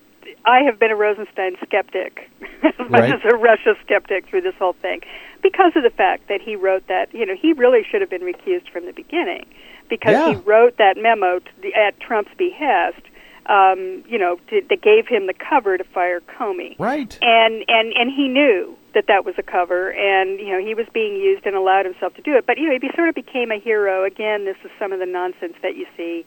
I 0.44 0.60
have 0.60 0.78
been 0.78 0.90
a 0.90 0.96
Rosenstein 0.96 1.56
skeptic 1.64 2.30
as 2.62 2.90
much 2.90 3.10
as 3.10 3.20
a 3.24 3.36
Russia 3.36 3.74
skeptic 3.84 4.28
through 4.28 4.42
this 4.42 4.54
whole 4.58 4.74
thing, 4.74 5.00
because 5.42 5.72
of 5.76 5.82
the 5.82 5.90
fact 5.90 6.28
that 6.28 6.40
he 6.40 6.56
wrote 6.56 6.86
that. 6.88 7.12
You 7.12 7.26
know, 7.26 7.34
he 7.40 7.52
really 7.52 7.82
should 7.88 8.00
have 8.00 8.10
been 8.10 8.22
recused 8.22 8.70
from 8.72 8.86
the 8.86 8.92
beginning, 8.92 9.46
because 9.88 10.12
Yeah. 10.12 10.30
he 10.30 10.36
wrote 10.36 10.76
that 10.78 10.96
memo 10.96 11.40
the, 11.62 11.74
at 11.74 11.98
Trump's 12.00 12.30
behest. 12.36 13.00
Um, 13.46 14.04
you 14.06 14.18
know, 14.18 14.36
to, 14.50 14.60
that 14.68 14.82
gave 14.82 15.08
him 15.08 15.26
the 15.26 15.32
cover 15.32 15.78
to 15.78 15.84
fire 15.84 16.20
Comey 16.20 16.76
Right. 16.78 17.16
and 17.22 17.64
and 17.66 17.94
and 17.96 18.12
he 18.14 18.28
knew 18.28 18.76
that 18.92 19.06
that 19.08 19.24
was 19.24 19.36
a 19.38 19.42
cover 19.42 19.90
and 19.92 20.38
you 20.38 20.50
know 20.52 20.60
he 20.60 20.74
was 20.74 20.84
being 20.92 21.16
used 21.16 21.46
and 21.46 21.56
allowed 21.56 21.86
himself 21.86 22.12
to 22.16 22.20
do 22.20 22.36
it 22.36 22.44
but 22.46 22.58
you 22.58 22.68
know 22.68 22.76
he 22.78 22.90
sort 22.94 23.08
of 23.08 23.14
became 23.14 23.50
a 23.50 23.58
hero 23.58 24.04
again 24.04 24.44
this 24.44 24.56
is 24.64 24.70
some 24.78 24.92
of 24.92 24.98
the 24.98 25.06
nonsense 25.06 25.54
that 25.62 25.76
you 25.76 25.86
see 25.96 26.26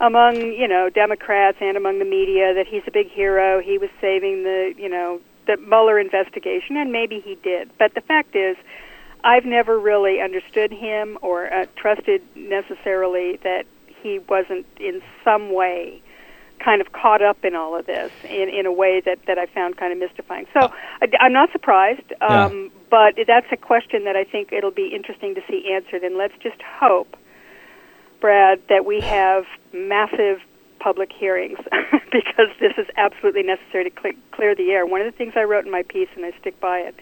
among 0.00 0.36
you 0.36 0.68
know 0.68 0.90
democrats 0.90 1.56
and 1.62 1.78
among 1.78 1.98
the 1.98 2.04
media 2.04 2.52
that 2.52 2.66
he's 2.66 2.82
a 2.86 2.90
big 2.90 3.08
hero 3.10 3.60
he 3.62 3.78
was 3.78 3.88
saving 3.98 4.42
the 4.42 4.74
you 4.76 4.88
know 4.88 5.18
the 5.46 5.56
Mueller 5.56 5.98
investigation 5.98 6.76
and 6.76 6.92
maybe 6.92 7.20
he 7.24 7.36
did 7.36 7.70
but 7.78 7.94
the 7.94 8.02
fact 8.02 8.36
is 8.36 8.56
I've 9.24 9.44
never 9.44 9.78
really 9.78 10.20
understood 10.20 10.72
him 10.72 11.18
or 11.22 11.52
uh, 11.52 11.66
trusted 11.76 12.22
necessarily 12.34 13.38
that 13.42 13.64
he 14.02 14.18
wasn't 14.18 14.66
in 14.78 15.02
some 15.24 15.52
way 15.52 16.02
kind 16.64 16.80
of 16.80 16.92
caught 16.92 17.22
up 17.22 17.44
in 17.44 17.54
all 17.54 17.78
of 17.78 17.86
this 17.86 18.12
in, 18.24 18.48
in 18.48 18.66
a 18.66 18.72
way 18.72 19.00
that, 19.04 19.18
that 19.26 19.38
I 19.38 19.46
found 19.46 19.76
kind 19.76 19.92
of 19.92 19.98
mystifying. 19.98 20.46
So 20.52 20.70
I, 21.00 21.06
I'm 21.18 21.32
not 21.32 21.50
surprised, 21.52 22.12
um, 22.20 22.70
but 22.90 23.14
that's 23.26 23.46
a 23.50 23.56
question 23.56 24.04
that 24.04 24.16
I 24.16 24.24
think 24.24 24.52
it'll 24.52 24.70
be 24.70 24.92
interesting 24.94 25.34
to 25.34 25.40
see 25.48 25.72
answered. 25.72 26.02
And 26.02 26.16
let's 26.16 26.34
just 26.42 26.60
hope, 26.62 27.16
Brad, 28.20 28.60
that 28.68 28.84
we 28.84 29.00
have 29.00 29.44
massive 29.72 30.40
public 30.80 31.10
hearings 31.12 31.58
because 32.12 32.48
this 32.58 32.72
is 32.78 32.86
absolutely 32.96 33.42
necessary 33.42 33.84
to 33.84 33.90
cle 33.90 34.12
clear 34.32 34.54
the 34.54 34.70
air. 34.70 34.86
One 34.86 35.00
of 35.00 35.10
the 35.10 35.16
things 35.16 35.34
I 35.36 35.44
wrote 35.44 35.64
in 35.64 35.70
my 35.70 35.82
piece, 35.82 36.08
and 36.16 36.24
I 36.24 36.32
stick 36.40 36.60
by 36.60 36.78
it, 36.78 36.94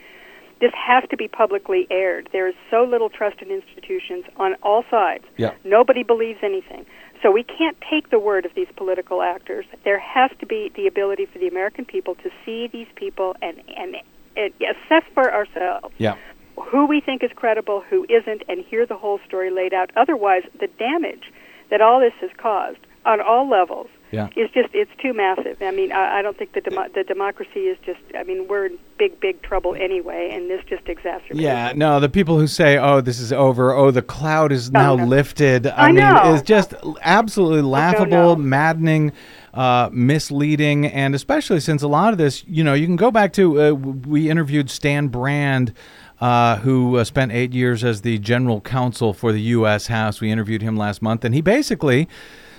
this 0.60 0.72
has 0.74 1.04
to 1.10 1.16
be 1.16 1.28
publicly 1.28 1.86
aired. 1.90 2.28
There 2.32 2.48
is 2.48 2.54
so 2.70 2.82
little 2.84 3.08
trust 3.08 3.40
in 3.42 3.50
institutions 3.50 4.24
on 4.36 4.54
all 4.62 4.84
sides. 4.90 5.24
Yeah. 5.36 5.54
Nobody 5.64 6.02
believes 6.02 6.40
anything. 6.42 6.84
So 7.22 7.30
we 7.30 7.42
can't 7.42 7.76
take 7.90 8.10
the 8.10 8.18
word 8.18 8.44
of 8.44 8.54
these 8.54 8.68
political 8.76 9.22
actors. 9.22 9.66
There 9.84 9.98
has 9.98 10.30
to 10.40 10.46
be 10.46 10.70
the 10.74 10.86
ability 10.86 11.26
for 11.26 11.38
the 11.38 11.48
American 11.48 11.84
people 11.84 12.14
to 12.16 12.30
see 12.44 12.68
these 12.68 12.86
people 12.96 13.34
and, 13.42 13.60
and, 13.76 13.96
and 14.36 14.52
assess 14.60 15.02
for 15.14 15.32
ourselves 15.32 15.94
Yeah. 15.98 16.16
who 16.56 16.86
we 16.86 17.00
think 17.00 17.22
is 17.24 17.30
credible, 17.34 17.82
who 17.88 18.06
isn't, 18.08 18.42
and 18.48 18.64
hear 18.64 18.86
the 18.86 18.96
whole 18.96 19.18
story 19.26 19.50
laid 19.50 19.74
out. 19.74 19.90
Otherwise, 19.96 20.42
the 20.60 20.68
damage 20.78 21.32
that 21.70 21.80
all 21.80 22.00
this 22.00 22.14
has 22.20 22.30
caused 22.36 22.78
on 23.04 23.20
all 23.20 23.48
levels 23.48 23.88
Yeah. 24.10 24.28
is 24.36 24.50
just 24.52 24.68
it's 24.72 24.90
too 25.02 25.12
massive. 25.12 25.60
I 25.60 25.70
mean, 25.70 25.92
I, 25.92 26.18
I 26.18 26.22
don't 26.22 26.36
think 26.36 26.54
the 26.54 26.60
demo- 26.62 26.88
the 26.94 27.04
democracy 27.04 27.60
is 27.60 27.78
just. 27.84 28.00
I 28.16 28.22
mean, 28.22 28.48
we're 28.48 28.66
in 28.66 28.78
big 28.98 29.20
big 29.20 29.42
trouble 29.42 29.74
anyway, 29.74 30.30
and 30.32 30.48
this 30.48 30.62
just 30.66 30.84
exacerbates. 30.84 31.40
Yeah, 31.40 31.70
it. 31.70 31.76
no, 31.76 32.00
the 32.00 32.08
people 32.08 32.38
who 32.38 32.46
say, 32.46 32.78
"Oh, 32.78 33.00
this 33.00 33.20
is 33.20 33.32
over. 33.32 33.72
Oh, 33.72 33.90
the 33.90 34.02
cloud 34.02 34.50
is 34.50 34.70
now 34.70 34.96
no. 34.96 35.04
lifted." 35.04 35.66
I, 35.66 35.88
I 35.88 35.92
mean, 35.92 36.34
is 36.34 36.42
just 36.42 36.74
absolutely 37.02 37.62
laughable, 37.62 38.36
maddening, 38.36 39.12
uh, 39.52 39.90
misleading, 39.92 40.86
and 40.86 41.14
especially 41.14 41.60
since 41.60 41.82
a 41.82 41.88
lot 41.88 42.12
of 42.12 42.18
this, 42.18 42.44
you 42.46 42.64
know, 42.64 42.74
you 42.74 42.86
can 42.86 42.96
go 42.96 43.10
back 43.10 43.32
to 43.34 43.60
uh, 43.60 43.72
we 43.72 44.30
interviewed 44.30 44.70
Stan 44.70 45.08
Brand. 45.08 45.74
Uh, 46.20 46.56
who 46.56 46.96
uh, 46.96 47.04
spent 47.04 47.30
eight 47.30 47.52
years 47.52 47.84
as 47.84 48.00
the 48.00 48.18
general 48.18 48.60
counsel 48.60 49.12
for 49.12 49.30
the 49.30 49.40
U.S. 49.40 49.86
House? 49.86 50.20
We 50.20 50.32
interviewed 50.32 50.62
him 50.62 50.76
last 50.76 51.00
month, 51.00 51.24
and 51.24 51.32
he 51.32 51.40
basically 51.40 52.08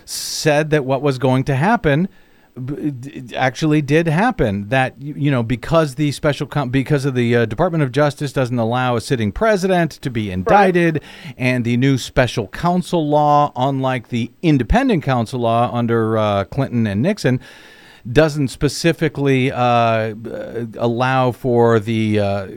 said 0.09 0.69
that 0.71 0.85
what 0.85 1.01
was 1.01 1.17
going 1.17 1.43
to 1.45 1.55
happen 1.55 2.09
actually 3.35 3.81
did 3.81 4.07
happen 4.07 4.67
that 4.69 4.99
you 5.01 5.31
know 5.31 5.43
because 5.43 5.95
the 5.95 6.11
special 6.11 6.45
com- 6.45 6.69
because 6.69 7.05
of 7.05 7.15
the 7.15 7.35
uh, 7.35 7.45
Department 7.45 7.83
of 7.83 7.91
Justice 7.91 8.33
doesn't 8.33 8.59
allow 8.59 8.95
a 8.95 9.01
sitting 9.01 9.31
president 9.31 9.91
to 9.91 10.09
be 10.09 10.31
indicted 10.31 11.01
and 11.37 11.63
the 11.63 11.77
new 11.77 11.97
special 11.97 12.47
counsel 12.47 13.07
law 13.07 13.51
unlike 13.55 14.09
the 14.09 14.31
independent 14.41 15.03
counsel 15.03 15.41
law 15.41 15.69
under 15.71 16.17
uh, 16.17 16.43
Clinton 16.45 16.85
and 16.87 17.01
Nixon 17.01 17.39
doesn't 18.11 18.47
specifically 18.47 19.51
uh, 19.51 20.15
allow 20.77 21.31
for 21.31 21.79
the 21.79 22.19
uh, 22.19 22.47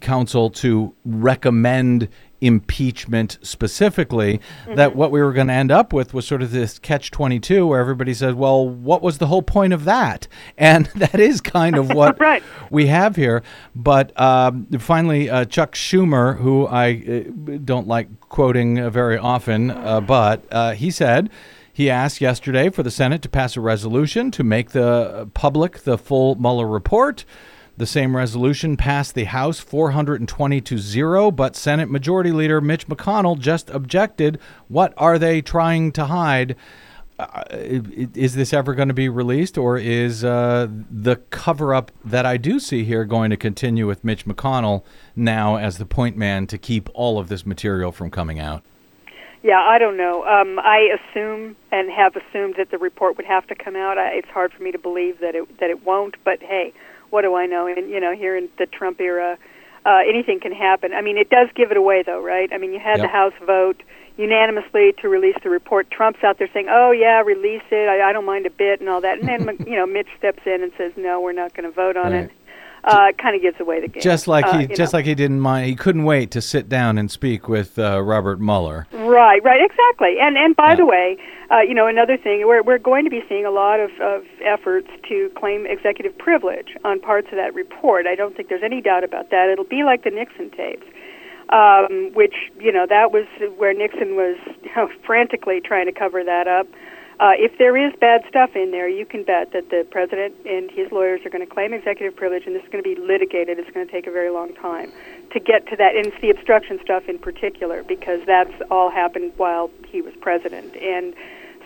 council 0.00 0.50
to 0.50 0.94
recommend 1.04 2.08
impeachment 2.40 3.38
specifically 3.42 4.38
mm-hmm. 4.64 4.74
that 4.74 4.96
what 4.96 5.10
we 5.10 5.20
were 5.20 5.32
going 5.32 5.46
to 5.48 5.52
end 5.52 5.70
up 5.70 5.92
with 5.92 6.14
was 6.14 6.26
sort 6.26 6.42
of 6.42 6.50
this 6.50 6.78
catch 6.78 7.10
22 7.10 7.66
where 7.66 7.80
everybody 7.80 8.14
says 8.14 8.34
well 8.34 8.66
what 8.66 9.02
was 9.02 9.18
the 9.18 9.26
whole 9.26 9.42
point 9.42 9.72
of 9.72 9.84
that 9.84 10.26
and 10.58 10.86
that 10.86 11.20
is 11.20 11.40
kind 11.40 11.76
of 11.76 11.92
what 11.92 12.18
right. 12.20 12.42
we 12.70 12.86
have 12.86 13.16
here 13.16 13.42
but 13.74 14.18
um, 14.18 14.66
finally 14.78 15.28
uh, 15.28 15.44
chuck 15.44 15.74
schumer 15.74 16.38
who 16.38 16.66
i 16.66 16.92
uh, 16.92 17.58
don't 17.64 17.86
like 17.86 18.08
quoting 18.20 18.78
uh, 18.78 18.88
very 18.88 19.18
often 19.18 19.70
uh, 19.70 20.00
but 20.00 20.44
uh, 20.50 20.72
he 20.72 20.90
said 20.90 21.28
he 21.72 21.88
asked 21.88 22.20
yesterday 22.20 22.68
for 22.68 22.82
the 22.82 22.90
Senate 22.90 23.22
to 23.22 23.28
pass 23.30 23.56
a 23.56 23.60
resolution 23.60 24.30
to 24.32 24.44
make 24.44 24.72
the 24.72 25.30
public 25.32 25.78
the 25.84 25.96
full 25.96 26.34
Mueller 26.34 26.66
report. 26.66 27.24
The 27.80 27.86
same 27.86 28.14
resolution 28.14 28.76
passed 28.76 29.14
the 29.14 29.24
House 29.24 29.58
420 29.58 30.60
to 30.60 30.76
0, 30.76 31.30
but 31.30 31.56
Senate 31.56 31.88
Majority 31.88 32.30
Leader 32.30 32.60
Mitch 32.60 32.86
McConnell 32.86 33.38
just 33.38 33.70
objected. 33.70 34.38
What 34.68 34.92
are 34.98 35.18
they 35.18 35.40
trying 35.40 35.90
to 35.92 36.04
hide? 36.04 36.56
Uh, 37.18 37.42
is 37.50 38.34
this 38.34 38.52
ever 38.52 38.74
going 38.74 38.88
to 38.88 38.94
be 38.94 39.08
released, 39.08 39.56
or 39.56 39.78
is 39.78 40.22
uh, 40.22 40.68
the 40.90 41.16
cover 41.30 41.72
up 41.72 41.90
that 42.04 42.26
I 42.26 42.36
do 42.36 42.60
see 42.60 42.84
here 42.84 43.06
going 43.06 43.30
to 43.30 43.38
continue 43.38 43.86
with 43.86 44.04
Mitch 44.04 44.26
McConnell 44.26 44.84
now 45.16 45.56
as 45.56 45.78
the 45.78 45.86
point 45.86 46.18
man 46.18 46.46
to 46.48 46.58
keep 46.58 46.90
all 46.92 47.18
of 47.18 47.30
this 47.30 47.46
material 47.46 47.92
from 47.92 48.10
coming 48.10 48.38
out? 48.38 48.62
Yeah, 49.42 49.58
I 49.58 49.78
don't 49.78 49.96
know. 49.96 50.22
Um, 50.26 50.58
I 50.58 50.94
assume 50.98 51.56
and 51.72 51.90
have 51.90 52.14
assumed 52.14 52.56
that 52.58 52.70
the 52.70 52.76
report 52.76 53.16
would 53.16 53.24
have 53.24 53.46
to 53.46 53.54
come 53.54 53.74
out. 53.74 53.96
I, 53.96 54.08
it's 54.10 54.28
hard 54.28 54.52
for 54.52 54.62
me 54.62 54.70
to 54.70 54.78
believe 54.78 55.20
that 55.20 55.34
it 55.34 55.58
that 55.60 55.70
it 55.70 55.82
won't. 55.86 56.16
But 56.24 56.42
hey, 56.42 56.74
what 57.10 57.22
do 57.22 57.34
I 57.34 57.46
know? 57.46 57.66
And 57.66 57.90
you 57.90 58.00
know, 58.00 58.14
here 58.14 58.36
in 58.36 58.48
the 58.58 58.66
Trump 58.66 59.00
era, 59.00 59.38
uh, 59.84 60.00
anything 60.08 60.40
can 60.40 60.52
happen. 60.52 60.92
I 60.92 61.02
mean, 61.02 61.16
it 61.16 61.30
does 61.30 61.48
give 61.54 61.70
it 61.70 61.76
away, 61.76 62.02
though, 62.02 62.22
right? 62.22 62.50
I 62.52 62.58
mean, 62.58 62.72
you 62.72 62.80
had 62.80 62.98
yep. 62.98 63.06
the 63.06 63.08
House 63.08 63.32
vote 63.44 63.82
unanimously 64.16 64.92
to 65.00 65.08
release 65.08 65.36
the 65.42 65.48
report. 65.48 65.90
Trump's 65.90 66.22
out 66.22 66.38
there 66.38 66.48
saying, 66.52 66.66
"Oh 66.70 66.90
yeah, 66.90 67.20
release 67.22 67.62
it. 67.70 67.88
I, 67.88 68.10
I 68.10 68.12
don't 68.12 68.26
mind 68.26 68.46
a 68.46 68.50
bit," 68.50 68.80
and 68.80 68.88
all 68.88 69.00
that. 69.00 69.18
And 69.18 69.28
then 69.28 69.56
you 69.66 69.76
know, 69.76 69.86
Mitch 69.86 70.08
steps 70.18 70.42
in 70.46 70.62
and 70.62 70.72
says, 70.76 70.92
"No, 70.96 71.20
we're 71.20 71.32
not 71.32 71.54
going 71.54 71.68
to 71.68 71.74
vote 71.74 71.96
on 71.96 72.12
right. 72.12 72.24
it." 72.24 72.32
Uh, 72.84 73.12
kind 73.20 73.36
of 73.36 73.42
gives 73.42 73.60
away 73.60 73.80
the 73.80 73.88
game. 73.88 74.02
Just 74.02 74.26
like 74.26 74.46
uh, 74.46 74.58
he, 74.58 74.66
just 74.66 74.92
know. 74.92 74.98
like 74.98 75.06
he 75.06 75.14
didn't 75.14 75.40
mind, 75.40 75.66
he 75.66 75.74
couldn't 75.74 76.04
wait 76.04 76.30
to 76.32 76.40
sit 76.40 76.68
down 76.68 76.98
and 76.98 77.10
speak 77.10 77.48
with 77.48 77.78
uh, 77.78 78.02
Robert 78.02 78.40
Mueller. 78.40 78.86
Right, 78.92 79.42
right, 79.44 79.60
exactly. 79.60 80.16
And 80.20 80.36
and 80.36 80.56
by 80.56 80.70
yeah. 80.70 80.76
the 80.76 80.86
way, 80.86 81.16
uh, 81.50 81.60
you 81.60 81.74
know 81.74 81.86
another 81.86 82.16
thing, 82.16 82.46
we're 82.46 82.62
we're 82.62 82.78
going 82.78 83.04
to 83.04 83.10
be 83.10 83.22
seeing 83.28 83.44
a 83.44 83.50
lot 83.50 83.80
of, 83.80 83.90
of 84.00 84.24
efforts 84.44 84.88
to 85.08 85.30
claim 85.36 85.66
executive 85.66 86.16
privilege 86.16 86.76
on 86.84 87.00
parts 87.00 87.28
of 87.30 87.36
that 87.36 87.54
report. 87.54 88.06
I 88.06 88.14
don't 88.14 88.36
think 88.36 88.48
there's 88.48 88.64
any 88.64 88.80
doubt 88.80 89.04
about 89.04 89.30
that. 89.30 89.48
It'll 89.48 89.64
be 89.64 89.82
like 89.82 90.04
the 90.04 90.10
Nixon 90.10 90.50
tapes. 90.50 90.86
Um, 91.52 92.12
which 92.14 92.34
you 92.60 92.70
know 92.70 92.86
that 92.88 93.10
was 93.10 93.26
where 93.58 93.74
Nixon 93.74 94.14
was 94.14 94.38
you 94.62 94.70
know, 94.76 94.88
frantically 95.04 95.60
trying 95.60 95.86
to 95.86 95.92
cover 95.92 96.22
that 96.22 96.46
up. 96.46 96.68
Uh, 97.20 97.32
if 97.36 97.58
there 97.58 97.76
is 97.76 97.92
bad 98.00 98.22
stuff 98.26 98.56
in 98.56 98.70
there, 98.70 98.88
you 98.88 99.04
can 99.04 99.22
bet 99.22 99.52
that 99.52 99.68
the 99.68 99.86
president 99.90 100.34
and 100.46 100.70
his 100.70 100.90
lawyers 100.90 101.20
are 101.26 101.28
going 101.28 101.46
to 101.46 101.54
claim 101.54 101.74
executive 101.74 102.16
privilege, 102.16 102.44
and 102.46 102.56
this 102.56 102.62
is 102.62 102.68
going 102.70 102.82
to 102.82 102.94
be 102.94 102.98
litigated. 102.98 103.58
It's 103.58 103.70
going 103.72 103.86
to 103.86 103.92
take 103.92 104.06
a 104.06 104.10
very 104.10 104.30
long 104.30 104.54
time 104.54 104.90
to 105.32 105.38
get 105.38 105.66
to 105.66 105.76
that, 105.76 105.94
and 105.94 106.06
it's 106.06 106.18
the 106.22 106.30
obstruction 106.30 106.80
stuff 106.82 107.10
in 107.10 107.18
particular 107.18 107.82
because 107.82 108.20
that's 108.24 108.54
all 108.70 108.88
happened 108.88 109.34
while 109.36 109.70
he 109.86 110.00
was 110.00 110.14
president, 110.22 110.74
and 110.76 111.12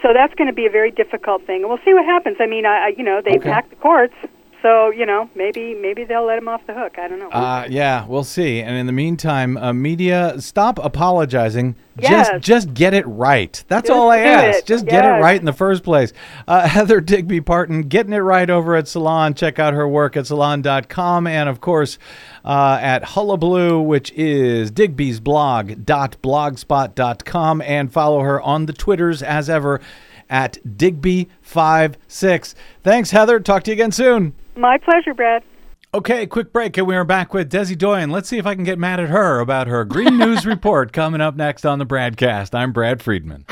so 0.03 0.13
that's 0.13 0.35
going 0.35 0.49
to 0.49 0.53
be 0.53 0.67
a 0.67 0.71
very 0.71 0.91
difficult 0.91 1.47
thing. 1.47 1.63
And 1.63 1.69
we'll 1.69 1.85
see 1.85 1.95
what 1.95 2.05
happens. 2.05 2.39
I 2.41 2.47
mean, 2.47 2.67
I, 2.67 2.89
you 2.89 3.05
know, 3.05 3.23
they've 3.25 3.37
okay. 3.37 3.49
packed 3.49 3.71
the 3.71 3.77
courts, 3.77 4.15
so 4.65 4.91
you 4.91 5.05
know, 5.05 5.29
maybe 5.35 5.75
maybe 5.75 6.05
they'll 6.05 6.25
let 6.25 6.39
him 6.39 6.49
off 6.49 6.67
the 6.67 6.73
hook. 6.73 6.99
I 6.99 7.07
don't 7.07 7.19
know. 7.19 7.29
Uh, 7.29 7.67
yeah, 7.69 8.07
we'll 8.07 8.25
see. 8.25 8.63
And 8.63 8.79
in 8.79 8.87
the 8.87 8.93
meantime, 8.93 9.59
uh, 9.59 9.75
media, 9.75 10.41
stop 10.41 10.79
apologizing. 10.83 11.77
Yes. 11.99 12.31
Just 12.31 12.43
just 12.43 12.73
get 12.73 12.95
it 12.95 13.07
right. 13.07 13.63
That's 13.69 13.91
all 13.91 14.11
I 14.11 14.21
ask. 14.21 14.61
It. 14.61 14.67
Just 14.67 14.87
yes. 14.87 14.91
get 14.91 15.05
it 15.05 15.21
right 15.21 15.39
in 15.39 15.45
the 15.45 15.53
first 15.53 15.85
place. 15.85 16.15
Uh, 16.49 16.67
Heather 16.69 17.03
Digby 17.03 17.43
Parton, 17.43 17.83
getting 17.83 18.15
it 18.15 18.21
right 18.21 18.49
over 18.49 18.75
at 18.75 18.89
Salon. 18.89 19.35
Check 19.35 19.59
out 19.59 19.75
her 19.75 19.87
work 19.87 20.17
at 20.17 20.27
salon.com 20.27 21.27
and 21.27 21.47
of 21.49 21.61
course 21.61 21.99
uh, 22.43 22.79
at 22.81 23.05
Hullabaloo, 23.05 23.81
which 23.81 24.13
is 24.13 24.71
Digby's 24.71 25.21
blog.blogspot.com, 25.21 27.61
and 27.61 27.93
follow 27.93 28.21
her 28.21 28.41
on 28.41 28.65
the 28.65 28.73
Twitters 28.73 29.23
as 29.23 29.51
ever 29.51 29.83
at 30.29 30.59
Digby56. 30.67 32.55
Thanks, 32.83 33.11
Heather. 33.11 33.41
Talk 33.41 33.65
to 33.65 33.71
you 33.71 33.75
again 33.75 33.93
soon. 33.93 34.35
My 34.57 34.79
pleasure, 34.79 35.15
Brad. 35.15 35.43
Okay, 35.95 36.27
quick 36.27 36.53
break, 36.53 36.77
and 36.77 36.89
we 36.89 36.97
are 36.97 37.05
back 37.05 37.33
with 37.33 37.53
Desi 37.53 37.79
Doyen. 37.79 38.11
Let's 38.11 38.29
see 38.29 38.39
if 38.39 38.47
I 38.47 38.57
can 38.57 38.65
get 38.65 38.81
mad 38.81 38.99
at 38.99 39.11
her 39.11 39.39
about 39.39 39.69
her 39.69 39.85
Green 39.85 40.19
News 40.19 40.45
report 40.45 40.93
coming 40.93 41.21
up 41.21 41.37
next 41.37 41.65
on 41.65 41.79
the 41.79 41.87
BradCast. 41.87 42.53
I'm 42.53 42.73
Brad 42.73 43.01
Friedman. 43.01 43.45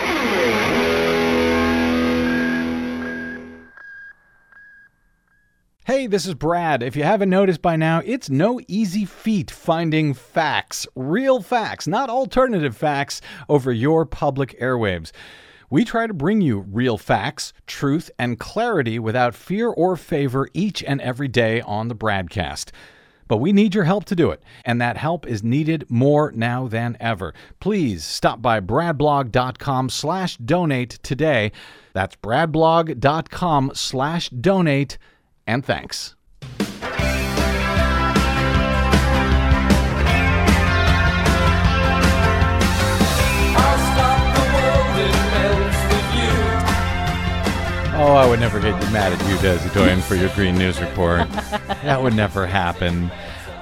Hey, 5.84 6.06
this 6.06 6.26
is 6.26 6.34
Brad. 6.34 6.82
If 6.82 6.96
you 6.96 7.02
haven't 7.02 7.30
noticed 7.30 7.60
by 7.60 7.76
now, 7.76 8.02
it's 8.04 8.30
no 8.30 8.60
easy 8.66 9.04
feat 9.04 9.50
finding 9.50 10.14
facts, 10.14 10.86
real 10.94 11.42
facts, 11.42 11.86
not 11.86 12.08
alternative 12.08 12.76
facts, 12.76 13.20
over 13.48 13.70
your 13.70 14.06
public 14.06 14.58
airwaves. 14.60 15.12
We 15.72 15.86
try 15.86 16.06
to 16.06 16.12
bring 16.12 16.42
you 16.42 16.66
real 16.70 16.98
facts, 16.98 17.54
truth, 17.66 18.10
and 18.18 18.38
clarity 18.38 18.98
without 18.98 19.34
fear 19.34 19.68
or 19.68 19.96
favor 19.96 20.46
each 20.52 20.84
and 20.84 21.00
every 21.00 21.28
day 21.28 21.62
on 21.62 21.88
the 21.88 21.94
BradCast. 21.94 22.72
But 23.26 23.38
we 23.38 23.54
need 23.54 23.74
your 23.74 23.84
help 23.84 24.04
to 24.04 24.14
do 24.14 24.30
it, 24.30 24.42
and 24.66 24.82
that 24.82 24.98
help 24.98 25.26
is 25.26 25.42
needed 25.42 25.86
more 25.88 26.30
now 26.32 26.68
than 26.68 26.98
ever. 27.00 27.32
Please 27.58 28.04
stop 28.04 28.42
by 28.42 28.60
bradblog.com 28.60 29.88
slash 29.88 30.36
donate 30.36 30.98
today. 31.02 31.52
That's 31.94 32.16
bradblog.com 32.16 33.70
slash 33.72 34.28
donate, 34.28 34.98
and 35.46 35.64
thanks. 35.64 36.16
Oh, 48.04 48.14
I 48.14 48.28
would 48.28 48.40
never 48.40 48.58
get 48.58 48.72
mad 48.92 49.12
at 49.12 49.28
you, 49.28 49.36
Desi 49.36 49.72
Doyen, 49.72 50.00
for 50.00 50.16
your 50.16 50.28
Green 50.30 50.56
News 50.56 50.80
report. 50.80 51.30
that 51.30 52.02
would 52.02 52.14
never 52.14 52.48
happen. 52.48 53.12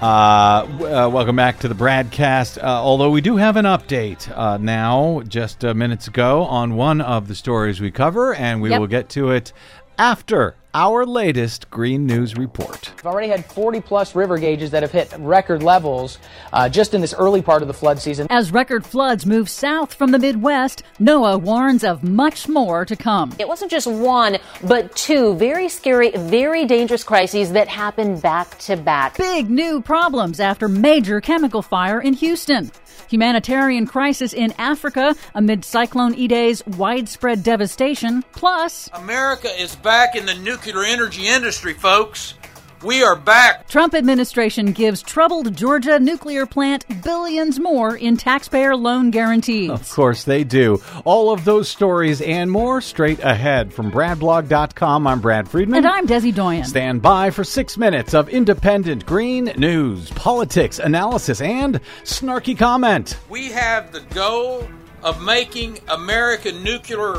Uh, 0.00 0.06
uh, 0.06 1.10
welcome 1.12 1.36
back 1.36 1.58
to 1.58 1.68
the 1.68 1.74
BradCast. 1.74 2.56
Uh, 2.56 2.66
although 2.66 3.10
we 3.10 3.20
do 3.20 3.36
have 3.36 3.58
an 3.58 3.66
update 3.66 4.34
uh, 4.34 4.56
now, 4.56 5.20
just 5.28 5.62
uh, 5.62 5.74
minutes 5.74 6.08
ago, 6.08 6.44
on 6.44 6.74
one 6.74 7.02
of 7.02 7.28
the 7.28 7.34
stories 7.34 7.82
we 7.82 7.90
cover, 7.90 8.34
and 8.34 8.62
we 8.62 8.70
yep. 8.70 8.80
will 8.80 8.86
get 8.86 9.10
to 9.10 9.30
it 9.30 9.52
after 10.00 10.54
our 10.72 11.04
latest 11.04 11.68
Green 11.68 12.06
News 12.06 12.34
report. 12.34 12.90
We've 12.96 13.04
already 13.04 13.28
had 13.28 13.44
40 13.44 13.82
plus 13.82 14.14
river 14.14 14.38
gauges 14.38 14.70
that 14.70 14.82
have 14.82 14.92
hit 14.92 15.12
record 15.18 15.62
levels 15.62 16.16
uh, 16.54 16.70
just 16.70 16.94
in 16.94 17.02
this 17.02 17.12
early 17.12 17.42
part 17.42 17.60
of 17.60 17.68
the 17.68 17.74
flood 17.74 18.00
season. 18.00 18.26
As 18.30 18.50
record 18.50 18.86
floods 18.86 19.26
move 19.26 19.50
south 19.50 19.92
from 19.92 20.10
the 20.10 20.18
Midwest, 20.18 20.84
NOAA 21.00 21.42
warns 21.42 21.84
of 21.84 22.02
much 22.02 22.48
more 22.48 22.86
to 22.86 22.96
come. 22.96 23.34
It 23.38 23.46
wasn't 23.46 23.70
just 23.70 23.86
one, 23.86 24.38
but 24.64 24.96
two 24.96 25.34
very 25.34 25.68
scary, 25.68 26.12
very 26.12 26.64
dangerous 26.64 27.04
crises 27.04 27.52
that 27.52 27.68
happened 27.68 28.22
back 28.22 28.56
to 28.60 28.78
back. 28.78 29.18
Big 29.18 29.50
new 29.50 29.82
problems 29.82 30.40
after 30.40 30.66
major 30.66 31.20
chemical 31.20 31.60
fire 31.60 32.00
in 32.00 32.14
Houston. 32.14 32.70
Humanitarian 33.08 33.86
crisis 33.86 34.32
in 34.32 34.52
Africa 34.58 35.14
amid 35.34 35.64
Cyclone 35.64 36.14
Idai's 36.14 36.66
widespread 36.66 37.42
devastation. 37.42 38.22
Plus, 38.32 38.88
America 38.94 39.48
is 39.60 39.76
back 39.76 40.16
in 40.16 40.26
the 40.26 40.34
nuclear 40.34 40.84
energy 40.84 41.26
industry, 41.26 41.74
folks. 41.74 42.34
We 42.82 43.02
are 43.02 43.14
back. 43.14 43.68
Trump 43.68 43.94
administration 43.94 44.72
gives 44.72 45.02
troubled 45.02 45.54
Georgia 45.54 46.00
nuclear 46.00 46.46
plant 46.46 46.86
billions 47.04 47.60
more 47.60 47.94
in 47.94 48.16
taxpayer 48.16 48.74
loan 48.74 49.10
guarantees. 49.10 49.68
Of 49.68 49.90
course 49.90 50.24
they 50.24 50.44
do. 50.44 50.80
All 51.04 51.30
of 51.30 51.44
those 51.44 51.68
stories 51.68 52.22
and 52.22 52.50
more 52.50 52.80
straight 52.80 53.20
ahead 53.20 53.74
from 53.74 53.92
bradblog.com. 53.92 55.06
I'm 55.06 55.20
Brad 55.20 55.46
Friedman. 55.46 55.76
And 55.76 55.86
I'm 55.86 56.06
Desi 56.06 56.34
Doyen. 56.34 56.64
Stand 56.64 57.02
by 57.02 57.30
for 57.30 57.44
six 57.44 57.76
minutes 57.76 58.14
of 58.14 58.30
independent 58.30 59.04
green 59.04 59.52
news, 59.58 60.08
politics, 60.12 60.78
analysis, 60.78 61.42
and 61.42 61.82
snarky 62.04 62.56
comment. 62.56 63.18
We 63.28 63.50
have 63.50 63.92
the 63.92 64.00
goal 64.14 64.66
of 65.02 65.22
making 65.22 65.80
America 65.88 66.50
nuclear 66.52 67.16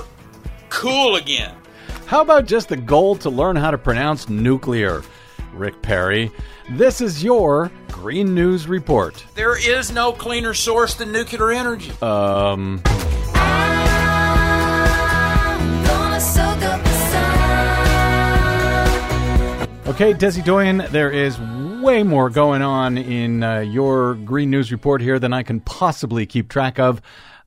cool 0.69 1.17
again. 1.17 1.55
How 2.07 2.21
about 2.21 2.47
just 2.47 2.69
the 2.69 2.77
goal 2.77 3.15
to 3.17 3.29
learn 3.29 3.55
how 3.55 3.69
to 3.69 3.77
pronounce 3.77 4.27
nuclear? 4.27 5.03
Rick 5.53 5.81
Perry. 5.81 6.31
This 6.71 7.01
is 7.01 7.23
your 7.23 7.71
Green 7.89 8.33
News 8.33 8.67
Report. 8.67 9.23
There 9.35 9.57
is 9.57 9.91
no 9.91 10.11
cleaner 10.11 10.53
source 10.53 10.95
than 10.95 11.11
nuclear 11.11 11.51
energy. 11.51 11.91
Um. 12.01 12.81
Okay, 19.87 20.13
Desi 20.13 20.43
Doyen, 20.43 20.85
there 20.91 21.11
is 21.11 21.37
way 21.81 22.01
more 22.01 22.29
going 22.29 22.61
on 22.61 22.97
in 22.97 23.43
uh, 23.43 23.59
your 23.59 24.15
Green 24.15 24.49
News 24.49 24.71
report 24.71 25.01
here 25.01 25.19
than 25.19 25.33
I 25.33 25.43
can 25.43 25.59
possibly 25.59 26.25
keep 26.25 26.47
track 26.47 26.79
of. 26.79 27.01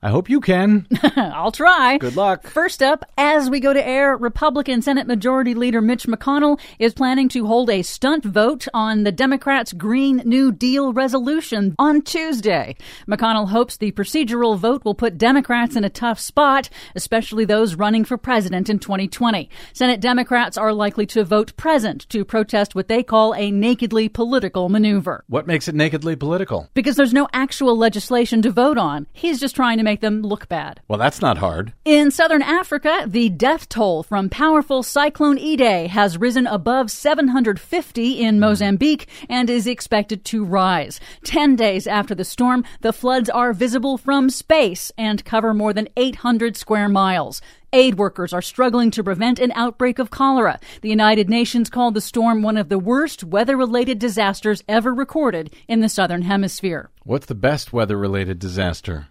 I 0.04 0.10
hope 0.10 0.28
you 0.28 0.38
can. 0.38 0.86
I'll 1.16 1.50
try. 1.50 1.96
Good 1.96 2.14
luck. 2.14 2.46
First 2.46 2.82
up, 2.82 3.06
as 3.16 3.48
we 3.48 3.58
go 3.58 3.72
to 3.72 3.88
air, 3.88 4.14
Republican 4.18 4.82
Senate 4.82 5.06
Majority 5.06 5.54
Leader 5.54 5.80
Mitch 5.80 6.04
McConnell 6.04 6.60
is 6.78 6.92
planning 6.92 7.26
to 7.30 7.46
hold 7.46 7.70
a 7.70 7.80
stunt 7.80 8.22
vote 8.22 8.68
on 8.74 9.04
the 9.04 9.12
Democrats' 9.12 9.72
Green 9.72 10.18
New 10.26 10.52
Deal 10.52 10.92
resolution 10.92 11.74
on 11.78 12.02
Tuesday. 12.02 12.76
McConnell 13.08 13.48
hopes 13.48 13.78
the 13.78 13.92
procedural 13.92 14.58
vote 14.58 14.84
will 14.84 14.94
put 14.94 15.16
Democrats 15.16 15.74
in 15.74 15.84
a 15.84 15.88
tough 15.88 16.20
spot, 16.20 16.68
especially 16.94 17.46
those 17.46 17.74
running 17.74 18.04
for 18.04 18.18
president 18.18 18.68
in 18.68 18.78
2020. 18.78 19.48
Senate 19.72 20.02
Democrats 20.02 20.58
are 20.58 20.74
likely 20.74 21.06
to 21.06 21.24
vote 21.24 21.56
present 21.56 22.06
to 22.10 22.26
protest 22.26 22.74
what 22.74 22.88
they 22.88 23.02
call 23.02 23.34
a 23.36 23.50
nakedly 23.50 24.10
political 24.10 24.68
maneuver. 24.68 25.24
What 25.28 25.46
makes 25.46 25.66
it 25.66 25.74
nakedly 25.74 26.14
political? 26.14 26.68
Because 26.74 26.96
there's 26.96 27.14
no 27.14 27.26
actual 27.32 27.74
legislation 27.74 28.42
to 28.42 28.50
vote 28.50 28.76
on. 28.76 29.06
He's 29.14 29.40
just 29.40 29.56
trying 29.56 29.78
to 29.78 29.82
make 29.82 29.93
them 30.00 30.22
look 30.22 30.48
bad. 30.48 30.80
Well, 30.88 30.98
that's 30.98 31.20
not 31.20 31.38
hard. 31.38 31.72
In 31.84 32.10
southern 32.10 32.42
Africa, 32.42 33.04
the 33.06 33.28
death 33.28 33.68
toll 33.68 34.02
from 34.02 34.28
powerful 34.28 34.82
Cyclone 34.82 35.38
Idai 35.38 35.88
has 35.88 36.18
risen 36.18 36.46
above 36.46 36.90
750 36.90 38.20
in 38.20 38.40
Mozambique 38.40 39.08
and 39.28 39.50
is 39.50 39.66
expected 39.66 40.24
to 40.26 40.44
rise. 40.44 41.00
Ten 41.24 41.56
days 41.56 41.86
after 41.86 42.14
the 42.14 42.24
storm, 42.24 42.64
the 42.80 42.92
floods 42.92 43.28
are 43.30 43.52
visible 43.52 43.96
from 43.96 44.30
space 44.30 44.92
and 44.96 45.24
cover 45.24 45.54
more 45.54 45.72
than 45.72 45.88
800 45.96 46.56
square 46.56 46.88
miles. 46.88 47.40
Aid 47.74 47.96
workers 47.96 48.32
are 48.32 48.40
struggling 48.40 48.92
to 48.92 49.02
prevent 49.02 49.40
an 49.40 49.50
outbreak 49.56 49.98
of 49.98 50.08
cholera. 50.08 50.60
The 50.82 50.90
United 50.90 51.28
Nations 51.28 51.68
called 51.68 51.94
the 51.94 52.00
storm 52.00 52.40
one 52.40 52.56
of 52.56 52.68
the 52.68 52.78
worst 52.78 53.24
weather 53.24 53.56
related 53.56 53.98
disasters 53.98 54.62
ever 54.68 54.94
recorded 54.94 55.52
in 55.66 55.80
the 55.80 55.88
Southern 55.88 56.22
Hemisphere. 56.22 56.90
What's 57.02 57.26
the 57.26 57.34
best 57.34 57.72
weather 57.72 57.96
related 57.96 58.38
disaster? 58.38 59.08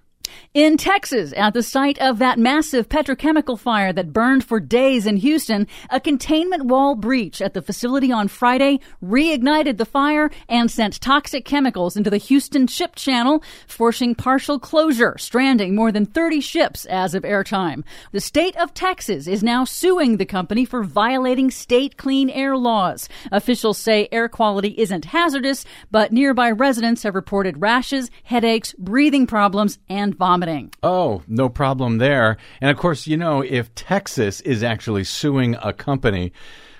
In 0.53 0.77
Texas, 0.77 1.33
at 1.35 1.53
the 1.53 1.63
site 1.63 1.97
of 1.99 2.19
that 2.19 2.37
massive 2.37 2.87
petrochemical 2.87 3.57
fire 3.57 3.91
that 3.91 4.13
burned 4.13 4.43
for 4.43 4.59
days 4.59 5.07
in 5.07 5.17
Houston, 5.17 5.67
a 5.89 5.99
containment 5.99 6.65
wall 6.65 6.95
breach 6.95 7.41
at 7.41 7.53
the 7.53 7.61
facility 7.61 8.11
on 8.11 8.27
Friday 8.27 8.79
reignited 9.03 9.77
the 9.77 9.85
fire 9.85 10.29
and 10.47 10.69
sent 10.69 11.01
toxic 11.01 11.43
chemicals 11.43 11.97
into 11.97 12.09
the 12.09 12.17
Houston 12.17 12.67
ship 12.67 12.95
channel, 12.95 13.43
forcing 13.67 14.13
partial 14.13 14.59
closure, 14.59 15.17
stranding 15.17 15.75
more 15.75 15.91
than 15.91 16.05
30 16.05 16.39
ships 16.41 16.85
as 16.85 17.15
of 17.15 17.23
airtime. 17.23 17.83
The 18.11 18.21
state 18.21 18.55
of 18.57 18.73
Texas 18.73 19.27
is 19.27 19.43
now 19.43 19.65
suing 19.65 20.17
the 20.17 20.25
company 20.25 20.65
for 20.65 20.83
violating 20.83 21.49
state 21.51 21.97
clean 21.97 22.29
air 22.29 22.55
laws. 22.55 23.09
Officials 23.31 23.77
say 23.77 24.07
air 24.11 24.29
quality 24.29 24.75
isn't 24.77 25.05
hazardous, 25.05 25.65
but 25.89 26.11
nearby 26.11 26.51
residents 26.51 27.03
have 27.03 27.15
reported 27.15 27.61
rashes, 27.61 28.11
headaches, 28.23 28.73
breathing 28.77 29.25
problems, 29.25 29.79
and 29.89 30.17
vomiting. 30.23 30.71
Oh, 30.81 31.21
no 31.27 31.49
problem 31.49 31.97
there. 31.97 32.37
And 32.61 32.71
of 32.71 32.77
course, 32.77 33.07
you 33.07 33.17
know, 33.17 33.41
if 33.41 33.75
Texas 33.75 34.39
is 34.39 34.63
actually 34.63 35.03
suing 35.03 35.57
a 35.61 35.73
company 35.73 36.31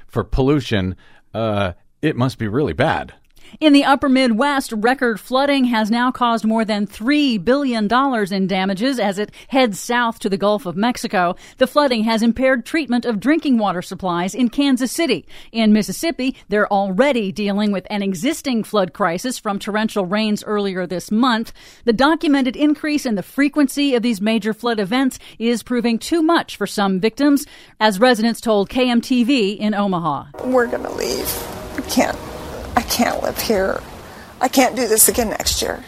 for 0.08 0.24
pollution, 0.24 0.96
uh, 1.34 1.74
it 2.02 2.16
must 2.16 2.38
be 2.38 2.48
really 2.48 2.72
bad. 2.72 3.14
In 3.60 3.74
the 3.74 3.86
upper 3.86 4.10
Midwest, 4.10 4.72
record 4.72 5.20
flooding 5.20 5.66
has 5.66 5.92
now 5.92 6.12
caused 6.12 6.44
more 6.44 6.66
than 6.66 6.88
$3 6.88 7.44
billion 7.44 7.88
in 8.34 8.48
damages 8.48 9.00
as 9.00 9.20
it 9.20 9.32
heads 9.50 9.80
south 9.80 10.18
to 10.20 10.30
the 10.30 10.38
Gulf 10.38 10.66
of 10.66 10.76
Mexico. 10.76 11.36
The 11.58 11.68
flooding 11.68 12.04
has 12.06 12.24
impaired 12.24 12.66
treatment 12.66 13.06
of 13.06 13.20
drinking 13.20 13.60
water 13.60 13.82
supplies 13.82 14.34
in 14.34 14.50
Kansas 14.50 14.92
City. 14.92 15.28
In 15.52 15.72
Mississippi, 15.72 16.36
they're 16.50 16.72
already 16.72 17.32
dealing 17.32 17.72
with 17.72 17.86
an 17.90 18.02
existing 18.02 18.64
flood 18.64 18.92
crisis 18.92 19.38
from 19.38 19.60
torrential 19.60 20.06
rains 20.06 20.44
earlier 20.44 20.88
this 20.88 21.12
month. 21.12 21.54
The 21.86 21.94
documented 21.94 22.56
increase 22.56 23.06
in 23.06 23.16
the 23.16 23.24
frequency 23.24 23.94
of 23.94 24.02
these 24.02 24.20
major 24.20 24.54
flood 24.54 24.80
events 24.80 25.20
is 25.38 25.62
proving 25.62 26.00
too 26.00 26.24
much 26.24 26.58
for 26.58 26.66
some 26.66 27.00
victims, 27.00 27.46
as 27.80 28.00
residents 28.00 28.42
told 28.42 28.70
KMTV 28.70 29.58
in 29.60 29.74
Omaha. 29.76 30.26
We're 30.46 30.68
going 30.68 30.84
to 30.84 30.94
leave. 30.94 31.78
We 31.78 31.84
can't 31.84 32.18
I 32.76 32.82
can't 32.82 33.22
live 33.22 33.40
here. 33.40 33.82
I 34.42 34.48
can't 34.48 34.76
do 34.76 34.88
this 34.88 35.08
again 35.08 35.30
next 35.30 35.62
year. 35.62 35.84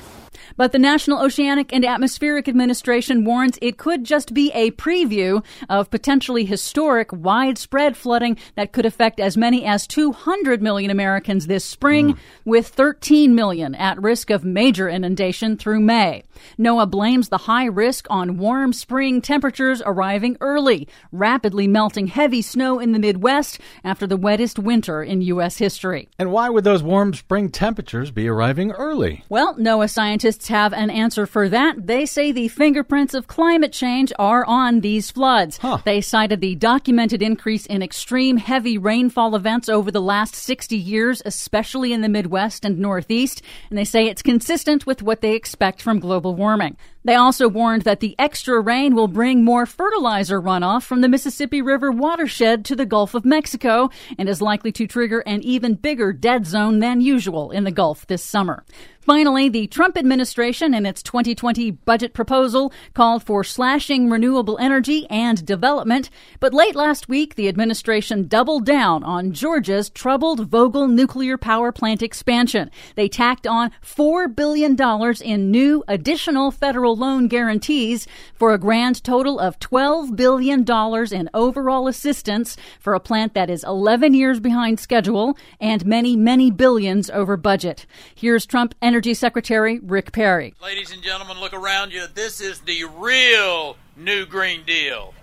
But 0.57 0.71
the 0.71 0.79
National 0.79 1.21
Oceanic 1.21 1.73
and 1.73 1.83
Atmospheric 1.83 2.47
Administration 2.47 3.25
warns 3.25 3.59
it 3.61 3.77
could 3.77 4.05
just 4.05 4.33
be 4.33 4.51
a 4.53 4.71
preview 4.71 5.43
of 5.69 5.89
potentially 5.89 6.45
historic 6.45 7.11
widespread 7.11 7.97
flooding 7.97 8.37
that 8.55 8.71
could 8.71 8.85
affect 8.85 9.19
as 9.19 9.35
many 9.35 9.65
as 9.65 9.85
200 9.85 10.61
million 10.61 10.91
Americans 10.91 11.47
this 11.47 11.65
spring, 11.65 12.13
mm. 12.13 12.17
with 12.45 12.67
13 12.69 13.35
million 13.35 13.75
at 13.75 14.01
risk 14.01 14.29
of 14.29 14.45
major 14.45 14.87
inundation 14.87 15.57
through 15.57 15.81
May. 15.81 16.23
NOAA 16.57 16.89
blames 16.89 17.29
the 17.29 17.37
high 17.39 17.65
risk 17.65 18.07
on 18.09 18.37
warm 18.37 18.71
spring 18.71 19.21
temperatures 19.21 19.81
arriving 19.85 20.37
early, 20.39 20.87
rapidly 21.11 21.67
melting 21.67 22.07
heavy 22.07 22.41
snow 22.41 22.79
in 22.79 22.93
the 22.93 22.99
Midwest 22.99 23.59
after 23.83 24.07
the 24.07 24.17
wettest 24.17 24.57
winter 24.57 25.03
in 25.03 25.21
U.S. 25.21 25.57
history. 25.57 26.07
And 26.17 26.31
why 26.31 26.49
would 26.49 26.63
those 26.63 26.83
warm 26.83 27.13
spring 27.13 27.49
temperatures 27.49 28.11
be 28.11 28.27
arriving 28.27 28.71
early? 28.71 29.23
Well, 29.27 29.55
NOAA 29.55 29.89
scientists 29.89 30.44
have 30.47 30.73
an 30.73 30.89
answer 30.89 31.25
for 31.25 31.49
that. 31.49 31.87
They 31.87 32.05
say 32.05 32.31
the 32.31 32.47
fingerprints 32.47 33.13
of 33.13 33.27
climate 33.27 33.71
change 33.71 34.11
are 34.17 34.45
on 34.45 34.81
these 34.81 35.11
floods. 35.11 35.57
Huh. 35.57 35.79
They 35.83 36.01
cited 36.01 36.41
the 36.41 36.55
documented 36.55 37.21
increase 37.21 37.65
in 37.65 37.81
extreme 37.81 38.37
heavy 38.37 38.77
rainfall 38.77 39.35
events 39.35 39.69
over 39.69 39.91
the 39.91 40.01
last 40.01 40.35
60 40.35 40.77
years, 40.77 41.21
especially 41.25 41.93
in 41.93 42.01
the 42.01 42.09
Midwest 42.09 42.65
and 42.65 42.79
Northeast, 42.79 43.41
and 43.69 43.77
they 43.77 43.83
say 43.83 44.07
it's 44.07 44.21
consistent 44.21 44.85
with 44.85 45.01
what 45.01 45.21
they 45.21 45.35
expect 45.35 45.81
from 45.81 45.99
global 45.99 46.35
warming. 46.35 46.77
They 47.05 47.13
also 47.13 47.47
warned 47.47 47.83
that 47.83 47.99
the 47.99 48.15
extra 48.17 48.59
rain 48.59 48.95
will 48.95 49.07
bring 49.07 49.43
more 49.43 49.67
fertilizer 49.67 50.41
runoff 50.41 50.81
from 50.81 51.01
the 51.01 51.07
Mississippi 51.07 51.61
River 51.61 51.91
watershed 51.91 52.65
to 52.65 52.75
the 52.75 52.85
Gulf 52.85 53.13
of 53.13 53.23
Mexico 53.23 53.91
and 54.17 54.27
is 54.27 54.41
likely 54.41 54.71
to 54.71 54.87
trigger 54.87 55.19
an 55.19 55.43
even 55.43 55.75
bigger 55.75 56.11
dead 56.11 56.47
zone 56.47 56.79
than 56.79 57.01
usual 57.01 57.51
in 57.51 57.63
the 57.63 57.71
Gulf 57.71 58.07
this 58.07 58.23
summer. 58.23 58.65
Finally, 59.05 59.47
the 59.49 59.67
Trump 59.67 59.95
administration 59.99 60.73
in 60.73 60.83
its 60.83 61.03
2020 61.03 61.69
budget 61.69 62.11
proposal 62.11 62.73
called 62.95 63.21
for 63.21 63.43
slashing 63.43 64.09
renewable 64.09 64.57
energy 64.57 65.05
and 65.11 65.45
development, 65.45 66.09
but 66.39 66.55
late 66.55 66.73
last 66.73 67.07
week 67.07 67.35
the 67.35 67.47
administration 67.47 68.27
doubled 68.27 68.65
down 68.65 69.03
on 69.03 69.31
Georgia's 69.31 69.91
troubled 69.91 70.49
Vogtle 70.49 70.91
nuclear 70.91 71.37
power 71.37 71.71
plant 71.71 72.01
expansion. 72.01 72.71
They 72.95 73.07
tacked 73.07 73.45
on 73.45 73.71
$4 73.83 74.35
billion 74.35 74.75
in 75.21 75.51
new 75.51 75.83
additional 75.87 76.49
federal 76.49 76.97
loan 76.97 77.27
guarantees 77.27 78.07
for 78.33 78.55
a 78.55 78.57
grand 78.57 79.03
total 79.03 79.39
of 79.39 79.59
$12 79.59 80.15
billion 80.15 80.65
in 81.13 81.29
overall 81.35 81.87
assistance 81.87 82.57
for 82.79 82.95
a 82.95 82.99
plant 82.99 83.35
that 83.35 83.51
is 83.51 83.63
11 83.65 84.15
years 84.15 84.39
behind 84.39 84.79
schedule 84.79 85.37
and 85.61 85.85
many, 85.85 86.15
many 86.15 86.49
billions 86.49 87.11
over 87.11 87.37
budget. 87.37 87.85
Here's 88.15 88.47
Trump 88.47 88.73
Energy 88.81 88.94
Secretary 89.13 89.79
Rick 89.79 90.11
Perry. 90.11 90.53
Ladies 90.61 90.91
and 90.91 91.01
gentlemen, 91.01 91.39
look 91.39 91.53
around 91.53 91.91
you. 91.91 92.05
This 92.13 92.39
is 92.39 92.59
the 92.61 92.85
real 92.97 93.77
new 93.97 94.25
Green 94.25 94.63
Deal. 94.65 95.13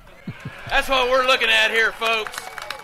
That's 0.68 0.88
what 0.88 1.10
we're 1.10 1.26
looking 1.26 1.48
at 1.48 1.70
here, 1.70 1.92
folks. 1.92 2.36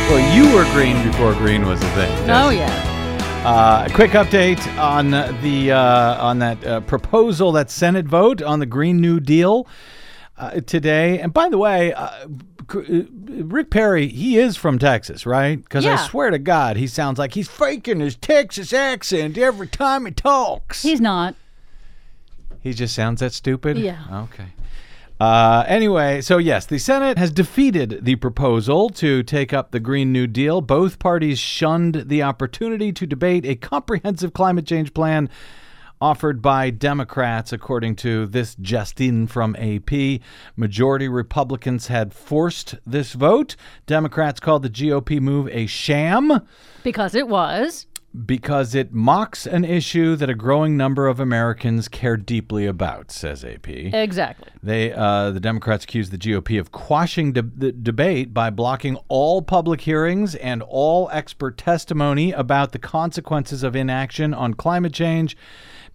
well, 0.07 0.35
you 0.35 0.53
were 0.55 0.63
green 0.73 1.03
before 1.03 1.33
green 1.33 1.65
was 1.65 1.81
a 1.81 1.89
thing. 1.89 2.29
Oh, 2.29 2.49
yeah. 2.49 2.69
Uh, 3.43 3.87
a 3.89 3.93
quick 3.93 4.11
update 4.11 4.59
on 4.77 5.09
the 5.41 5.71
uh, 5.71 6.23
on 6.23 6.37
that 6.37 6.63
uh, 6.65 6.81
proposal, 6.81 7.51
that 7.53 7.71
Senate 7.71 8.05
vote 8.05 8.43
on 8.43 8.59
the 8.59 8.67
Green 8.67 9.01
New 9.01 9.19
Deal 9.19 9.67
uh, 10.37 10.59
today. 10.61 11.19
And 11.19 11.33
by 11.33 11.49
the 11.49 11.57
way, 11.57 11.93
uh, 11.93 12.09
uh, 12.75 12.83
Rick 13.27 13.71
Perry, 13.71 14.07
he 14.07 14.37
is 14.37 14.55
from 14.55 14.77
Texas, 14.77 15.25
right? 15.25 15.59
Because 15.61 15.83
I 15.83 15.95
swear 15.95 16.29
to 16.29 16.37
God, 16.37 16.77
he 16.77 16.85
sounds 16.85 17.17
like 17.17 17.33
he's 17.33 17.47
faking 17.47 18.01
his 18.01 18.15
Texas 18.15 18.71
accent 18.71 19.35
every 19.35 19.67
time 19.67 20.05
he 20.05 20.11
talks. 20.11 20.83
He's 20.83 21.01
not. 21.01 21.35
He 22.67 22.73
just 22.73 22.93
sounds 22.93 23.21
that 23.21 23.31
stupid? 23.31 23.77
Yeah. 23.77 24.03
Okay. 24.33 24.47
Uh, 25.19 25.63
anyway, 25.67 26.21
so 26.21 26.37
yes, 26.37 26.65
the 26.65 26.77
Senate 26.77 27.17
has 27.17 27.31
defeated 27.31 28.03
the 28.03 28.17
proposal 28.17 28.89
to 28.89 29.23
take 29.23 29.53
up 29.53 29.71
the 29.71 29.79
Green 29.79 30.11
New 30.11 30.27
Deal. 30.27 30.61
Both 30.61 30.99
parties 30.99 31.39
shunned 31.39 32.03
the 32.07 32.21
opportunity 32.21 32.91
to 32.91 33.07
debate 33.07 33.45
a 33.45 33.55
comprehensive 33.55 34.33
climate 34.33 34.67
change 34.67 34.93
plan 34.93 35.29
offered 35.99 36.41
by 36.41 36.69
Democrats, 36.69 37.51
according 37.51 37.95
to 37.95 38.27
this 38.27 38.55
Justin 38.55 39.27
from 39.27 39.55
AP. 39.55 40.21
Majority 40.55 41.07
Republicans 41.07 41.87
had 41.87 42.13
forced 42.13 42.75
this 42.85 43.13
vote. 43.13 43.55
Democrats 43.85 44.39
called 44.39 44.61
the 44.61 44.69
GOP 44.69 45.19
move 45.19 45.47
a 45.49 45.65
sham 45.65 46.41
Because 46.83 47.15
it 47.15 47.27
was. 47.27 47.87
Because 48.25 48.73
it 48.73 48.93
mocks 48.93 49.45
an 49.45 49.63
issue 49.63 50.15
that 50.15 50.29
a 50.29 50.33
growing 50.33 50.75
number 50.75 51.07
of 51.07 51.19
Americans 51.19 51.87
care 51.87 52.17
deeply 52.17 52.65
about, 52.65 53.11
says 53.11 53.43
AP. 53.43 53.67
Exactly. 53.67 54.47
They, 54.63 54.91
uh, 54.91 55.31
the 55.31 55.39
Democrats 55.39 55.83
accuse 55.83 56.09
the 56.09 56.17
GOP 56.17 56.59
of 56.59 56.71
quashing 56.71 57.33
de- 57.33 57.41
the 57.41 57.71
debate 57.71 58.33
by 58.33 58.49
blocking 58.49 58.97
all 59.07 59.41
public 59.41 59.81
hearings 59.81 60.35
and 60.35 60.63
all 60.63 61.09
expert 61.11 61.57
testimony 61.57 62.31
about 62.31 62.71
the 62.71 62.79
consequences 62.79 63.63
of 63.63 63.75
inaction 63.75 64.33
on 64.33 64.53
climate 64.53 64.93
change 64.93 65.37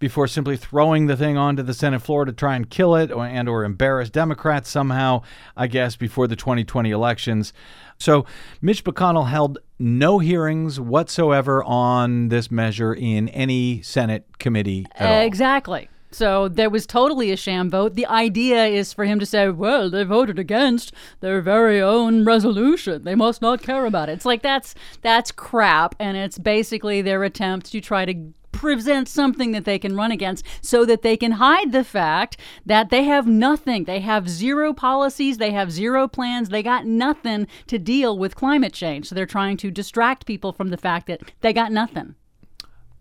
before 0.03 0.27
simply 0.27 0.57
throwing 0.57 1.07
the 1.07 1.15
thing 1.15 1.37
onto 1.37 1.63
the 1.63 1.73
Senate 1.73 2.01
floor 2.01 2.25
to 2.25 2.33
try 2.33 2.57
and 2.57 2.69
kill 2.69 2.93
it 2.93 3.09
or, 3.09 3.25
and 3.25 3.47
or 3.47 3.63
embarrass 3.63 4.09
Democrats 4.09 4.69
somehow, 4.69 5.21
I 5.55 5.67
guess, 5.67 5.95
before 5.95 6.27
the 6.27 6.35
2020 6.35 6.91
elections. 6.91 7.53
So 7.97 8.25
Mitch 8.61 8.83
McConnell 8.83 9.29
held 9.29 9.59
no 9.79 10.19
hearings 10.19 10.77
whatsoever 10.77 11.63
on 11.63 12.27
this 12.27 12.51
measure 12.51 12.93
in 12.93 13.29
any 13.29 13.81
Senate 13.81 14.25
committee. 14.39 14.85
Exactly. 14.99 15.87
So 16.11 16.49
there 16.49 16.69
was 16.69 16.85
totally 16.85 17.31
a 17.31 17.37
sham 17.37 17.69
vote. 17.69 17.93
The 17.93 18.07
idea 18.07 18.65
is 18.65 18.91
for 18.91 19.05
him 19.05 19.19
to 19.19 19.25
say, 19.25 19.47
well, 19.47 19.89
they 19.89 20.03
voted 20.03 20.37
against 20.37 20.91
their 21.21 21.39
very 21.39 21.81
own 21.81 22.25
resolution. 22.25 23.05
They 23.05 23.15
must 23.15 23.41
not 23.41 23.61
care 23.61 23.85
about 23.85 24.09
it. 24.09 24.13
It's 24.13 24.25
like 24.25 24.41
that's 24.41 24.75
that's 25.01 25.31
crap 25.31 25.95
and 25.97 26.17
it's 26.17 26.37
basically 26.37 27.01
their 27.01 27.23
attempt 27.23 27.71
to 27.71 27.79
try 27.79 28.03
to 28.03 28.33
present 28.53 29.09
something 29.09 29.51
that 29.51 29.65
they 29.65 29.77
can 29.77 29.97
run 29.97 30.11
against 30.11 30.45
so 30.61 30.85
that 30.85 31.01
they 31.01 31.17
can 31.17 31.33
hide 31.33 31.73
the 31.73 31.83
fact 31.83 32.37
that 32.65 32.89
they 32.89 33.03
have 33.03 33.27
nothing. 33.27 33.83
They 33.83 33.99
have 33.99 34.29
zero 34.29 34.73
policies, 34.73 35.37
they 35.37 35.51
have 35.51 35.71
zero 35.71 36.07
plans, 36.07 36.47
they 36.47 36.63
got 36.63 36.85
nothing 36.85 37.47
to 37.67 37.77
deal 37.77 38.17
with 38.17 38.35
climate 38.35 38.71
change. 38.73 39.09
So 39.09 39.15
they're 39.15 39.25
trying 39.25 39.57
to 39.57 39.71
distract 39.71 40.25
people 40.25 40.53
from 40.53 40.69
the 40.69 40.77
fact 40.77 41.07
that 41.07 41.33
they 41.41 41.51
got 41.51 41.73
nothing. 41.73 42.15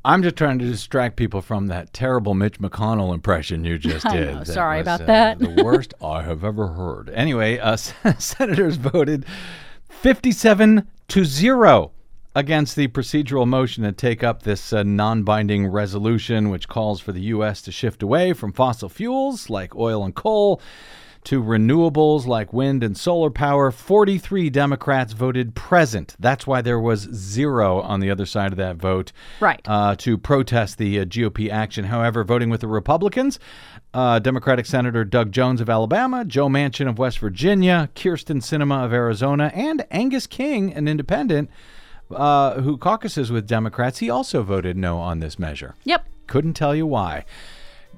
I'm 0.04 0.22
just 0.22 0.34
trying 0.34 0.58
to 0.58 0.64
distract 0.64 1.16
people 1.16 1.40
from 1.40 1.68
that 1.68 1.92
terrible 1.92 2.34
Mitch 2.34 2.58
McConnell 2.58 3.14
impression 3.14 3.64
you 3.64 3.78
just 3.78 4.08
did. 4.10 4.34
know. 4.34 4.44
Sorry 4.44 4.78
was, 4.78 4.84
about 4.84 5.02
uh, 5.02 5.06
that. 5.06 5.38
the 5.38 5.62
worst 5.62 5.94
I 6.02 6.22
have 6.22 6.42
ever 6.42 6.68
heard. 6.68 7.08
Anyway, 7.10 7.58
uh, 7.58 7.76
senators 8.18 8.76
voted 8.76 9.24
57 9.88 10.88
to 11.08 11.24
0 11.24 11.92
against 12.34 12.76
the 12.76 12.88
procedural 12.88 13.46
motion 13.46 13.84
to 13.84 13.92
take 13.92 14.24
up 14.24 14.42
this 14.42 14.72
uh, 14.72 14.82
non 14.82 15.22
binding 15.22 15.66
resolution, 15.66 16.50
which 16.50 16.68
calls 16.68 17.00
for 17.00 17.12
the 17.12 17.22
U.S. 17.22 17.62
to 17.62 17.72
shift 17.72 18.02
away 18.02 18.32
from 18.32 18.52
fossil 18.52 18.88
fuels 18.88 19.50
like 19.50 19.74
oil 19.76 20.04
and 20.04 20.14
coal 20.14 20.60
to 21.24 21.42
renewables 21.42 22.26
like 22.26 22.52
wind 22.52 22.82
and 22.82 22.96
solar 22.96 23.30
power. 23.30 23.70
43 23.70 24.50
Democrats 24.50 25.12
voted 25.12 25.54
present. 25.54 26.16
That's 26.18 26.46
why 26.46 26.62
there 26.62 26.80
was 26.80 27.02
zero 27.12 27.80
on 27.80 28.00
the 28.00 28.10
other 28.10 28.26
side 28.26 28.52
of 28.52 28.58
that 28.58 28.76
vote. 28.76 29.12
Right. 29.40 29.60
Uh, 29.64 29.94
to 29.96 30.18
protest 30.18 30.78
the 30.78 31.00
uh, 31.00 31.04
GOP 31.04 31.48
action. 31.50 31.84
However, 31.84 32.24
voting 32.24 32.50
with 32.50 32.60
the 32.60 32.68
Republicans, 32.68 33.38
uh, 33.94 34.18
Democratic 34.18 34.66
Senator 34.66 35.04
Doug 35.04 35.30
Jones 35.32 35.60
of 35.60 35.70
Alabama, 35.70 36.24
Joe 36.24 36.48
Manchin 36.48 36.88
of 36.88 36.98
West 36.98 37.18
Virginia, 37.18 37.88
Kyrsten 37.94 38.40
Sinema 38.40 38.84
of 38.84 38.92
Arizona, 38.92 39.52
and 39.54 39.86
Angus 39.90 40.26
King, 40.26 40.72
an 40.72 40.88
independent 40.88 41.50
uh, 42.10 42.60
who 42.60 42.76
caucuses 42.76 43.30
with 43.30 43.46
Democrats, 43.46 43.98
he 43.98 44.10
also 44.10 44.42
voted 44.42 44.76
no 44.76 44.98
on 44.98 45.20
this 45.20 45.38
measure. 45.38 45.74
Yep. 45.84 46.06
Couldn't 46.26 46.54
tell 46.54 46.74
you 46.74 46.86
why. 46.86 47.24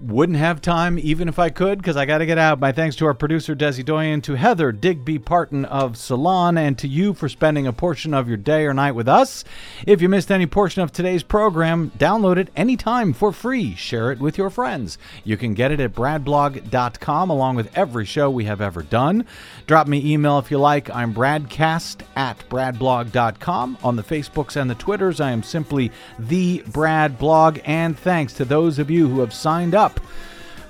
Wouldn't 0.01 0.38
have 0.38 0.61
time 0.61 0.99
even 0.99 1.28
if 1.28 1.38
I 1.38 1.51
could 1.51 1.78
because 1.78 1.97
I 1.97 2.05
got 2.05 2.18
to 2.18 2.26
get 2.26 2.36
out. 2.36 2.59
My 2.59 2.72
thanks 2.72 2.97
to 2.97 3.07
our 3.07 3.14
producer 3.14 3.55
Desi 3.55 3.84
Doyen, 3.84 4.20
to 4.22 4.34
Heather 4.34 4.72
Digby 4.72 5.20
Parton 5.20 5.64
of 5.64 5.97
Salon, 5.97 6.59
and 6.59 6.76
to 6.78 6.88
you 6.88 7.14
for 7.14 7.28
spending 7.28 7.66
a 7.68 7.72
portion 7.72 8.12
of 8.12 8.26
your 8.26 8.36
day 8.36 8.66
or 8.66 8.74
night 8.74 8.92
with 8.92 9.09
us. 9.09 9.45
If 9.86 10.03
you 10.03 10.09
missed 10.09 10.32
any 10.32 10.47
portion 10.47 10.82
of 10.82 10.90
today's 10.90 11.22
program, 11.22 11.92
download 11.97 12.38
it 12.38 12.51
anytime 12.57 13.12
for 13.12 13.30
free. 13.30 13.76
Share 13.76 14.11
it 14.11 14.18
with 14.18 14.36
your 14.36 14.51
friends. 14.51 14.99
You 15.22 15.36
can 15.36 15.55
get 15.55 15.70
it 15.70 15.78
at 15.78 15.95
bradblog.com 15.95 17.30
along 17.30 17.55
with 17.55 17.76
every 17.78 18.05
show 18.05 18.28
we 18.30 18.45
have 18.47 18.61
ever 18.61 18.82
done. 18.82 19.24
Drop 19.68 19.86
me 19.86 20.12
email 20.12 20.38
if 20.38 20.51
you 20.51 20.59
like. 20.59 20.90
I'm 20.90 21.14
bradcast 21.14 22.03
at 22.16 22.38
bradblog.com. 22.49 23.78
On 23.84 23.97
the 23.97 24.03
Facebooks 24.03 24.61
and 24.61 24.68
the 24.68 24.74
Twitters, 24.74 25.20
I 25.20 25.30
am 25.30 25.45
simply 25.45 25.92
the 26.18 26.64
Brad 26.66 27.16
Blog. 27.16 27.61
And 27.64 27.97
thanks 27.97 28.32
to 28.34 28.45
those 28.45 28.80
of 28.80 28.90
you 28.90 29.09
who 29.09 29.20
have 29.20 29.32
signed 29.32 29.74
up 29.85 30.01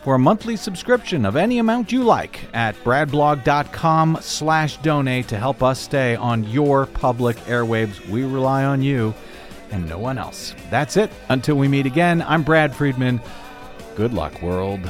for 0.03 0.17
a 0.17 0.19
monthly 0.19 0.57
subscription 0.57 1.25
of 1.25 1.37
any 1.37 1.59
amount 1.59 1.91
you 1.91 2.03
like 2.03 2.41
at 2.53 2.75
bradblog.com 2.85 4.19
slash 4.21 4.77
donate 4.79 5.29
to 5.29 5.39
help 5.39 5.62
us 5.62 5.81
stay 5.81 6.15
on 6.17 6.45
your 6.45 6.85
public 6.87 7.37
airwaves. 7.47 8.07
We 8.09 8.25
rely 8.25 8.65
on 8.65 8.83
you 8.83 9.15
and 9.71 9.89
no 9.89 9.99
one 9.99 10.19
else. 10.19 10.55
That's 10.71 10.97
it. 10.97 11.11
Until 11.29 11.57
we 11.57 11.69
meet 11.69 11.87
again, 11.87 12.23
I'm 12.23 12.43
Brad 12.43 12.75
Friedman. 12.75 13.21
Good 13.97 14.12
luck, 14.12 14.43
world. 14.43 14.81